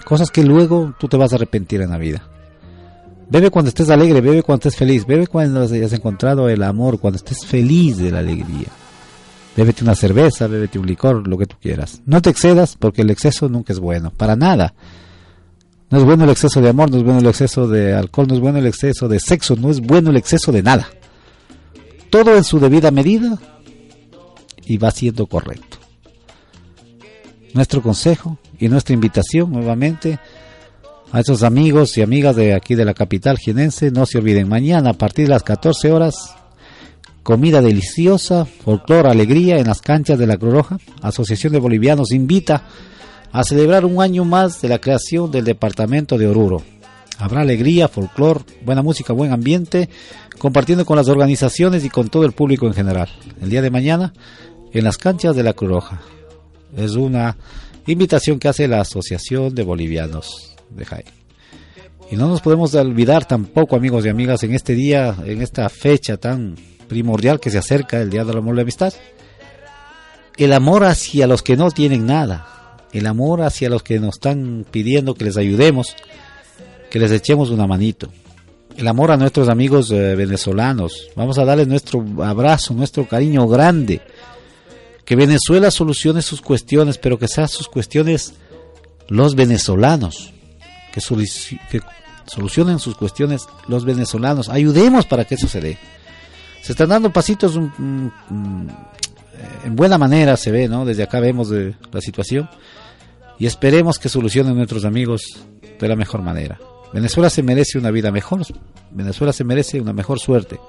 cosas 0.02 0.30
que 0.30 0.42
luego 0.42 0.94
tú 0.98 1.08
te 1.08 1.18
vas 1.18 1.32
a 1.32 1.36
arrepentir 1.36 1.82
en 1.82 1.90
la 1.90 1.98
vida. 1.98 2.26
Bebe 3.28 3.50
cuando 3.50 3.68
estés 3.68 3.90
alegre, 3.90 4.22
bebe 4.22 4.42
cuando 4.42 4.60
estés 4.66 4.76
feliz, 4.76 5.04
bebe 5.04 5.26
cuando 5.26 5.60
hayas 5.60 5.92
encontrado 5.92 6.48
el 6.48 6.62
amor, 6.62 6.98
cuando 6.98 7.18
estés 7.18 7.44
feliz 7.44 7.98
de 7.98 8.10
la 8.10 8.20
alegría. 8.20 8.68
Bébete 9.54 9.84
una 9.84 9.94
cerveza, 9.94 10.46
bébete 10.46 10.78
un 10.78 10.86
licor, 10.86 11.28
lo 11.28 11.36
que 11.36 11.44
tú 11.44 11.56
quieras. 11.60 12.00
No 12.06 12.22
te 12.22 12.30
excedas 12.30 12.76
porque 12.78 13.02
el 13.02 13.10
exceso 13.10 13.50
nunca 13.50 13.74
es 13.74 13.78
bueno, 13.78 14.10
para 14.10 14.36
nada. 14.36 14.72
No 15.90 15.98
es 15.98 16.04
bueno 16.04 16.24
el 16.24 16.30
exceso 16.30 16.62
de 16.62 16.70
amor, 16.70 16.90
no 16.90 16.96
es 16.96 17.02
bueno 17.02 17.20
el 17.20 17.26
exceso 17.26 17.68
de 17.68 17.92
alcohol, 17.92 18.28
no 18.28 18.36
es 18.36 18.40
bueno 18.40 18.58
el 18.58 18.66
exceso 18.66 19.06
de 19.06 19.20
sexo, 19.20 19.54
no 19.54 19.68
es 19.68 19.82
bueno 19.82 20.08
el 20.08 20.16
exceso 20.16 20.50
de 20.50 20.62
nada. 20.62 20.88
Todo 22.08 22.34
en 22.34 22.44
su 22.44 22.58
debida 22.58 22.90
medida 22.90 23.38
y 24.64 24.78
va 24.78 24.90
siendo 24.92 25.26
correcto. 25.26 25.83
Nuestro 27.54 27.82
consejo 27.82 28.36
y 28.58 28.68
nuestra 28.68 28.94
invitación 28.94 29.52
nuevamente 29.52 30.18
a 31.12 31.20
esos 31.20 31.44
amigos 31.44 31.96
y 31.96 32.02
amigas 32.02 32.34
de 32.34 32.52
aquí 32.52 32.74
de 32.74 32.84
la 32.84 32.94
capital 32.94 33.38
jienense, 33.38 33.92
no 33.92 34.04
se 34.04 34.18
olviden, 34.18 34.48
mañana 34.48 34.90
a 34.90 34.94
partir 34.94 35.26
de 35.26 35.30
las 35.30 35.44
14 35.44 35.92
horas, 35.92 36.34
comida 37.22 37.62
deliciosa, 37.62 38.44
folclor, 38.44 39.06
alegría 39.06 39.58
en 39.58 39.68
las 39.68 39.80
canchas 39.80 40.18
de 40.18 40.26
la 40.26 40.36
Cruz 40.36 40.52
Roja. 40.52 40.78
Asociación 41.00 41.52
de 41.52 41.60
Bolivianos 41.60 42.10
invita 42.10 42.64
a 43.30 43.44
celebrar 43.44 43.84
un 43.84 44.02
año 44.02 44.24
más 44.24 44.60
de 44.60 44.68
la 44.68 44.80
creación 44.80 45.30
del 45.30 45.44
departamento 45.44 46.18
de 46.18 46.26
Oruro. 46.26 46.62
Habrá 47.18 47.42
alegría, 47.42 47.86
folclor, 47.86 48.42
buena 48.64 48.82
música, 48.82 49.12
buen 49.12 49.32
ambiente, 49.32 49.88
compartiendo 50.38 50.84
con 50.84 50.96
las 50.96 51.08
organizaciones 51.08 51.84
y 51.84 51.90
con 51.90 52.08
todo 52.08 52.24
el 52.24 52.32
público 52.32 52.66
en 52.66 52.74
general. 52.74 53.08
El 53.40 53.50
día 53.50 53.62
de 53.62 53.70
mañana, 53.70 54.12
en 54.72 54.82
las 54.82 54.98
canchas 54.98 55.36
de 55.36 55.44
la 55.44 55.52
Cruz 55.52 55.70
Roja. 55.70 56.00
Es 56.76 56.92
una 56.92 57.36
invitación 57.86 58.38
que 58.38 58.48
hace 58.48 58.68
la 58.68 58.80
Asociación 58.80 59.54
de 59.54 59.62
Bolivianos 59.62 60.54
de 60.70 61.04
Y 62.10 62.16
no 62.16 62.28
nos 62.28 62.40
podemos 62.40 62.74
olvidar 62.74 63.26
tampoco, 63.26 63.76
amigos 63.76 64.04
y 64.04 64.08
amigas, 64.08 64.42
en 64.42 64.54
este 64.54 64.74
día, 64.74 65.16
en 65.24 65.42
esta 65.42 65.68
fecha 65.68 66.16
tan 66.16 66.56
primordial 66.88 67.40
que 67.40 67.50
se 67.50 67.58
acerca, 67.58 68.00
el 68.00 68.10
Día 68.10 68.24
del 68.24 68.38
Amor 68.38 68.54
y 68.54 68.56
la 68.56 68.62
Amistad, 68.62 68.94
el 70.36 70.52
amor 70.52 70.84
hacia 70.84 71.26
los 71.26 71.42
que 71.42 71.56
no 71.56 71.70
tienen 71.70 72.06
nada, 72.06 72.78
el 72.92 73.06
amor 73.06 73.42
hacia 73.42 73.70
los 73.70 73.82
que 73.82 74.00
nos 74.00 74.16
están 74.16 74.66
pidiendo 74.70 75.14
que 75.14 75.24
les 75.24 75.36
ayudemos, 75.36 75.94
que 76.90 76.98
les 76.98 77.12
echemos 77.12 77.50
una 77.50 77.66
manito. 77.66 78.08
El 78.76 78.88
amor 78.88 79.12
a 79.12 79.16
nuestros 79.16 79.48
amigos 79.48 79.92
eh, 79.92 80.16
venezolanos. 80.16 81.08
Vamos 81.14 81.38
a 81.38 81.44
darles 81.44 81.68
nuestro 81.68 82.04
abrazo, 82.24 82.74
nuestro 82.74 83.06
cariño 83.06 83.46
grande. 83.46 84.00
Que 85.04 85.16
Venezuela 85.16 85.70
solucione 85.70 86.22
sus 86.22 86.40
cuestiones, 86.40 86.98
pero 86.98 87.18
que 87.18 87.28
sean 87.28 87.48
sus 87.48 87.68
cuestiones 87.68 88.34
los 89.08 89.34
venezolanos 89.34 90.34
que, 90.94 91.80
solucionen 92.26 92.78
sus 92.78 92.94
cuestiones 92.94 93.46
los 93.66 93.84
venezolanos. 93.84 94.48
Ayudemos 94.48 95.06
para 95.06 95.24
que 95.24 95.34
eso 95.34 95.48
se 95.48 95.60
dé. 95.60 95.78
Se 96.62 96.72
están 96.72 96.88
dando 96.88 97.12
pasitos 97.12 97.56
en 97.56 98.12
buena 99.70 99.98
manera, 99.98 100.36
se 100.36 100.50
ve, 100.52 100.68
¿no? 100.68 100.84
Desde 100.84 101.02
acá 101.02 101.20
vemos 101.20 101.48
de 101.50 101.74
la 101.92 102.00
situación 102.00 102.48
y 103.38 103.46
esperemos 103.46 103.98
que 103.98 104.08
solucionen 104.08 104.56
nuestros 104.56 104.84
amigos 104.84 105.22
de 105.78 105.88
la 105.88 105.96
mejor 105.96 106.22
manera. 106.22 106.60
Venezuela 106.92 107.28
se 107.28 107.42
merece 107.42 107.76
una 107.76 107.90
vida 107.90 108.12
mejor, 108.12 108.42
Venezuela 108.92 109.32
se 109.32 109.42
merece 109.42 109.80
una 109.80 109.92
mejor 109.92 110.20
suerte. 110.20 110.60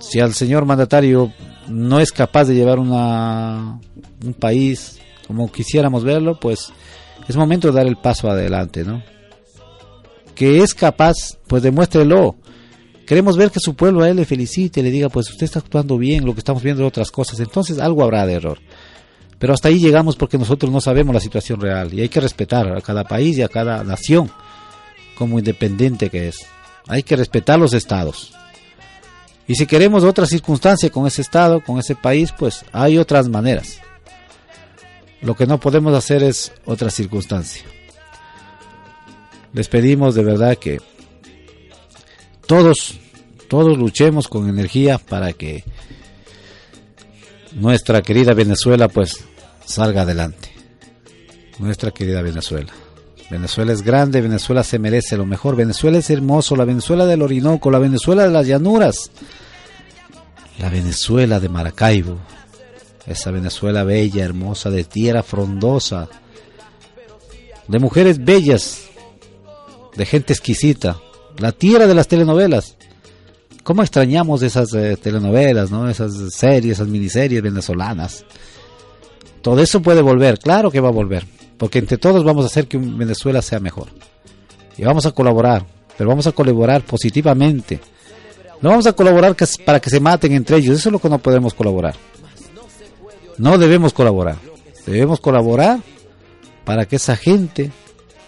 Si 0.00 0.18
al 0.18 0.32
señor 0.32 0.64
mandatario 0.64 1.32
no 1.68 2.00
es 2.00 2.12
capaz 2.12 2.44
de 2.44 2.54
llevar 2.54 2.78
una, 2.78 3.80
un 4.24 4.34
país 4.34 4.98
como 5.26 5.50
quisiéramos 5.50 6.04
verlo, 6.04 6.38
pues 6.38 6.72
es 7.28 7.36
momento 7.36 7.68
de 7.68 7.74
dar 7.74 7.86
el 7.86 7.96
paso 7.96 8.30
adelante, 8.30 8.84
¿no? 8.84 9.02
Que 10.34 10.62
es 10.62 10.74
capaz, 10.74 11.14
pues 11.46 11.62
demuéstrelo. 11.62 12.36
Queremos 13.06 13.36
ver 13.36 13.50
que 13.50 13.60
su 13.60 13.74
pueblo 13.74 14.02
a 14.02 14.08
él 14.08 14.16
le 14.16 14.24
felicite, 14.24 14.82
le 14.82 14.90
diga, 14.90 15.08
pues 15.08 15.30
usted 15.30 15.44
está 15.44 15.60
actuando 15.60 15.96
bien, 15.96 16.24
lo 16.24 16.34
que 16.34 16.40
estamos 16.40 16.62
viendo 16.62 16.82
de 16.82 16.88
otras 16.88 17.10
cosas, 17.10 17.40
entonces 17.40 17.78
algo 17.78 18.02
habrá 18.02 18.26
de 18.26 18.34
error. 18.34 18.58
Pero 19.38 19.52
hasta 19.52 19.68
ahí 19.68 19.78
llegamos 19.78 20.16
porque 20.16 20.38
nosotros 20.38 20.72
no 20.72 20.80
sabemos 20.80 21.14
la 21.14 21.20
situación 21.20 21.60
real 21.60 21.92
y 21.92 22.00
hay 22.00 22.08
que 22.08 22.20
respetar 22.20 22.76
a 22.76 22.80
cada 22.80 23.04
país 23.04 23.36
y 23.36 23.42
a 23.42 23.48
cada 23.48 23.84
nación 23.84 24.30
como 25.16 25.38
independiente 25.38 26.10
que 26.10 26.28
es. 26.28 26.46
Hay 26.88 27.02
que 27.02 27.16
respetar 27.16 27.58
los 27.58 27.72
estados. 27.72 28.32
Y 29.48 29.54
si 29.54 29.66
queremos 29.66 30.02
otra 30.04 30.26
circunstancia 30.26 30.90
con 30.90 31.06
ese 31.06 31.22
estado, 31.22 31.62
con 31.62 31.78
ese 31.78 31.94
país, 31.94 32.32
pues 32.36 32.64
hay 32.72 32.98
otras 32.98 33.28
maneras. 33.28 33.80
Lo 35.22 35.34
que 35.34 35.46
no 35.46 35.60
podemos 35.60 35.94
hacer 35.94 36.22
es 36.22 36.52
otra 36.64 36.90
circunstancia. 36.90 37.62
Les 39.52 39.68
pedimos 39.68 40.14
de 40.14 40.24
verdad 40.24 40.58
que 40.58 40.80
todos, 42.46 42.98
todos 43.48 43.78
luchemos 43.78 44.28
con 44.28 44.48
energía 44.48 44.98
para 44.98 45.32
que 45.32 45.64
nuestra 47.52 48.02
querida 48.02 48.34
Venezuela 48.34 48.88
pues 48.88 49.24
salga 49.64 50.02
adelante. 50.02 50.50
Nuestra 51.58 51.90
querida 51.90 52.20
Venezuela. 52.20 52.72
Venezuela 53.30 53.72
es 53.72 53.82
grande, 53.82 54.20
Venezuela 54.20 54.62
se 54.62 54.78
merece 54.78 55.16
lo 55.16 55.26
mejor, 55.26 55.56
Venezuela 55.56 55.98
es 55.98 56.10
hermoso, 56.10 56.54
la 56.54 56.64
Venezuela 56.64 57.06
del 57.06 57.22
Orinoco, 57.22 57.70
la 57.70 57.78
Venezuela 57.78 58.24
de 58.24 58.30
las 58.30 58.46
llanuras, 58.46 59.10
la 60.58 60.68
Venezuela 60.68 61.40
de 61.40 61.48
Maracaibo, 61.48 62.18
esa 63.06 63.30
Venezuela 63.30 63.84
bella, 63.84 64.24
hermosa, 64.24 64.70
de 64.70 64.84
tierra 64.84 65.22
frondosa, 65.22 66.08
de 67.68 67.78
mujeres 67.78 68.24
bellas, 68.24 68.82
de 69.94 70.06
gente 70.06 70.32
exquisita, 70.32 70.98
la 71.38 71.52
tierra 71.52 71.86
de 71.86 71.94
las 71.94 72.08
telenovelas. 72.08 72.76
¿Cómo 73.62 73.82
extrañamos 73.82 74.42
esas 74.42 74.72
eh, 74.74 74.96
telenovelas, 74.96 75.70
no? 75.70 75.88
Esas 75.88 76.12
series, 76.32 76.74
esas 76.74 76.88
miniseries 76.88 77.42
venezolanas. 77.42 78.24
Todo 79.42 79.60
eso 79.60 79.82
puede 79.82 80.02
volver, 80.02 80.38
claro 80.38 80.70
que 80.70 80.80
va 80.80 80.88
a 80.88 80.92
volver, 80.92 81.26
porque 81.58 81.78
entre 81.78 81.98
todos 81.98 82.24
vamos 82.24 82.44
a 82.44 82.48
hacer 82.48 82.66
que 82.66 82.78
Venezuela 82.78 83.42
sea 83.42 83.60
mejor. 83.60 83.88
Y 84.76 84.84
vamos 84.84 85.06
a 85.06 85.12
colaborar, 85.12 85.64
pero 85.96 86.10
vamos 86.10 86.26
a 86.26 86.32
colaborar 86.32 86.82
positivamente. 86.82 87.80
No 88.60 88.70
vamos 88.70 88.86
a 88.86 88.92
colaborar 88.92 89.36
para 89.64 89.80
que 89.80 89.90
se 89.90 90.00
maten 90.00 90.32
entre 90.32 90.56
ellos, 90.56 90.78
eso 90.78 90.88
es 90.88 90.92
lo 90.92 90.98
que 90.98 91.08
no 91.08 91.18
podemos 91.18 91.54
colaborar. 91.54 91.94
No 93.38 93.58
debemos 93.58 93.92
colaborar. 93.92 94.36
Debemos 94.86 95.20
colaborar 95.20 95.80
para 96.64 96.86
que 96.86 96.96
esa 96.96 97.16
gente, 97.16 97.70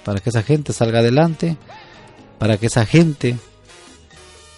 para 0.05 0.21
que 0.21 0.31
esa 0.31 0.43
gente 0.43 0.73
salga 0.73 0.99
adelante, 0.99 1.57
para 2.39 2.57
que 2.57 2.67
esa 2.67 2.85
gente 2.85 3.37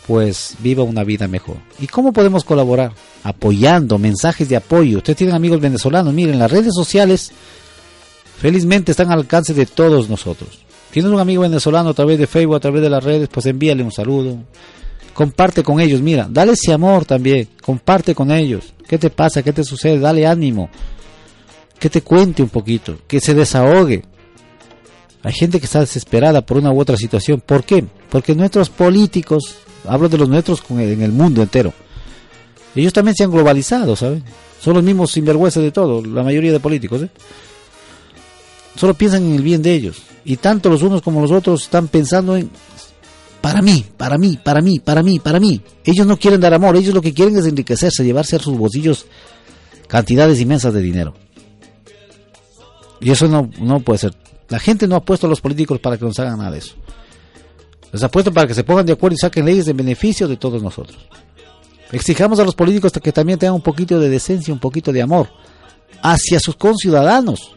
pues 0.07 0.57
viva 0.59 0.83
una 0.83 1.05
vida 1.05 1.29
mejor. 1.29 1.59
¿Y 1.79 1.87
cómo 1.87 2.13
podemos 2.13 2.43
colaborar? 2.43 2.93
Apoyando, 3.23 3.97
mensajes 3.99 4.49
de 4.49 4.57
apoyo. 4.57 4.99
Ustedes 4.99 5.19
tienen 5.19 5.37
amigos 5.37 5.61
venezolanos, 5.61 6.13
miren, 6.13 6.39
las 6.39 6.51
redes 6.51 6.75
sociales 6.75 7.31
felizmente 8.39 8.91
están 8.91 9.13
al 9.13 9.21
alcance 9.21 9.55
de 9.55 9.67
todos 9.67 10.09
nosotros. 10.09 10.65
Tienes 10.91 11.13
un 11.13 11.21
amigo 11.21 11.43
venezolano 11.43 11.91
a 11.91 11.95
través 11.95 12.19
de 12.19 12.27
Facebook, 12.27 12.57
a 12.57 12.61
través 12.61 12.83
de 12.83 12.91
las 12.91 13.05
redes, 13.05 13.29
pues 13.29 13.47
envíale 13.47 13.85
un 13.85 13.93
saludo. 13.93 14.39
Comparte 15.21 15.63
con 15.63 15.79
ellos, 15.81 16.01
mira, 16.01 16.27
dale 16.31 16.53
ese 16.53 16.73
amor 16.73 17.05
también, 17.05 17.47
comparte 17.61 18.15
con 18.15 18.31
ellos. 18.31 18.73
¿Qué 18.89 18.97
te 18.97 19.11
pasa? 19.11 19.43
¿Qué 19.43 19.53
te 19.53 19.65
sucede? 19.65 19.99
Dale 19.99 20.27
ánimo. 20.27 20.71
Que 21.79 21.91
te 21.91 22.01
cuente 22.01 22.43
un 22.43 22.49
poquito, 22.49 22.97
que 23.07 23.21
se 23.21 23.35
desahogue. 23.35 24.03
Hay 25.23 25.33
gente 25.35 25.61
que 25.61 25.67
está 25.67 25.81
desesperada 25.81 26.41
por 26.41 26.57
una 26.57 26.73
u 26.73 26.81
otra 26.81 26.97
situación. 26.97 27.43
¿Por 27.45 27.65
qué? 27.65 27.85
Porque 28.09 28.35
nuestros 28.35 28.71
políticos, 28.71 29.57
hablo 29.85 30.09
de 30.09 30.17
los 30.17 30.27
nuestros 30.27 30.63
en 30.71 31.03
el 31.03 31.13
mundo 31.13 31.43
entero, 31.43 31.75
ellos 32.75 32.95
también 32.95 33.15
se 33.15 33.25
han 33.25 33.31
globalizado, 33.31 33.97
¿saben? 33.97 34.25
Son 34.59 34.73
los 34.73 34.83
mismos 34.83 35.13
sinvergüenzas 35.13 35.63
de 35.63 35.71
todo, 35.71 36.03
la 36.03 36.23
mayoría 36.23 36.51
de 36.53 36.61
políticos, 36.61 37.03
¿eh? 37.03 37.11
Solo 38.75 38.95
piensan 38.95 39.27
en 39.27 39.35
el 39.35 39.43
bien 39.43 39.61
de 39.61 39.75
ellos. 39.75 40.01
Y 40.25 40.39
tanto 40.39 40.71
los 40.71 40.81
unos 40.81 41.03
como 41.03 41.21
los 41.21 41.31
otros 41.31 41.65
están 41.65 41.89
pensando 41.89 42.39
en 42.39 42.49
para 43.41 43.63
mí, 43.63 43.85
para 43.97 44.19
mí, 44.19 44.39
para 44.43 44.61
mí, 44.61 44.79
para 44.81 45.03
mí, 45.03 45.19
para 45.19 45.41
mí. 45.41 45.61
Ellos 45.85 46.07
no 46.07 46.17
quieren 46.19 46.41
dar 46.41 46.55
amor, 46.55 46.77
ellos 46.77 46.95
lo 46.95 47.03
que 47.03 47.15
quieren 47.15 47.37
es 47.37 47.47
enriquecerse, 47.47 48.05
llevarse 48.05 48.37
a 48.37 48.39
sus 48.39 48.57
bolsillos 48.57 49.07
cantidades 49.87 50.41
inmensas 50.41 50.73
de 50.75 50.81
dinero. 50.81 51.15
Y 53.01 53.11
eso 53.11 53.29
no, 53.29 53.51
no 53.61 53.81
puede 53.81 53.99
ser. 53.99 54.15
La 54.49 54.59
gente 54.59 54.87
no 54.87 54.97
ha 54.97 55.05
puesto 55.05 55.27
a 55.27 55.31
los 55.31 55.41
políticos 55.41 55.79
para 55.81 55.97
que 55.97 56.05
nos 56.05 56.19
hagan 56.19 56.39
nada 56.39 56.51
de 56.51 56.59
eso. 56.59 56.75
Les 57.93 58.03
ha 58.03 58.11
puesto 58.11 58.33
para 58.33 58.47
que 58.47 58.55
se 58.55 58.63
pongan 58.63 58.87
de 58.87 58.93
acuerdo 58.93 59.15
y 59.15 59.19
saquen 59.19 59.45
leyes 59.45 59.67
en 59.69 59.77
beneficio 59.77 60.29
de 60.29 60.37
todos 60.37 60.63
nosotros. 60.63 60.99
Exijamos 61.93 62.39
a 62.39 62.45
los 62.45 62.55
políticos 62.55 62.93
que 62.93 63.13
también 63.13 63.39
tengan 63.39 63.55
un 63.55 63.63
poquito 63.63 63.99
de 63.99 64.09
decencia, 64.09 64.55
un 64.55 64.61
poquito 64.61 64.93
de 64.93 65.03
amor 65.03 65.29
hacia 66.03 66.39
sus 66.39 66.57
conciudadanos. 66.57 67.53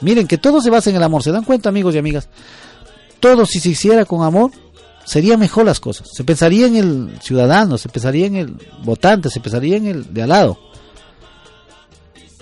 Miren 0.00 0.26
que 0.26 0.38
todo 0.38 0.60
se 0.60 0.70
basa 0.70 0.90
en 0.90 0.96
el 0.96 1.02
amor. 1.02 1.22
¿Se 1.22 1.32
dan 1.32 1.44
cuenta, 1.44 1.68
amigos 1.68 1.94
y 1.94 1.98
amigas? 1.98 2.28
Todo 3.20 3.46
si 3.46 3.60
se 3.60 3.70
hiciera 3.70 4.04
con 4.04 4.22
amor, 4.22 4.50
sería 5.04 5.36
mejor 5.36 5.66
las 5.66 5.80
cosas. 5.80 6.08
Se 6.12 6.24
pensaría 6.24 6.66
en 6.66 6.76
el 6.76 7.18
ciudadano, 7.20 7.78
se 7.78 7.88
pensaría 7.88 8.26
en 8.26 8.36
el 8.36 8.56
votante, 8.84 9.30
se 9.30 9.40
pensaría 9.40 9.76
en 9.76 9.86
el 9.86 10.14
de 10.14 10.22
al 10.22 10.28
lado. 10.28 10.58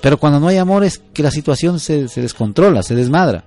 Pero 0.01 0.19
cuando 0.19 0.41
no 0.41 0.49
hay 0.49 0.57
amor 0.57 0.85
es 0.85 0.99
que 1.13 1.23
la 1.23 1.31
situación 1.31 1.79
se, 1.79 2.07
descontrola, 2.07 2.83
se 2.83 2.95
desmadra. 2.95 3.45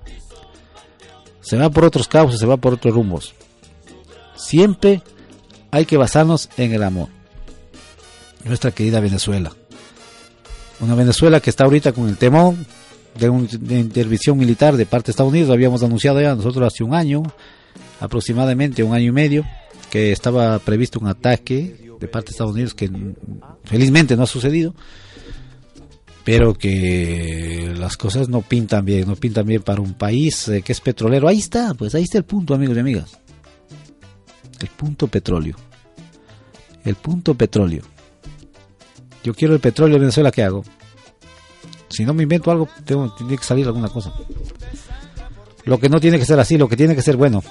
Se 1.42 1.58
va 1.58 1.70
por 1.70 1.84
otros 1.84 2.08
causas, 2.08 2.40
se 2.40 2.46
va 2.46 2.58
por 2.58 2.74
otros 2.74 2.94
rumbos. 2.94 3.34
Siempre 4.36 5.02
hay 5.72 5.86
que 5.86 5.98
basarnos 5.98 6.50
en 6.58 6.74
el 6.74 6.84
amor. 6.84 7.10
Nuestra 8.46 8.72
querida 8.72 9.00
Venezuela. 9.00 9.52
Una 10.80 10.96
Venezuela 10.96 11.40
que 11.40 11.50
está 11.50 11.64
ahorita 11.64 11.92
con 11.92 12.08
el 12.10 12.18
temón 12.18 12.66
de 13.16 13.30
una 13.30 13.48
intervención 13.70 14.38
militar 14.38 14.76
de 14.76 14.86
parte 14.86 15.08
de 15.08 15.12
Estados 15.12 15.32
Unidos. 15.32 15.48
Lo 15.50 15.54
habíamos 15.56 15.84
anunciado 15.84 16.22
ya 16.22 16.36
nosotros 16.36 16.72
hace 16.72 16.84
un 16.84 16.94
año, 16.94 17.24
aproximadamente 18.04 18.84
un 18.84 18.94
año 18.94 19.10
y 19.10 19.12
medio, 19.12 19.46
que 19.90 20.12
estaba 20.12 20.60
previsto 20.60 21.00
un 21.00 21.08
ataque 21.08 21.90
de 22.00 22.08
parte 22.08 22.28
de 22.28 22.32
Estados 22.32 22.54
Unidos 22.54 22.74
que 22.74 22.90
felizmente 23.64 24.16
no 24.16 24.24
ha 24.24 24.28
sucedido 24.28 24.74
pero 26.24 26.54
que 26.54 27.74
las 27.76 27.98
cosas 27.98 28.30
no 28.30 28.42
pintan 28.42 28.86
bien, 28.86 29.08
no 29.08 29.16
pintan 29.16 29.46
bien 29.46 29.62
para 29.62 29.82
un 29.82 29.94
país 29.94 30.48
eh, 30.48 30.62
que 30.62 30.72
es 30.72 30.80
petrolero. 30.80 31.28
Ahí 31.28 31.40
está, 31.40 31.74
pues 31.74 31.94
ahí 31.96 32.04
está 32.04 32.18
el 32.18 32.24
punto, 32.24 32.54
amigos 32.54 32.78
y 32.78 32.80
amigas. 32.80 33.20
El 34.60 34.70
punto 34.70 35.08
petróleo. 35.08 35.58
El 36.86 36.96
punto 36.96 37.36
petróleo. 37.36 37.84
Yo 39.24 39.34
quiero 39.34 39.54
el 39.54 39.60
petróleo 39.60 39.98
en 39.98 40.04
Venezuela, 40.04 40.32
¿qué 40.32 40.44
hago? 40.44 40.64
Si 41.90 42.06
no 42.06 42.14
me 42.14 42.24
invento 42.24 42.52
algo, 42.52 42.70
tengo, 42.86 43.14
tiene 43.16 43.38
que 43.38 43.44
salir 43.44 43.66
alguna 43.68 43.90
cosa. 43.90 44.14
Lo 45.66 45.78
que 45.80 45.90
no 45.90 46.00
tiene 46.00 46.20
que 46.20 46.26
ser 46.26 46.40
así, 46.40 46.58
lo 46.58 46.68
que 46.70 46.78
tiene 46.78 46.96
que 46.96 47.02
ser 47.02 47.18
bueno. 47.18 47.44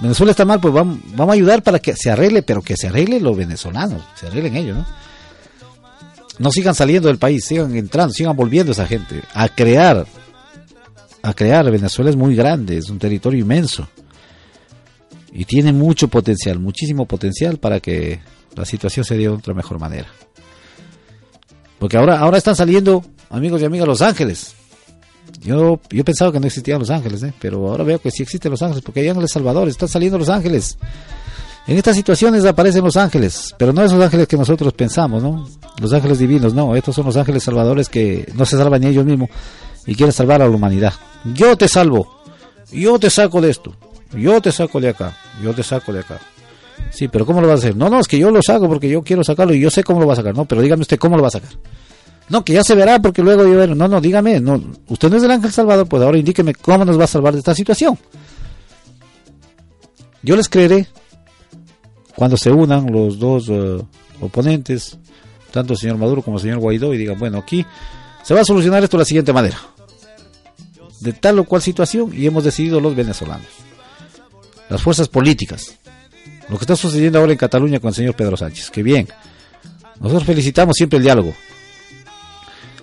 Venezuela 0.00 0.30
está 0.30 0.44
mal, 0.44 0.60
pues 0.60 0.72
vamos, 0.72 0.98
vamos 1.14 1.32
a 1.32 1.34
ayudar 1.34 1.62
para 1.62 1.78
que 1.78 1.96
se 1.96 2.10
arregle, 2.10 2.42
pero 2.42 2.62
que 2.62 2.76
se 2.76 2.88
arregle 2.88 3.20
los 3.20 3.36
venezolanos, 3.36 4.02
se 4.14 4.26
arreglen 4.26 4.56
ellos, 4.56 4.76
¿no? 4.76 4.86
no 6.38 6.50
sigan 6.50 6.74
saliendo 6.74 7.08
del 7.08 7.18
país, 7.18 7.44
sigan 7.44 7.74
entrando, 7.76 8.12
sigan 8.14 8.36
volviendo 8.36 8.72
esa 8.72 8.86
gente 8.86 9.22
a 9.34 9.48
crear, 9.48 10.06
a 11.22 11.34
crear. 11.34 11.70
Venezuela 11.70 12.10
es 12.10 12.16
muy 12.16 12.34
grande, 12.34 12.78
es 12.78 12.90
un 12.90 12.98
territorio 12.98 13.40
inmenso 13.40 13.88
y 15.32 15.44
tiene 15.44 15.72
mucho 15.72 16.08
potencial, 16.08 16.58
muchísimo 16.58 17.06
potencial 17.06 17.58
para 17.58 17.80
que 17.80 18.20
la 18.54 18.64
situación 18.64 19.04
se 19.04 19.14
dé 19.14 19.22
de 19.22 19.28
otra 19.28 19.54
mejor 19.54 19.78
manera. 19.78 20.08
Porque 21.78 21.96
ahora, 21.96 22.18
ahora 22.18 22.38
están 22.38 22.56
saliendo, 22.56 23.04
amigos 23.30 23.60
y 23.62 23.64
amigas, 23.64 23.86
Los 23.86 24.02
Ángeles. 24.02 24.54
Yo, 25.42 25.80
yo 25.90 26.04
pensaba 26.04 26.32
que 26.32 26.40
no 26.40 26.46
existían 26.46 26.78
Los 26.78 26.90
Ángeles, 26.90 27.22
¿eh? 27.22 27.32
pero 27.38 27.68
ahora 27.68 27.84
veo 27.84 27.98
que 28.00 28.10
sí 28.10 28.22
existen 28.22 28.50
Los 28.50 28.62
Ángeles, 28.62 28.82
porque 28.84 29.00
allá 29.00 29.12
en 29.12 29.20
El 29.20 29.28
Salvador 29.28 29.68
están 29.68 29.88
saliendo 29.88 30.18
Los 30.18 30.28
Ángeles. 30.28 30.78
En 31.68 31.76
estas 31.76 31.96
situaciones 31.96 32.46
aparecen 32.46 32.82
los 32.82 32.96
ángeles, 32.96 33.54
pero 33.58 33.74
no 33.74 33.84
esos 33.84 34.02
ángeles 34.02 34.26
que 34.26 34.38
nosotros 34.38 34.72
pensamos, 34.72 35.22
¿no? 35.22 35.46
Los 35.78 35.92
ángeles 35.92 36.18
divinos, 36.18 36.54
no, 36.54 36.74
estos 36.74 36.94
son 36.94 37.04
los 37.04 37.16
ángeles 37.18 37.42
salvadores 37.42 37.90
que 37.90 38.26
no 38.34 38.46
se 38.46 38.56
salvan 38.56 38.80
ni 38.80 38.86
ellos 38.86 39.04
mismos 39.04 39.28
y 39.84 39.94
quieren 39.94 40.14
salvar 40.14 40.40
a 40.40 40.48
la 40.48 40.56
humanidad. 40.56 40.94
Yo 41.34 41.58
te 41.58 41.68
salvo, 41.68 42.22
yo 42.72 42.98
te 42.98 43.10
saco 43.10 43.42
de 43.42 43.50
esto, 43.50 43.74
yo 44.16 44.40
te 44.40 44.50
saco 44.50 44.80
de 44.80 44.88
acá, 44.88 45.14
yo 45.42 45.52
te 45.52 45.62
saco 45.62 45.92
de 45.92 46.00
acá. 46.00 46.18
Sí, 46.90 47.08
pero 47.08 47.26
¿cómo 47.26 47.42
lo 47.42 47.48
vas 47.48 47.56
a 47.56 47.64
hacer? 47.64 47.76
No, 47.76 47.90
no, 47.90 48.00
es 48.00 48.08
que 48.08 48.18
yo 48.18 48.30
lo 48.30 48.40
saco 48.40 48.66
porque 48.66 48.88
yo 48.88 49.02
quiero 49.02 49.22
sacarlo 49.22 49.52
y 49.52 49.60
yo 49.60 49.70
sé 49.70 49.84
cómo 49.84 50.00
lo 50.00 50.06
va 50.06 50.14
a 50.14 50.16
sacar, 50.16 50.34
no, 50.34 50.46
pero 50.46 50.62
dígame 50.62 50.80
usted 50.80 50.98
cómo 50.98 51.16
lo 51.16 51.22
va 51.22 51.28
a 51.28 51.32
sacar. 51.32 51.50
No, 52.28 52.44
que 52.44 52.52
ya 52.52 52.62
se 52.62 52.74
verá 52.74 53.00
porque 53.00 53.22
luego 53.22 53.46
yo, 53.46 53.74
no, 53.74 53.88
no, 53.88 54.00
dígame, 54.00 54.38
no, 54.40 54.62
usted 54.88 55.08
no 55.08 55.16
es 55.16 55.22
el 55.22 55.30
ángel 55.30 55.50
salvador, 55.50 55.88
pues 55.88 56.02
ahora 56.02 56.18
indíqueme 56.18 56.54
cómo 56.54 56.84
nos 56.84 56.98
va 56.98 57.04
a 57.04 57.08
salvar 57.08 57.32
de 57.32 57.38
esta 57.38 57.54
situación. 57.54 57.98
Yo 60.22 60.36
les 60.36 60.48
creeré, 60.48 60.86
cuando 62.14 62.36
se 62.36 62.50
unan 62.50 62.92
los 62.92 63.18
dos 63.18 63.48
eh, 63.48 63.78
oponentes, 64.20 64.98
tanto 65.50 65.72
el 65.72 65.78
señor 65.78 65.96
Maduro 65.96 66.22
como 66.22 66.36
el 66.36 66.42
señor 66.42 66.58
Guaidó, 66.58 66.92
y 66.92 66.98
digan, 66.98 67.18
bueno, 67.18 67.38
aquí 67.38 67.64
se 68.22 68.34
va 68.34 68.40
a 68.40 68.44
solucionar 68.44 68.82
esto 68.84 68.98
de 68.98 69.02
la 69.02 69.06
siguiente 69.06 69.32
manera. 69.32 69.58
De 71.00 71.12
tal 71.12 71.38
o 71.38 71.44
cual 71.44 71.62
situación, 71.62 72.10
y 72.12 72.26
hemos 72.26 72.44
decidido 72.44 72.80
los 72.80 72.94
venezolanos. 72.94 73.46
Las 74.68 74.82
fuerzas 74.82 75.08
políticas. 75.08 75.78
Lo 76.48 76.58
que 76.58 76.64
está 76.64 76.76
sucediendo 76.76 77.18
ahora 77.18 77.32
en 77.32 77.38
Cataluña 77.38 77.78
con 77.78 77.88
el 77.88 77.94
señor 77.94 78.14
Pedro 78.14 78.36
Sánchez. 78.36 78.70
Que 78.70 78.82
bien. 78.82 79.08
Nosotros 80.00 80.24
felicitamos 80.24 80.74
siempre 80.76 80.98
el 80.98 81.04
diálogo. 81.04 81.34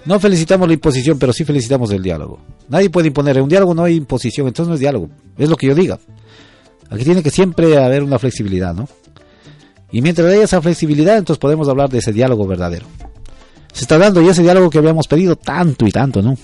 No 0.05 0.19
felicitamos 0.19 0.67
la 0.67 0.73
imposición, 0.75 1.17
pero 1.17 1.33
sí 1.33 1.43
felicitamos 1.45 1.91
el 1.91 2.03
diálogo. 2.03 2.39
Nadie 2.69 2.89
puede 2.89 3.07
imponer. 3.07 3.37
En 3.37 3.43
un 3.43 3.49
diálogo 3.49 3.73
no 3.73 3.83
hay 3.83 3.95
imposición, 3.95 4.47
entonces 4.47 4.69
no 4.69 4.75
es 4.75 4.79
diálogo. 4.79 5.09
Es 5.37 5.49
lo 5.49 5.57
que 5.57 5.67
yo 5.67 5.75
diga. 5.75 5.99
Aquí 6.89 7.03
tiene 7.03 7.23
que 7.23 7.31
siempre 7.31 7.77
haber 7.77 8.03
una 8.03 8.19
flexibilidad, 8.19 8.73
¿no? 8.75 8.87
Y 9.91 10.01
mientras 10.01 10.31
haya 10.31 10.43
esa 10.43 10.61
flexibilidad, 10.61 11.17
entonces 11.17 11.39
podemos 11.39 11.67
hablar 11.69 11.89
de 11.89 11.99
ese 11.99 12.13
diálogo 12.13 12.45
verdadero. 12.45 12.85
Se 13.73 13.81
está 13.81 13.97
dando 13.97 14.21
ya 14.21 14.31
ese 14.31 14.43
diálogo 14.43 14.69
que 14.69 14.77
habíamos 14.77 15.07
pedido 15.07 15.35
tanto 15.35 15.87
y 15.87 15.91
tanto, 15.91 16.21
¿no? 16.21 16.37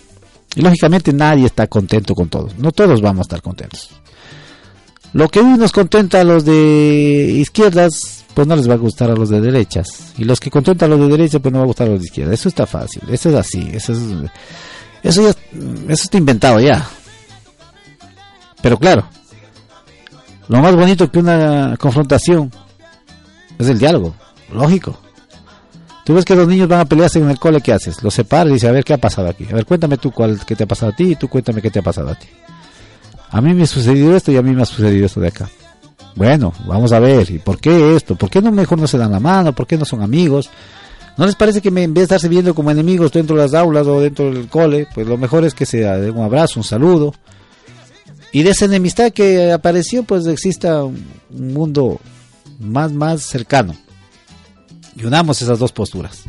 Y 0.56 0.62
lógicamente 0.62 1.14
nadie 1.14 1.46
está 1.46 1.68
contento 1.68 2.16
con 2.16 2.30
todos. 2.30 2.58
No 2.58 2.72
todos 2.72 3.02
vamos 3.02 3.20
a 3.20 3.22
estar 3.24 3.42
contentos. 3.42 4.01
Lo 5.14 5.28
que 5.28 5.40
hoy 5.40 5.58
nos 5.58 5.72
contenta 5.72 6.22
a 6.22 6.24
los 6.24 6.46
de 6.46 7.34
izquierdas, 7.36 8.24
pues 8.34 8.48
no 8.48 8.56
les 8.56 8.70
va 8.70 8.76
a 8.76 8.78
gustar 8.78 9.12
a 9.12 9.16
los 9.16 9.30
de 9.30 9.42
derechas. 9.42 10.14
Y 10.18 10.24
los 10.24 10.40
que 10.40 10.50
contentan 10.50 10.92
a 10.92 10.96
los 10.96 11.08
de 11.08 11.18
derechas, 11.18 11.42
pues 11.42 11.52
no 11.52 11.60
va 11.60 11.66
a 11.66 11.68
gustar 11.68 11.88
a 11.88 11.92
los 11.92 12.00
de 12.00 12.06
izquierdas. 12.06 12.40
Eso 12.40 12.50
está 12.50 12.66
fácil. 12.66 13.04
Eso 13.10 13.30
es 13.30 13.36
así. 13.36 13.70
Eso, 13.74 13.92
es, 15.04 15.20
eso 15.28 15.36
está 15.90 16.18
inventado 16.18 16.60
ya. 16.60 16.88
Pero 18.62 18.78
claro, 18.78 19.06
lo 20.48 20.62
más 20.62 20.76
bonito 20.76 21.12
que 21.12 21.20
una 21.20 21.76
confrontación 21.78 22.52
es 23.58 23.68
el 23.68 23.80
diálogo, 23.80 24.16
lógico. 24.54 25.00
Tú 26.06 26.16
ves 26.16 26.26
que 26.26 26.36
los 26.36 26.48
niños 26.48 26.68
van 26.68 26.80
a 26.82 26.86
pelearse 26.86 27.20
en 27.20 27.30
el 27.30 27.40
cole, 27.40 27.62
¿qué 27.62 27.74
haces? 27.74 28.02
Los 28.04 28.14
separas 28.14 28.50
y 28.50 28.54
dices, 28.54 28.70
a 28.70 28.72
ver 28.72 28.84
qué 28.84 28.94
ha 28.94 28.98
pasado 28.98 29.30
aquí. 29.30 29.48
A 29.52 29.56
ver, 29.56 29.66
cuéntame 29.66 29.98
tú 29.98 30.12
cuál, 30.12 30.40
qué 30.46 30.56
te 30.56 30.64
ha 30.64 30.68
pasado 30.68 30.92
a 30.92 30.96
ti 30.96 31.12
y 31.12 31.16
tú 31.16 31.28
cuéntame 31.28 31.62
qué 31.62 31.70
te 31.70 31.80
ha 31.80 31.84
pasado 31.84 32.10
a 32.10 32.16
ti. 32.16 32.28
A 33.32 33.42
mí 33.42 33.54
me 33.54 33.64
ha 33.64 33.68
sucedido 33.68 34.16
esto 34.16 34.32
y 34.32 34.38
a 34.38 34.42
mí 34.42 34.52
me 34.52 34.62
ha 34.62 34.66
sucedido 34.66 35.06
esto 35.06 35.20
de 35.20 35.30
acá. 35.30 35.50
Bueno, 36.16 36.54
vamos 36.66 36.92
a 36.92 37.00
ver, 37.00 37.30
¿y 37.32 37.40
por 37.40 37.60
qué 37.60 37.96
esto? 37.96 38.16
¿Por 38.16 38.30
qué 38.30 38.42
no 38.42 38.52
mejor 38.52 38.78
no 38.78 38.88
se 38.88 38.98
dan 38.98 39.12
la 39.12 39.20
mano? 39.20 39.54
¿Por 39.54 39.66
qué 39.66 39.78
no 39.78 39.86
son 39.86 40.02
amigos? 40.02 40.50
¿No 41.18 41.26
les 41.26 41.36
parece 41.36 41.62
que 41.62 41.70
en 41.70 41.76
vez 41.76 41.94
de 41.94 42.02
estarse 42.04 42.28
viendo 42.28 42.54
como 42.54 42.72
enemigos 42.72 43.12
dentro 43.12 43.36
de 43.36 43.44
las 43.44 43.54
aulas 43.54 43.88
o 43.88 44.02
dentro 44.02 44.32
del 44.32 44.48
cole, 44.48 44.88
pues 44.94 45.08
lo 45.08 45.18
mejor 45.18 45.46
es 45.46 45.54
que 45.54 45.66
se 45.66 45.80
den 45.80 46.18
un 46.18 46.26
abrazo, 46.26 46.60
un 46.60 46.64
saludo? 46.66 47.14
Y 48.34 48.44
de 48.44 48.52
esa 48.52 48.66
enemistad 48.66 49.12
que 49.12 49.52
apareció, 49.52 50.04
pues 50.04 50.26
exista 50.26 50.84
un 50.84 51.06
mundo 51.30 52.00
más, 52.60 52.92
más 52.92 53.24
cercano. 53.24 53.76
Y 54.96 55.06
unamos 55.06 55.42
esas 55.42 55.60
dos 55.60 55.72
posturas. 55.72 56.24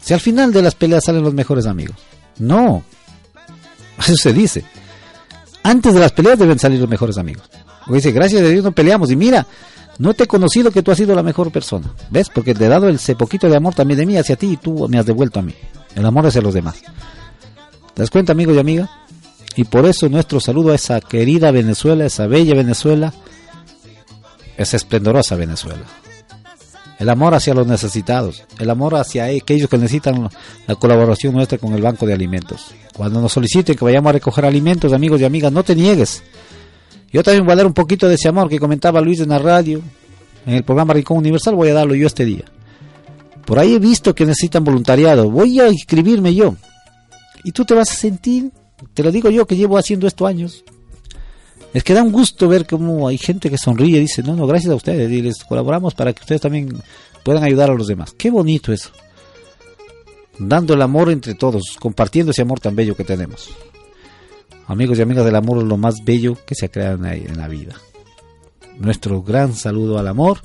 Si 0.00 0.14
al 0.14 0.20
final 0.20 0.52
de 0.52 0.62
las 0.62 0.74
peleas 0.74 1.04
salen 1.04 1.22
los 1.22 1.34
mejores 1.34 1.66
amigos. 1.66 1.96
No. 2.38 2.82
Eso 3.98 4.16
se 4.16 4.32
dice. 4.32 4.64
Antes 5.62 5.94
de 5.94 6.00
las 6.00 6.12
peleas 6.12 6.38
deben 6.38 6.58
salir 6.58 6.80
los 6.80 6.88
mejores 6.88 7.18
amigos. 7.18 7.44
Porque 7.80 7.96
dice, 7.96 8.12
gracias 8.12 8.42
a 8.42 8.46
Dios 8.46 8.64
no 8.64 8.72
peleamos. 8.72 9.10
Y 9.10 9.16
mira, 9.16 9.46
no 9.98 10.14
te 10.14 10.24
he 10.24 10.26
conocido 10.26 10.70
que 10.70 10.82
tú 10.82 10.90
has 10.90 10.98
sido 10.98 11.14
la 11.14 11.22
mejor 11.22 11.50
persona. 11.52 11.92
¿Ves? 12.10 12.30
Porque 12.30 12.54
te 12.54 12.64
he 12.64 12.68
dado 12.68 12.88
ese 12.88 13.14
poquito 13.16 13.48
de 13.48 13.56
amor 13.56 13.74
también 13.74 13.98
de 13.98 14.06
mí 14.06 14.16
hacia 14.16 14.36
ti 14.36 14.52
y 14.52 14.56
tú 14.56 14.88
me 14.88 14.98
has 14.98 15.06
devuelto 15.06 15.40
a 15.40 15.42
mí. 15.42 15.54
El 15.94 16.06
amor 16.06 16.26
hacia 16.26 16.40
los 16.40 16.54
demás. 16.54 16.82
¿Te 17.94 18.02
das 18.02 18.10
cuenta, 18.10 18.32
amigo 18.32 18.54
y 18.54 18.58
amiga? 18.58 18.90
Y 19.56 19.64
por 19.64 19.84
eso 19.84 20.08
nuestro 20.08 20.40
saludo 20.40 20.72
a 20.72 20.76
esa 20.76 21.00
querida 21.00 21.50
Venezuela, 21.50 22.06
esa 22.06 22.26
bella 22.26 22.54
Venezuela, 22.54 23.12
esa 24.56 24.76
esplendorosa 24.76 25.36
Venezuela. 25.36 25.84
El 27.00 27.08
amor 27.08 27.34
hacia 27.34 27.54
los 27.54 27.66
necesitados, 27.66 28.44
el 28.58 28.68
amor 28.68 28.94
hacia 28.94 29.24
aquellos 29.24 29.70
que 29.70 29.78
necesitan 29.78 30.28
la 30.66 30.74
colaboración 30.74 31.32
nuestra 31.32 31.56
con 31.56 31.72
el 31.72 31.80
Banco 31.80 32.04
de 32.04 32.12
Alimentos. 32.12 32.74
Cuando 32.94 33.22
nos 33.22 33.32
soliciten 33.32 33.74
que 33.74 33.86
vayamos 33.86 34.10
a 34.10 34.12
recoger 34.12 34.44
alimentos, 34.44 34.92
amigos 34.92 35.18
y 35.18 35.24
amigas, 35.24 35.50
no 35.50 35.62
te 35.62 35.74
niegues. 35.74 36.22
Yo 37.10 37.22
también 37.22 37.46
voy 37.46 37.54
a 37.54 37.56
dar 37.56 37.66
un 37.66 37.72
poquito 37.72 38.06
de 38.06 38.16
ese 38.16 38.28
amor 38.28 38.50
que 38.50 38.58
comentaba 38.58 39.00
Luis 39.00 39.20
en 39.20 39.30
la 39.30 39.38
radio, 39.38 39.80
en 40.44 40.56
el 40.56 40.62
programa 40.62 40.92
Rincón 40.92 41.16
Universal, 41.16 41.54
voy 41.54 41.70
a 41.70 41.74
darlo 41.74 41.94
yo 41.94 42.06
este 42.06 42.26
día. 42.26 42.44
Por 43.46 43.58
ahí 43.58 43.76
he 43.76 43.78
visto 43.78 44.14
que 44.14 44.26
necesitan 44.26 44.62
voluntariado, 44.62 45.30
voy 45.30 45.58
a 45.58 45.68
inscribirme 45.68 46.34
yo. 46.34 46.54
Y 47.44 47.52
tú 47.52 47.64
te 47.64 47.72
vas 47.72 47.90
a 47.90 47.94
sentir, 47.94 48.52
te 48.92 49.02
lo 49.02 49.10
digo 49.10 49.30
yo 49.30 49.46
que 49.46 49.56
llevo 49.56 49.78
haciendo 49.78 50.06
esto 50.06 50.26
años, 50.26 50.64
es 51.72 51.84
que 51.84 51.94
da 51.94 52.02
un 52.02 52.12
gusto 52.12 52.48
ver 52.48 52.66
cómo 52.66 53.06
hay 53.06 53.18
gente 53.18 53.50
que 53.50 53.58
sonríe 53.58 53.98
y 53.98 54.00
dice, 54.00 54.22
no, 54.22 54.34
no, 54.34 54.46
gracias 54.46 54.72
a 54.72 54.76
ustedes, 54.76 55.10
y 55.10 55.22
les 55.22 55.44
colaboramos 55.44 55.94
para 55.94 56.12
que 56.12 56.20
ustedes 56.20 56.40
también 56.40 56.82
puedan 57.22 57.44
ayudar 57.44 57.70
a 57.70 57.74
los 57.74 57.86
demás. 57.86 58.12
Qué 58.16 58.30
bonito 58.30 58.72
eso. 58.72 58.90
Dando 60.38 60.74
el 60.74 60.82
amor 60.82 61.10
entre 61.10 61.34
todos, 61.34 61.76
compartiendo 61.78 62.32
ese 62.32 62.42
amor 62.42 62.60
tan 62.60 62.74
bello 62.74 62.96
que 62.96 63.04
tenemos. 63.04 63.50
Amigos 64.66 64.98
y 64.98 65.02
amigas 65.02 65.24
del 65.24 65.36
amor 65.36 65.58
es 65.58 65.64
lo 65.64 65.76
más 65.76 65.96
bello 66.04 66.36
que 66.46 66.54
se 66.54 66.66
ha 66.66 66.70
creado 66.70 67.04
en 67.04 67.36
la 67.36 67.48
vida. 67.48 67.74
Nuestro 68.78 69.22
gran 69.22 69.54
saludo 69.54 69.98
al 69.98 70.08
amor 70.08 70.38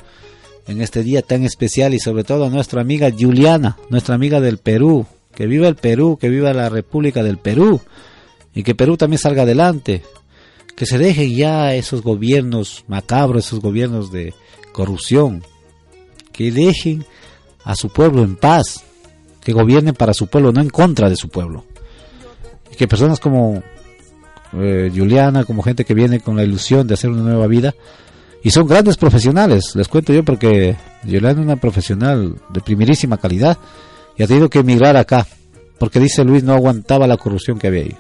en 0.68 0.82
este 0.82 1.04
día 1.04 1.22
tan 1.22 1.44
especial 1.44 1.94
y 1.94 2.00
sobre 2.00 2.24
todo 2.24 2.46
a 2.46 2.50
nuestra 2.50 2.82
amiga 2.82 3.10
Juliana, 3.18 3.78
nuestra 3.90 4.16
amiga 4.16 4.42
del 4.42 4.58
Perú. 4.58 5.06
Que 5.34 5.48
viva 5.48 5.68
el 5.68 5.76
Perú, 5.76 6.18
que 6.20 6.30
viva 6.30 6.54
la 6.54 6.70
República 6.70 7.22
del 7.22 7.38
Perú 7.38 7.82
y 8.54 8.64
que 8.64 8.74
Perú 8.74 8.96
también 8.98 9.20
salga 9.20 9.44
adelante 9.44 10.02
que 10.76 10.86
se 10.86 10.98
dejen 10.98 11.36
ya 11.36 11.74
esos 11.74 12.02
gobiernos 12.02 12.84
macabros, 12.88 13.48
esos 13.48 13.60
gobiernos 13.60 14.12
de 14.12 14.34
corrupción, 14.74 15.44
que 16.32 16.52
dejen 16.52 17.06
a 17.64 17.76
su 17.76 17.90
pueblo 17.90 18.24
en 18.24 18.36
paz, 18.36 18.84
que 19.42 19.54
gobiernen 19.54 19.96
para 19.96 20.14
su 20.14 20.28
pueblo, 20.28 20.52
no 20.52 20.62
en 20.62 20.70
contra 20.70 21.10
de 21.10 21.16
su 21.16 21.30
pueblo. 21.30 21.64
Y 22.72 22.76
que 22.76 22.88
personas 22.88 23.20
como 23.20 23.64
eh, 24.54 24.92
Juliana, 24.94 25.46
como 25.46 25.64
gente 25.64 25.86
que 25.86 25.94
viene 25.94 26.20
con 26.20 26.36
la 26.36 26.44
ilusión 26.44 26.88
de 26.88 26.96
hacer 26.96 27.10
una 27.10 27.24
nueva 27.24 27.48
vida, 27.48 27.74
y 28.44 28.52
son 28.52 28.68
grandes 28.68 28.98
profesionales, 28.98 29.76
les 29.76 29.88
cuento 29.88 30.14
yo 30.14 30.24
porque 30.24 30.76
Juliana 31.04 31.32
es 31.32 31.38
una 31.38 31.56
profesional 31.56 32.36
de 32.50 32.62
primerísima 32.62 33.18
calidad 33.18 33.58
y 34.18 34.24
ha 34.24 34.28
tenido 34.28 34.50
que 34.50 34.60
emigrar 34.60 34.98
acá, 34.98 35.26
porque 35.80 36.00
dice 36.00 36.24
Luis 36.24 36.44
no 36.44 36.54
aguantaba 36.54 37.08
la 37.08 37.18
corrupción 37.18 37.58
que 37.58 37.68
había 37.68 37.84
ahí. 37.84 37.98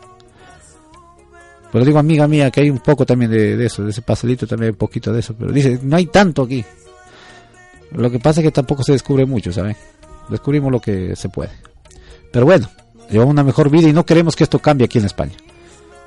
Pero 1.75 1.83
digo, 1.83 1.99
amiga 1.99 2.25
mía, 2.25 2.49
que 2.51 2.61
hay 2.61 2.69
un 2.69 2.79
poco 2.79 3.05
también 3.05 3.29
de, 3.29 3.65
eso, 3.65 3.83
de 3.83 3.89
ese 3.89 4.01
pastelito 4.01 4.47
también 4.47 4.71
un 4.71 4.77
poquito 4.77 5.11
de 5.11 5.19
eso. 5.19 5.35
Pero 5.37 5.51
dice, 5.51 5.77
no 5.83 5.97
hay 5.97 6.05
tanto 6.05 6.43
aquí. 6.43 6.63
Lo 7.91 8.09
que 8.09 8.17
pasa 8.17 8.39
es 8.39 8.45
que 8.45 8.51
tampoco 8.53 8.81
se 8.81 8.93
descubre 8.93 9.25
mucho, 9.25 9.51
¿saben? 9.51 9.75
Descubrimos 10.29 10.71
lo 10.71 10.79
que 10.79 11.17
se 11.17 11.27
puede. 11.27 11.51
Pero 12.31 12.45
bueno, 12.45 12.69
llevamos 13.11 13.33
una 13.33 13.43
mejor 13.43 13.69
vida 13.69 13.89
y 13.89 13.91
no 13.91 14.05
queremos 14.05 14.37
que 14.37 14.45
esto 14.45 14.59
cambie 14.59 14.85
aquí 14.85 14.99
en 14.99 15.05
España. 15.05 15.33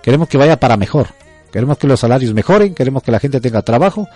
Queremos 0.03 0.27
que 0.31 0.39
vaya 0.39 0.59
para 0.59 0.79
mejor. 0.79 1.09
Queremos 1.53 1.77
que 1.77 1.87
los 1.87 2.01
salarios 2.01 2.33
mejoren, 2.33 2.75
queremos 2.75 3.03
que 3.03 3.13
la 3.13 3.21
gente 3.21 3.39
tenga 3.39 3.61
trabajo, 3.61 4.09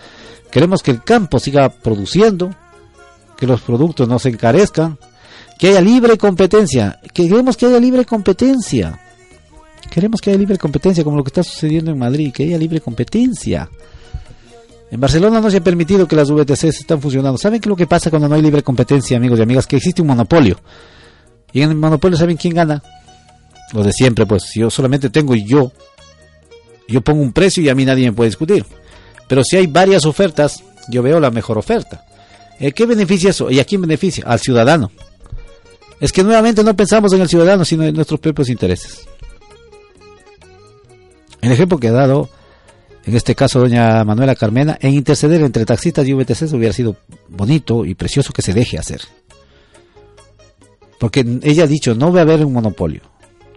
queremos 0.51 0.83
que 0.83 0.91
el 0.91 1.05
campo 1.05 1.39
siga 1.39 1.69
produciendo, 1.69 2.55
que 3.37 3.47
los 3.47 3.61
productos 3.61 4.09
no 4.09 4.19
se 4.19 4.31
encarezcan, 4.31 4.97
que 5.59 5.69
haya 5.69 5.83
libre 5.83 6.17
competencia. 6.17 6.99
Queremos 7.13 7.59
que 7.59 7.67
haya 7.67 7.79
libre 7.79 8.07
competencia. 8.07 9.02
Queremos 9.91 10.21
que 10.21 10.31
haya 10.31 10.39
libre 10.39 10.59
competencia, 10.59 11.05
como 11.05 11.17
lo 11.17 11.25
que 11.25 11.29
está 11.29 11.43
sucediendo 11.43 11.91
en 11.91 11.99
Madrid, 11.99 12.33
que 12.33 12.45
haya 12.45 12.59
libre 12.59 12.81
competencia. 12.81 13.69
En 14.91 15.01
Barcelona 15.01 15.41
no 15.41 15.51
se 15.51 15.57
ha 15.57 15.65
permitido 15.65 16.07
que 16.07 16.17
las 16.17 16.31
VTCs 16.31 16.81
están 16.81 17.01
funcionando. 17.01 17.39
¿Saben 17.39 17.61
qué 17.61 17.67
es 17.67 17.71
lo 17.71 17.77
que 17.77 17.87
pasa 17.87 18.11
cuando 18.11 18.29
no 18.29 18.35
hay 18.35 18.43
libre 18.43 18.63
competencia, 18.63 19.17
amigos 19.17 19.39
y 19.39 19.43
amigas? 19.43 19.67
Que 19.67 19.77
existe 19.77 20.03
un 20.03 20.09
monopolio. 20.09 20.59
Y 21.53 21.63
en 21.63 21.71
el 21.71 21.77
monopolio, 21.77 22.19
¿saben 22.19 22.37
quién 22.37 22.55
gana? 22.55 22.83
Lo 23.73 23.83
de 23.83 23.93
siempre, 23.93 24.27
pues 24.27 24.53
yo 24.55 24.71
solamente 24.71 25.09
tengo 25.09 25.35
yo. 25.35 25.73
Yo 26.89 27.01
pongo 27.01 27.23
un 27.23 27.33
precio 27.33 27.63
y 27.63 27.71
a 27.71 27.75
mí 27.75 27.85
nadie 27.85 28.11
me 28.11 28.13
puede 28.13 28.29
discutir. 28.29 28.67
Pero 29.29 29.43
si 29.45 29.57
hay 29.57 29.67
varias 29.67 30.05
ofertas, 30.05 30.63
yo 30.89 31.03
veo 31.03 31.21
la 31.21 31.31
mejor 31.31 31.57
oferta. 31.57 32.05
Eh, 32.61 32.73
¿Qué 32.73 32.85
beneficia 32.85 33.31
eso? 33.31 33.51
¿Y 33.51 33.61
a 33.61 33.65
quién 33.65 33.81
beneficia? 33.81 34.25
Al 34.27 34.41
ciudadano. 34.41 34.91
Es 36.01 36.13
que 36.13 36.23
nuevamente 36.23 36.63
no 36.63 36.77
pensamos 36.77 37.13
en 37.15 37.23
el 37.23 37.29
ciudadano, 37.29 37.65
sino 37.65 37.85
en 37.85 37.95
nuestros 37.95 38.21
propios 38.21 38.51
intereses. 38.51 39.07
El 41.43 41.51
ejemplo 41.51 41.79
que 41.79 41.89
ha 41.89 41.93
dado, 41.93 42.31
en 43.05 43.17
este 43.17 43.35
caso 43.35 43.59
doña 43.59 44.05
Manuela 44.05 44.35
Carmena, 44.37 44.79
en 44.81 44.95
interceder 44.95 45.43
entre 45.43 45.67
taxistas 45.67 46.07
y 46.07 46.15
VTC 46.15 46.55
hubiera 46.55 46.73
sido 46.73 46.97
bonito 47.29 47.85
y 47.85 47.95
precioso 47.95 48.33
que 48.33 48.43
se 48.43 48.55
deje 48.55 48.79
hacer. 48.79 49.03
Porque 51.01 51.41
ella 51.43 51.65
ha 51.65 51.67
dicho, 51.67 51.97
no 51.97 52.13
va 52.13 52.21
a 52.21 52.23
haber 52.23 52.45
un 52.45 52.53
monopolio. 52.53 53.03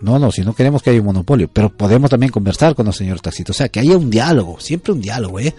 No, 0.02 0.18
no, 0.18 0.32
si 0.32 0.42
no 0.42 0.54
queremos 0.54 0.82
que 0.82 0.90
haya 0.90 1.00
un 1.00 1.06
monopolio, 1.06 1.48
pero 1.48 1.70
podemos 1.70 2.10
también 2.10 2.32
conversar 2.32 2.74
con 2.74 2.88
los 2.88 2.98
señores 2.98 3.22
taxistas. 3.22 3.56
O 3.56 3.58
sea, 3.58 3.70
que 3.70 3.80
haya 3.80 3.96
un 3.96 4.10
diálogo, 4.10 4.60
siempre 4.60 4.92
un 4.92 5.00
diálogo, 5.00 5.40
¿eh? 5.40 5.54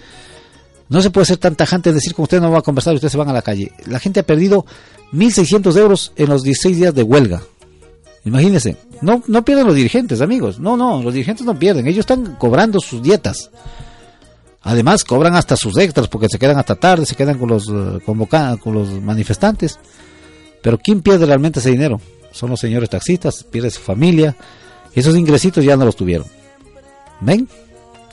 No 0.88 1.00
se 1.00 1.10
puede 1.10 1.26
ser 1.26 1.36
tan 1.36 1.54
tajante 1.54 1.92
decir 1.92 2.12
que 2.12 2.22
usted 2.22 2.40
no 2.40 2.50
va 2.50 2.58
a 2.58 2.62
conversar 2.62 2.92
y 2.92 2.96
ustedes 2.96 3.12
se 3.12 3.18
van 3.18 3.28
a 3.28 3.32
la 3.32 3.42
calle. 3.42 3.70
La 3.86 4.00
gente 4.00 4.20
ha 4.20 4.24
perdido 4.24 4.66
1.600 5.12 5.76
euros 5.78 6.12
en 6.16 6.28
los 6.28 6.42
16 6.42 6.76
días 6.76 6.94
de 6.94 7.04
huelga. 7.04 7.42
Imagínense, 8.26 8.76
no, 9.02 9.22
no 9.28 9.44
pierden 9.44 9.68
los 9.68 9.76
dirigentes, 9.76 10.20
amigos. 10.20 10.58
No, 10.58 10.76
no, 10.76 11.00
los 11.00 11.14
dirigentes 11.14 11.46
no 11.46 11.56
pierden. 11.56 11.86
Ellos 11.86 12.00
están 12.00 12.34
cobrando 12.34 12.80
sus 12.80 13.00
dietas. 13.00 13.50
Además, 14.62 15.04
cobran 15.04 15.36
hasta 15.36 15.56
sus 15.56 15.78
extras 15.78 16.08
porque 16.08 16.28
se 16.28 16.40
quedan 16.40 16.58
hasta 16.58 16.74
tarde, 16.74 17.06
se 17.06 17.14
quedan 17.14 17.38
con 17.38 17.48
los 17.48 17.68
uh, 17.68 18.00
con 18.04 18.74
los 18.74 19.00
manifestantes. 19.00 19.78
Pero 20.60 20.76
¿quién 20.76 21.02
pierde 21.02 21.24
realmente 21.24 21.60
ese 21.60 21.70
dinero? 21.70 22.00
Son 22.32 22.50
los 22.50 22.58
señores 22.58 22.90
taxistas, 22.90 23.44
pierde 23.44 23.70
su 23.70 23.80
familia. 23.80 24.36
Esos 24.92 25.16
ingresitos 25.16 25.64
ya 25.64 25.76
no 25.76 25.84
los 25.84 25.94
tuvieron. 25.94 26.26
¿Ven? 27.20 27.48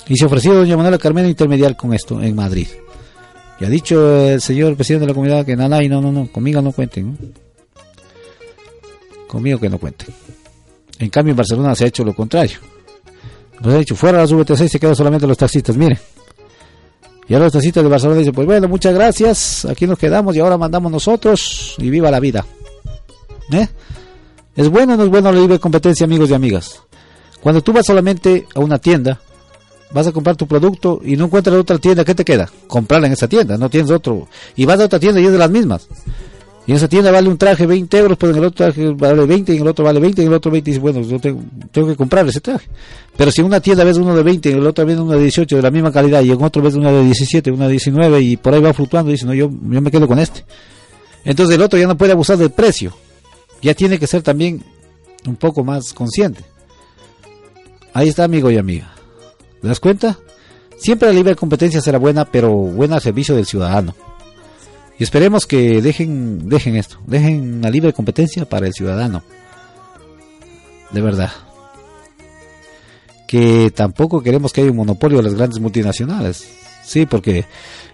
Y 0.08 0.16
se 0.16 0.26
ofreció 0.26 0.54
doña 0.54 0.78
Manuela 0.78 1.00
Carmena 1.00 1.28
intermediar 1.28 1.76
con 1.76 1.92
esto 1.92 2.22
en 2.22 2.36
Madrid. 2.36 2.68
Y 3.60 3.66
ha 3.66 3.70
dicho 3.70 4.28
el 4.30 4.42
señor 4.42 4.76
presidente 4.76 5.08
de 5.08 5.12
la 5.12 5.16
comunidad 5.16 5.44
que 5.46 5.56
nada, 5.56 5.84
y 5.84 5.90
no, 5.90 6.02
no, 6.02 6.12
no, 6.12 6.32
conmigo 6.32 6.62
no 6.62 6.72
cuenten. 6.72 7.34
Conmigo 9.34 9.60
que 9.60 9.68
no 9.68 9.80
cuenten. 9.80 10.14
En 11.00 11.10
cambio, 11.10 11.32
en 11.32 11.38
Barcelona 11.38 11.74
se 11.74 11.86
ha 11.86 11.88
hecho 11.88 12.04
lo 12.04 12.14
contrario. 12.14 12.60
Nos 13.62 13.74
ha 13.74 13.78
dicho, 13.80 13.96
fuera 13.96 14.20
las 14.20 14.32
VTC 14.32 14.68
se 14.68 14.80
quedan 14.80 14.96
solamente 14.96 15.26
los 15.26 15.40
taxistas. 15.40 15.76
Mire. 15.76 16.00
Y 17.28 17.34
ahora 17.34 17.46
los 17.46 17.54
taxistas 17.54 17.84
de 17.84 17.90
Barcelona 17.90 18.20
dicen, 18.20 18.36
pues 18.36 18.46
bueno, 18.46 18.68
muchas 18.68 18.94
gracias, 18.94 19.66
aquí 19.66 19.88
nos 19.88 19.98
quedamos 19.98 20.36
y 20.36 20.40
ahora 20.40 20.56
mandamos 20.56 20.92
nosotros 20.92 21.74
y 21.80 21.90
viva 21.90 22.12
la 22.12 22.20
vida. 22.20 22.46
¿Eh? 23.52 23.68
¿Es 24.56 24.70
bueno 24.70 24.94
o 24.94 24.98
no 24.98 25.04
es 25.06 25.10
bueno 25.10 25.32
la 25.32 25.40
libre 25.40 25.58
competencia, 25.58 26.04
amigos 26.04 26.30
y 26.30 26.36
amigas? 26.36 26.84
Cuando 27.42 27.62
tú 27.62 27.74
vas 27.74 27.88
solamente 27.88 28.46
a 28.54 28.60
una 28.60 28.78
tienda, 28.78 29.20
vas 29.94 30.06
a 30.06 30.12
comprar 30.12 30.36
tu 30.36 30.46
producto 30.46 31.02
y 31.04 31.16
no 31.16 31.26
encuentras 31.26 31.56
otra 31.56 31.80
tienda, 31.80 32.06
¿qué 32.06 32.14
te 32.14 32.24
queda? 32.24 32.52
Comprarla 32.68 33.08
en 33.08 33.14
esa 33.14 33.28
tienda, 33.28 33.58
no 33.58 33.68
tienes 33.68 33.90
otro. 33.90 34.28
Y 34.56 34.66
vas 34.66 34.80
a 34.80 34.86
otra 34.86 35.00
tienda 35.00 35.20
y 35.20 35.26
es 35.26 35.32
de 35.32 35.40
las 35.40 35.50
mismas. 35.50 35.88
Y 36.66 36.72
en 36.72 36.78
esa 36.78 36.88
tienda 36.88 37.12
vale 37.12 37.28
un 37.28 37.38
traje 37.38 37.66
20 37.66 37.98
euros, 37.98 38.18
pero 38.18 38.32
en 38.32 38.38
el 38.38 38.46
otro 38.46 38.66
traje 38.66 38.90
vale 38.94 39.26
20, 39.26 39.54
y 39.54 39.58
en 39.58 39.62
el 39.64 39.68
otro 39.68 39.84
vale 39.84 40.00
20, 40.00 40.22
y 40.22 40.26
en 40.26 40.32
el 40.32 40.38
otro 40.38 40.50
20, 40.50 40.72
y 40.72 40.78
bueno, 40.78 41.02
yo 41.02 41.20
tengo, 41.20 41.42
que 41.88 41.96
comprar 41.96 42.26
ese 42.28 42.40
traje. 42.40 42.68
Pero 43.18 43.32
si 43.32 43.42
en 43.42 43.48
una 43.48 43.60
tienda 43.60 43.84
ves 43.84 43.98
uno 43.98 44.16
de 44.16 44.24
20, 44.24 44.50
y 44.50 44.52
en 44.54 44.60
el 44.60 44.68
otro 44.68 44.86
ves 44.86 44.98
uno 44.98 45.12
de 45.12 45.22
18 45.24 45.58
de 45.58 45.62
la 45.62 45.72
misma 45.72 45.92
calidad, 45.92 46.22
y 46.22 46.32
en 46.32 46.42
otro 46.42 46.62
ves 46.62 46.76
uno 46.76 46.92
de 46.92 47.04
17, 47.04 47.52
uno 47.52 47.66
de 47.66 47.72
19, 47.72 48.22
y 48.22 48.38
por 48.38 48.54
ahí 48.54 48.62
va 48.62 48.74
fluctuando, 48.74 49.12
y 49.12 49.16
dice, 49.16 49.26
no, 49.26 49.34
yo, 49.34 49.50
yo 49.50 49.82
me 49.82 49.92
quedo 49.92 50.08
con 50.08 50.20
este. 50.20 50.46
Entonces 51.26 51.56
el 51.56 51.62
otro 51.62 51.78
ya 51.78 51.88
no 51.88 51.98
puede 51.98 52.14
abusar 52.14 52.38
del 52.38 52.52
precio. 52.52 52.94
Ya 53.62 53.74
tiene 53.74 54.00
que 54.00 54.08
ser 54.08 54.22
también 54.22 54.64
un 55.26 55.36
poco 55.36 55.64
más 55.64 55.94
consciente. 55.94 56.44
Ahí 57.94 58.10
está, 58.10 58.24
amigo 58.24 58.50
y 58.52 58.58
amiga. 58.58 58.94
¿Te 59.62 59.68
das 59.68 59.80
cuenta? 59.80 60.18
Siempre 60.78 61.08
la 61.08 61.14
libre 61.14 61.36
competencia 61.36 61.80
será 61.80 61.98
buena, 61.98 62.26
pero 62.26 62.52
buena 62.52 62.96
al 62.96 63.02
servicio 63.02 63.36
del 63.36 63.46
ciudadano. 63.46 63.96
Y 65.00 65.04
esperemos 65.04 65.46
que 65.46 65.82
dejen, 65.82 66.48
dejen 66.48 66.76
esto, 66.76 67.00
dejen 67.08 67.62
la 67.62 67.70
libre 67.70 67.94
competencia 67.94 68.46
para 68.46 68.68
el 68.68 68.74
ciudadano. 68.74 69.24
De 70.92 71.02
verdad. 71.02 71.32
Que 73.28 73.72
tampoco 73.76 74.22
queremos 74.22 74.54
que 74.54 74.62
haya 74.62 74.72
un 74.72 74.78
monopolio 74.78 75.18
de 75.18 75.24
las 75.24 75.34
grandes 75.34 75.60
multinacionales. 75.60 76.48
Sí, 76.86 77.06
porque 77.06 77.46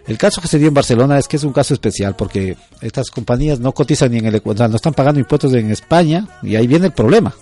el 0.07 0.17
caso 0.17 0.41
que 0.41 0.47
se 0.47 0.57
dio 0.57 0.67
en 0.67 0.73
Barcelona 0.73 1.17
es 1.17 1.27
que 1.27 1.37
es 1.37 1.43
un 1.43 1.53
caso 1.53 1.73
especial, 1.73 2.15
porque 2.15 2.57
estas 2.81 3.09
compañías 3.11 3.59
no 3.59 3.71
cotizan 3.71 4.11
ni 4.11 4.17
en 4.17 4.25
el 4.25 4.35
Ecuador, 4.35 4.69
no 4.69 4.75
están 4.75 4.93
pagando 4.93 5.19
impuestos 5.19 5.53
en 5.53 5.71
España, 5.71 6.27
y 6.41 6.55
ahí 6.55 6.67
viene 6.67 6.87
el 6.87 6.93
problema. 6.93 7.33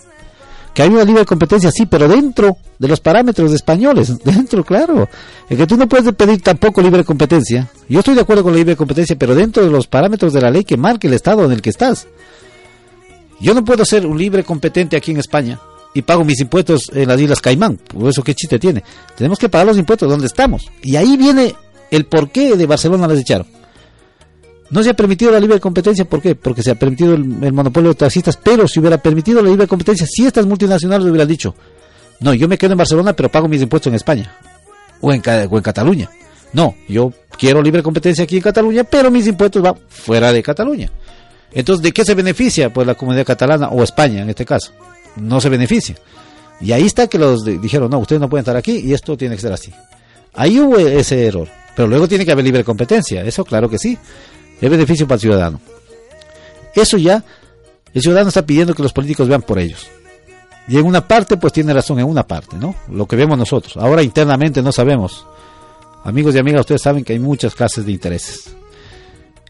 Que 0.78 0.82
hay 0.84 0.90
una 0.90 1.02
libre 1.02 1.24
competencia, 1.24 1.72
sí, 1.72 1.86
pero 1.86 2.06
dentro 2.06 2.56
de 2.78 2.86
los 2.86 3.00
parámetros 3.00 3.52
españoles, 3.52 4.16
dentro, 4.24 4.62
claro. 4.62 5.08
En 5.50 5.56
que 5.56 5.66
tú 5.66 5.76
no 5.76 5.88
puedes 5.88 6.14
pedir 6.14 6.40
tampoco 6.40 6.80
libre 6.80 7.02
competencia. 7.02 7.68
Yo 7.88 7.98
estoy 7.98 8.14
de 8.14 8.20
acuerdo 8.20 8.44
con 8.44 8.52
la 8.52 8.58
libre 8.58 8.76
competencia, 8.76 9.16
pero 9.18 9.34
dentro 9.34 9.64
de 9.64 9.72
los 9.72 9.88
parámetros 9.88 10.32
de 10.32 10.40
la 10.40 10.52
ley 10.52 10.62
que 10.62 10.76
marque 10.76 11.08
el 11.08 11.14
estado 11.14 11.44
en 11.44 11.50
el 11.50 11.62
que 11.62 11.70
estás. 11.70 12.06
Yo 13.40 13.54
no 13.54 13.64
puedo 13.64 13.84
ser 13.84 14.06
un 14.06 14.16
libre 14.16 14.44
competente 14.44 14.96
aquí 14.96 15.10
en 15.10 15.16
España 15.16 15.58
y 15.94 16.02
pago 16.02 16.22
mis 16.22 16.38
impuestos 16.38 16.92
en 16.94 17.08
las 17.08 17.20
Islas 17.20 17.40
Caimán. 17.40 17.76
Por 17.78 18.10
eso, 18.10 18.22
¿qué 18.22 18.36
chiste 18.36 18.60
tiene? 18.60 18.84
Tenemos 19.16 19.40
que 19.40 19.48
pagar 19.48 19.66
los 19.66 19.78
impuestos 19.78 20.08
donde 20.08 20.26
estamos. 20.26 20.70
Y 20.84 20.94
ahí 20.94 21.16
viene 21.16 21.56
el 21.90 22.06
porqué 22.06 22.56
de 22.56 22.66
Barcelona 22.66 23.08
les 23.08 23.18
echaron. 23.18 23.48
No 24.70 24.82
se 24.82 24.90
ha 24.90 24.94
permitido 24.94 25.30
la 25.30 25.40
libre 25.40 25.60
competencia, 25.60 26.04
¿por 26.04 26.20
qué? 26.20 26.34
Porque 26.34 26.62
se 26.62 26.72
ha 26.72 26.74
permitido 26.74 27.14
el, 27.14 27.52
monopolio 27.52 27.90
de 27.90 27.94
taxistas, 27.94 28.36
pero 28.36 28.68
si 28.68 28.80
hubiera 28.80 28.98
permitido 28.98 29.40
la 29.42 29.48
libre 29.48 29.66
competencia, 29.66 30.06
si 30.06 30.26
estas 30.26 30.44
multinacionales 30.44 31.06
hubieran 31.06 31.28
dicho, 31.28 31.54
no, 32.20 32.34
yo 32.34 32.48
me 32.48 32.58
quedo 32.58 32.72
en 32.72 32.78
Barcelona, 32.78 33.14
pero 33.14 33.30
pago 33.30 33.48
mis 33.48 33.62
impuestos 33.62 33.90
en 33.90 33.94
España 33.94 34.36
o 35.00 35.12
en, 35.12 35.22
o 35.50 35.56
en 35.56 35.62
Cataluña. 35.62 36.10
No, 36.52 36.74
yo 36.86 37.12
quiero 37.38 37.62
libre 37.62 37.82
competencia 37.82 38.24
aquí 38.24 38.36
en 38.36 38.42
Cataluña, 38.42 38.84
pero 38.84 39.10
mis 39.10 39.26
impuestos 39.26 39.62
van 39.62 39.76
fuera 39.88 40.32
de 40.32 40.42
Cataluña. 40.42 40.90
Entonces, 41.52 41.82
¿de 41.82 41.92
qué 41.92 42.04
se 42.04 42.14
beneficia? 42.14 42.70
Pues 42.72 42.86
la 42.86 42.94
comunidad 42.94 43.24
catalana 43.24 43.68
o 43.68 43.82
España 43.82 44.20
en 44.20 44.28
este 44.28 44.44
caso. 44.44 44.72
No 45.16 45.40
se 45.40 45.48
beneficia. 45.48 45.96
Y 46.60 46.72
ahí 46.72 46.84
está 46.84 47.06
que 47.06 47.18
los 47.18 47.44
dijeron, 47.44 47.90
no, 47.90 47.98
ustedes 47.98 48.20
no 48.20 48.28
pueden 48.28 48.42
estar 48.42 48.56
aquí 48.56 48.80
y 48.84 48.92
esto 48.92 49.16
tiene 49.16 49.36
que 49.36 49.42
ser 49.42 49.52
así. 49.52 49.72
Ahí 50.34 50.60
hubo 50.60 50.76
ese 50.78 51.26
error. 51.26 51.48
Pero 51.74 51.88
luego 51.88 52.08
tiene 52.08 52.26
que 52.26 52.32
haber 52.32 52.44
libre 52.44 52.64
competencia. 52.64 53.22
Eso 53.22 53.44
claro 53.44 53.70
que 53.70 53.78
sí 53.78 53.96
es 54.60 54.70
beneficio 54.70 55.06
para 55.06 55.16
el 55.16 55.20
ciudadano. 55.20 55.60
Eso 56.74 56.96
ya, 56.96 57.24
el 57.92 58.02
ciudadano 58.02 58.28
está 58.28 58.44
pidiendo 58.44 58.74
que 58.74 58.82
los 58.82 58.92
políticos 58.92 59.28
vean 59.28 59.42
por 59.42 59.58
ellos. 59.58 59.88
Y 60.68 60.76
en 60.76 60.84
una 60.84 61.06
parte, 61.06 61.36
pues 61.36 61.52
tiene 61.52 61.72
razón, 61.72 61.98
en 61.98 62.06
una 62.06 62.26
parte, 62.26 62.56
¿no? 62.56 62.74
Lo 62.90 63.06
que 63.06 63.16
vemos 63.16 63.38
nosotros. 63.38 63.76
Ahora 63.76 64.02
internamente 64.02 64.62
no 64.62 64.70
sabemos. 64.70 65.26
Amigos 66.04 66.34
y 66.34 66.38
amigas, 66.38 66.60
ustedes 66.60 66.82
saben 66.82 67.04
que 67.04 67.14
hay 67.14 67.18
muchas 67.18 67.54
clases 67.54 67.86
de 67.86 67.92
intereses. 67.92 68.54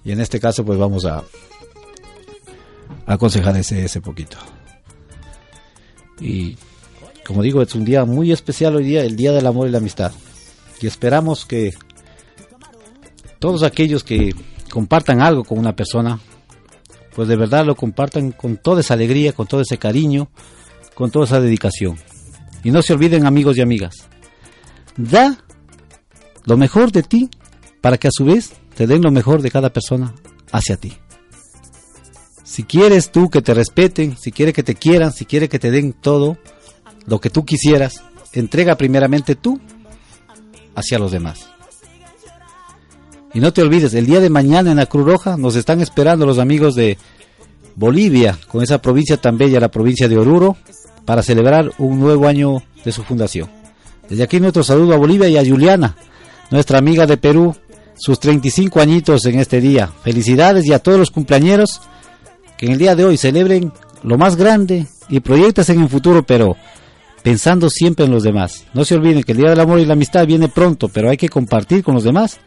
Y 0.04 0.12
en 0.12 0.20
este 0.20 0.38
caso, 0.38 0.64
pues 0.64 0.78
vamos 0.78 1.04
a, 1.04 1.24
aconsejar 3.06 3.56
ese, 3.56 3.84
ese 3.84 4.00
poquito. 4.00 4.36
Y 6.20 6.56
como 7.26 7.42
digo, 7.42 7.62
es 7.62 7.74
un 7.74 7.84
día 7.84 8.04
muy 8.04 8.32
especial 8.32 8.76
hoy 8.76 8.84
día, 8.84 9.02
el 9.02 9.16
Día 9.16 9.32
del 9.32 9.46
Amor 9.46 9.68
y 9.68 9.70
la 9.70 9.78
Amistad. 9.78 10.12
Y 10.80 10.86
esperamos 10.86 11.44
que 11.44 11.74
todos 13.38 13.62
aquellos 13.62 14.04
que 14.04 14.34
compartan 14.68 15.20
algo 15.20 15.44
con 15.44 15.58
una 15.58 15.74
persona, 15.74 16.20
pues 17.14 17.28
de 17.28 17.36
verdad 17.36 17.64
lo 17.66 17.74
compartan 17.74 18.32
con 18.32 18.56
toda 18.56 18.80
esa 18.80 18.94
alegría, 18.94 19.32
con 19.32 19.46
todo 19.46 19.60
ese 19.60 19.78
cariño, 19.78 20.28
con 20.94 21.10
toda 21.10 21.24
esa 21.24 21.40
dedicación. 21.40 21.96
Y 22.64 22.70
no 22.70 22.82
se 22.82 22.92
olviden 22.92 23.26
amigos 23.26 23.56
y 23.56 23.60
amigas, 23.60 24.08
da 24.96 25.38
lo 26.44 26.56
mejor 26.56 26.92
de 26.92 27.02
ti 27.02 27.28
para 27.80 27.98
que 27.98 28.08
a 28.08 28.12
su 28.12 28.24
vez 28.24 28.52
te 28.74 28.86
den 28.86 29.02
lo 29.02 29.10
mejor 29.10 29.42
de 29.42 29.50
cada 29.50 29.72
persona 29.72 30.14
hacia 30.52 30.76
ti. 30.76 30.96
Si 32.44 32.64
quieres 32.64 33.12
tú 33.12 33.28
que 33.28 33.42
te 33.42 33.54
respeten, 33.54 34.16
si 34.16 34.32
quieres 34.32 34.54
que 34.54 34.62
te 34.62 34.74
quieran, 34.74 35.12
si 35.12 35.26
quieres 35.26 35.48
que 35.48 35.58
te 35.58 35.70
den 35.70 35.92
todo 35.92 36.38
lo 37.06 37.20
que 37.20 37.30
tú 37.30 37.44
quisieras, 37.44 38.02
entrega 38.32 38.76
primeramente 38.76 39.34
tú 39.34 39.60
hacia 40.74 40.98
los 40.98 41.12
demás. 41.12 41.50
Y 43.34 43.40
no 43.40 43.52
te 43.52 43.62
olvides, 43.62 43.92
el 43.94 44.06
día 44.06 44.20
de 44.20 44.30
mañana 44.30 44.70
en 44.70 44.78
la 44.78 44.86
Cruz 44.86 45.04
Roja 45.04 45.36
nos 45.36 45.54
están 45.54 45.80
esperando 45.80 46.24
los 46.24 46.38
amigos 46.38 46.74
de 46.74 46.96
Bolivia, 47.76 48.38
con 48.48 48.62
esa 48.62 48.80
provincia 48.80 49.18
tan 49.18 49.36
bella, 49.36 49.60
la 49.60 49.70
provincia 49.70 50.08
de 50.08 50.16
Oruro, 50.16 50.56
para 51.04 51.22
celebrar 51.22 51.70
un 51.78 52.00
nuevo 52.00 52.26
año 52.26 52.62
de 52.84 52.92
su 52.92 53.02
fundación. 53.02 53.50
Desde 54.08 54.22
aquí 54.22 54.40
nuestro 54.40 54.62
saludo 54.62 54.94
a 54.94 54.96
Bolivia 54.96 55.28
y 55.28 55.36
a 55.36 55.44
Juliana, 55.44 55.96
nuestra 56.50 56.78
amiga 56.78 57.06
de 57.06 57.18
Perú, 57.18 57.54
sus 57.96 58.18
35 58.18 58.80
añitos 58.80 59.26
en 59.26 59.38
este 59.38 59.60
día. 59.60 59.90
Felicidades 60.02 60.66
y 60.66 60.72
a 60.72 60.78
todos 60.78 60.98
los 60.98 61.10
cumpleañeros 61.10 61.82
que 62.56 62.66
en 62.66 62.72
el 62.72 62.78
día 62.78 62.96
de 62.96 63.04
hoy 63.04 63.16
celebren 63.16 63.72
lo 64.02 64.16
más 64.16 64.36
grande 64.36 64.86
y 65.08 65.20
proyectas 65.20 65.68
en 65.68 65.82
el 65.82 65.88
futuro, 65.88 66.22
pero 66.22 66.56
pensando 67.22 67.68
siempre 67.68 68.06
en 68.06 68.10
los 68.10 68.22
demás. 68.22 68.64
No 68.72 68.84
se 68.84 68.94
olviden 68.94 69.22
que 69.22 69.32
el 69.32 69.38
Día 69.38 69.50
del 69.50 69.60
Amor 69.60 69.80
y 69.80 69.84
la 69.84 69.92
Amistad 69.92 70.26
viene 70.26 70.48
pronto, 70.48 70.88
pero 70.88 71.10
hay 71.10 71.16
que 71.16 71.28
compartir 71.28 71.82
con 71.84 71.94
los 71.94 72.04
demás 72.04 72.38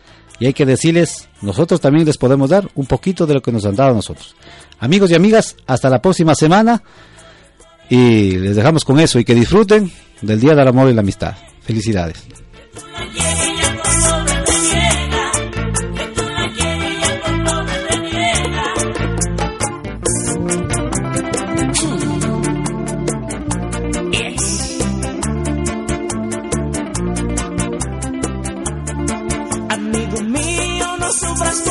y 0.42 0.48
hay 0.48 0.54
que 0.54 0.66
decirles, 0.66 1.30
nosotros 1.44 1.80
también 1.80 2.04
les 2.04 2.18
podemos 2.18 2.50
dar 2.50 2.68
un 2.74 2.88
poquito 2.88 3.28
de 3.28 3.36
lo 3.36 3.44
que 3.44 3.52
nos 3.52 3.64
han 3.64 3.76
dado 3.76 3.92
a 3.92 3.94
nosotros. 3.94 4.36
Amigos 4.80 5.12
y 5.12 5.14
amigas, 5.14 5.56
hasta 5.68 5.88
la 5.88 6.02
próxima 6.02 6.34
semana 6.34 6.82
y 7.88 8.32
les 8.40 8.56
dejamos 8.56 8.84
con 8.84 9.00
eso 9.00 9.20
y 9.20 9.24
que 9.24 9.36
disfruten 9.36 9.92
del 10.24 10.40
Día 10.40 10.56
del 10.56 10.68
Amor 10.68 10.90
y 10.90 10.96
la 10.96 11.02
Amistad. 11.02 11.36
Felicidades. 11.62 12.24
Sufras 31.42 31.71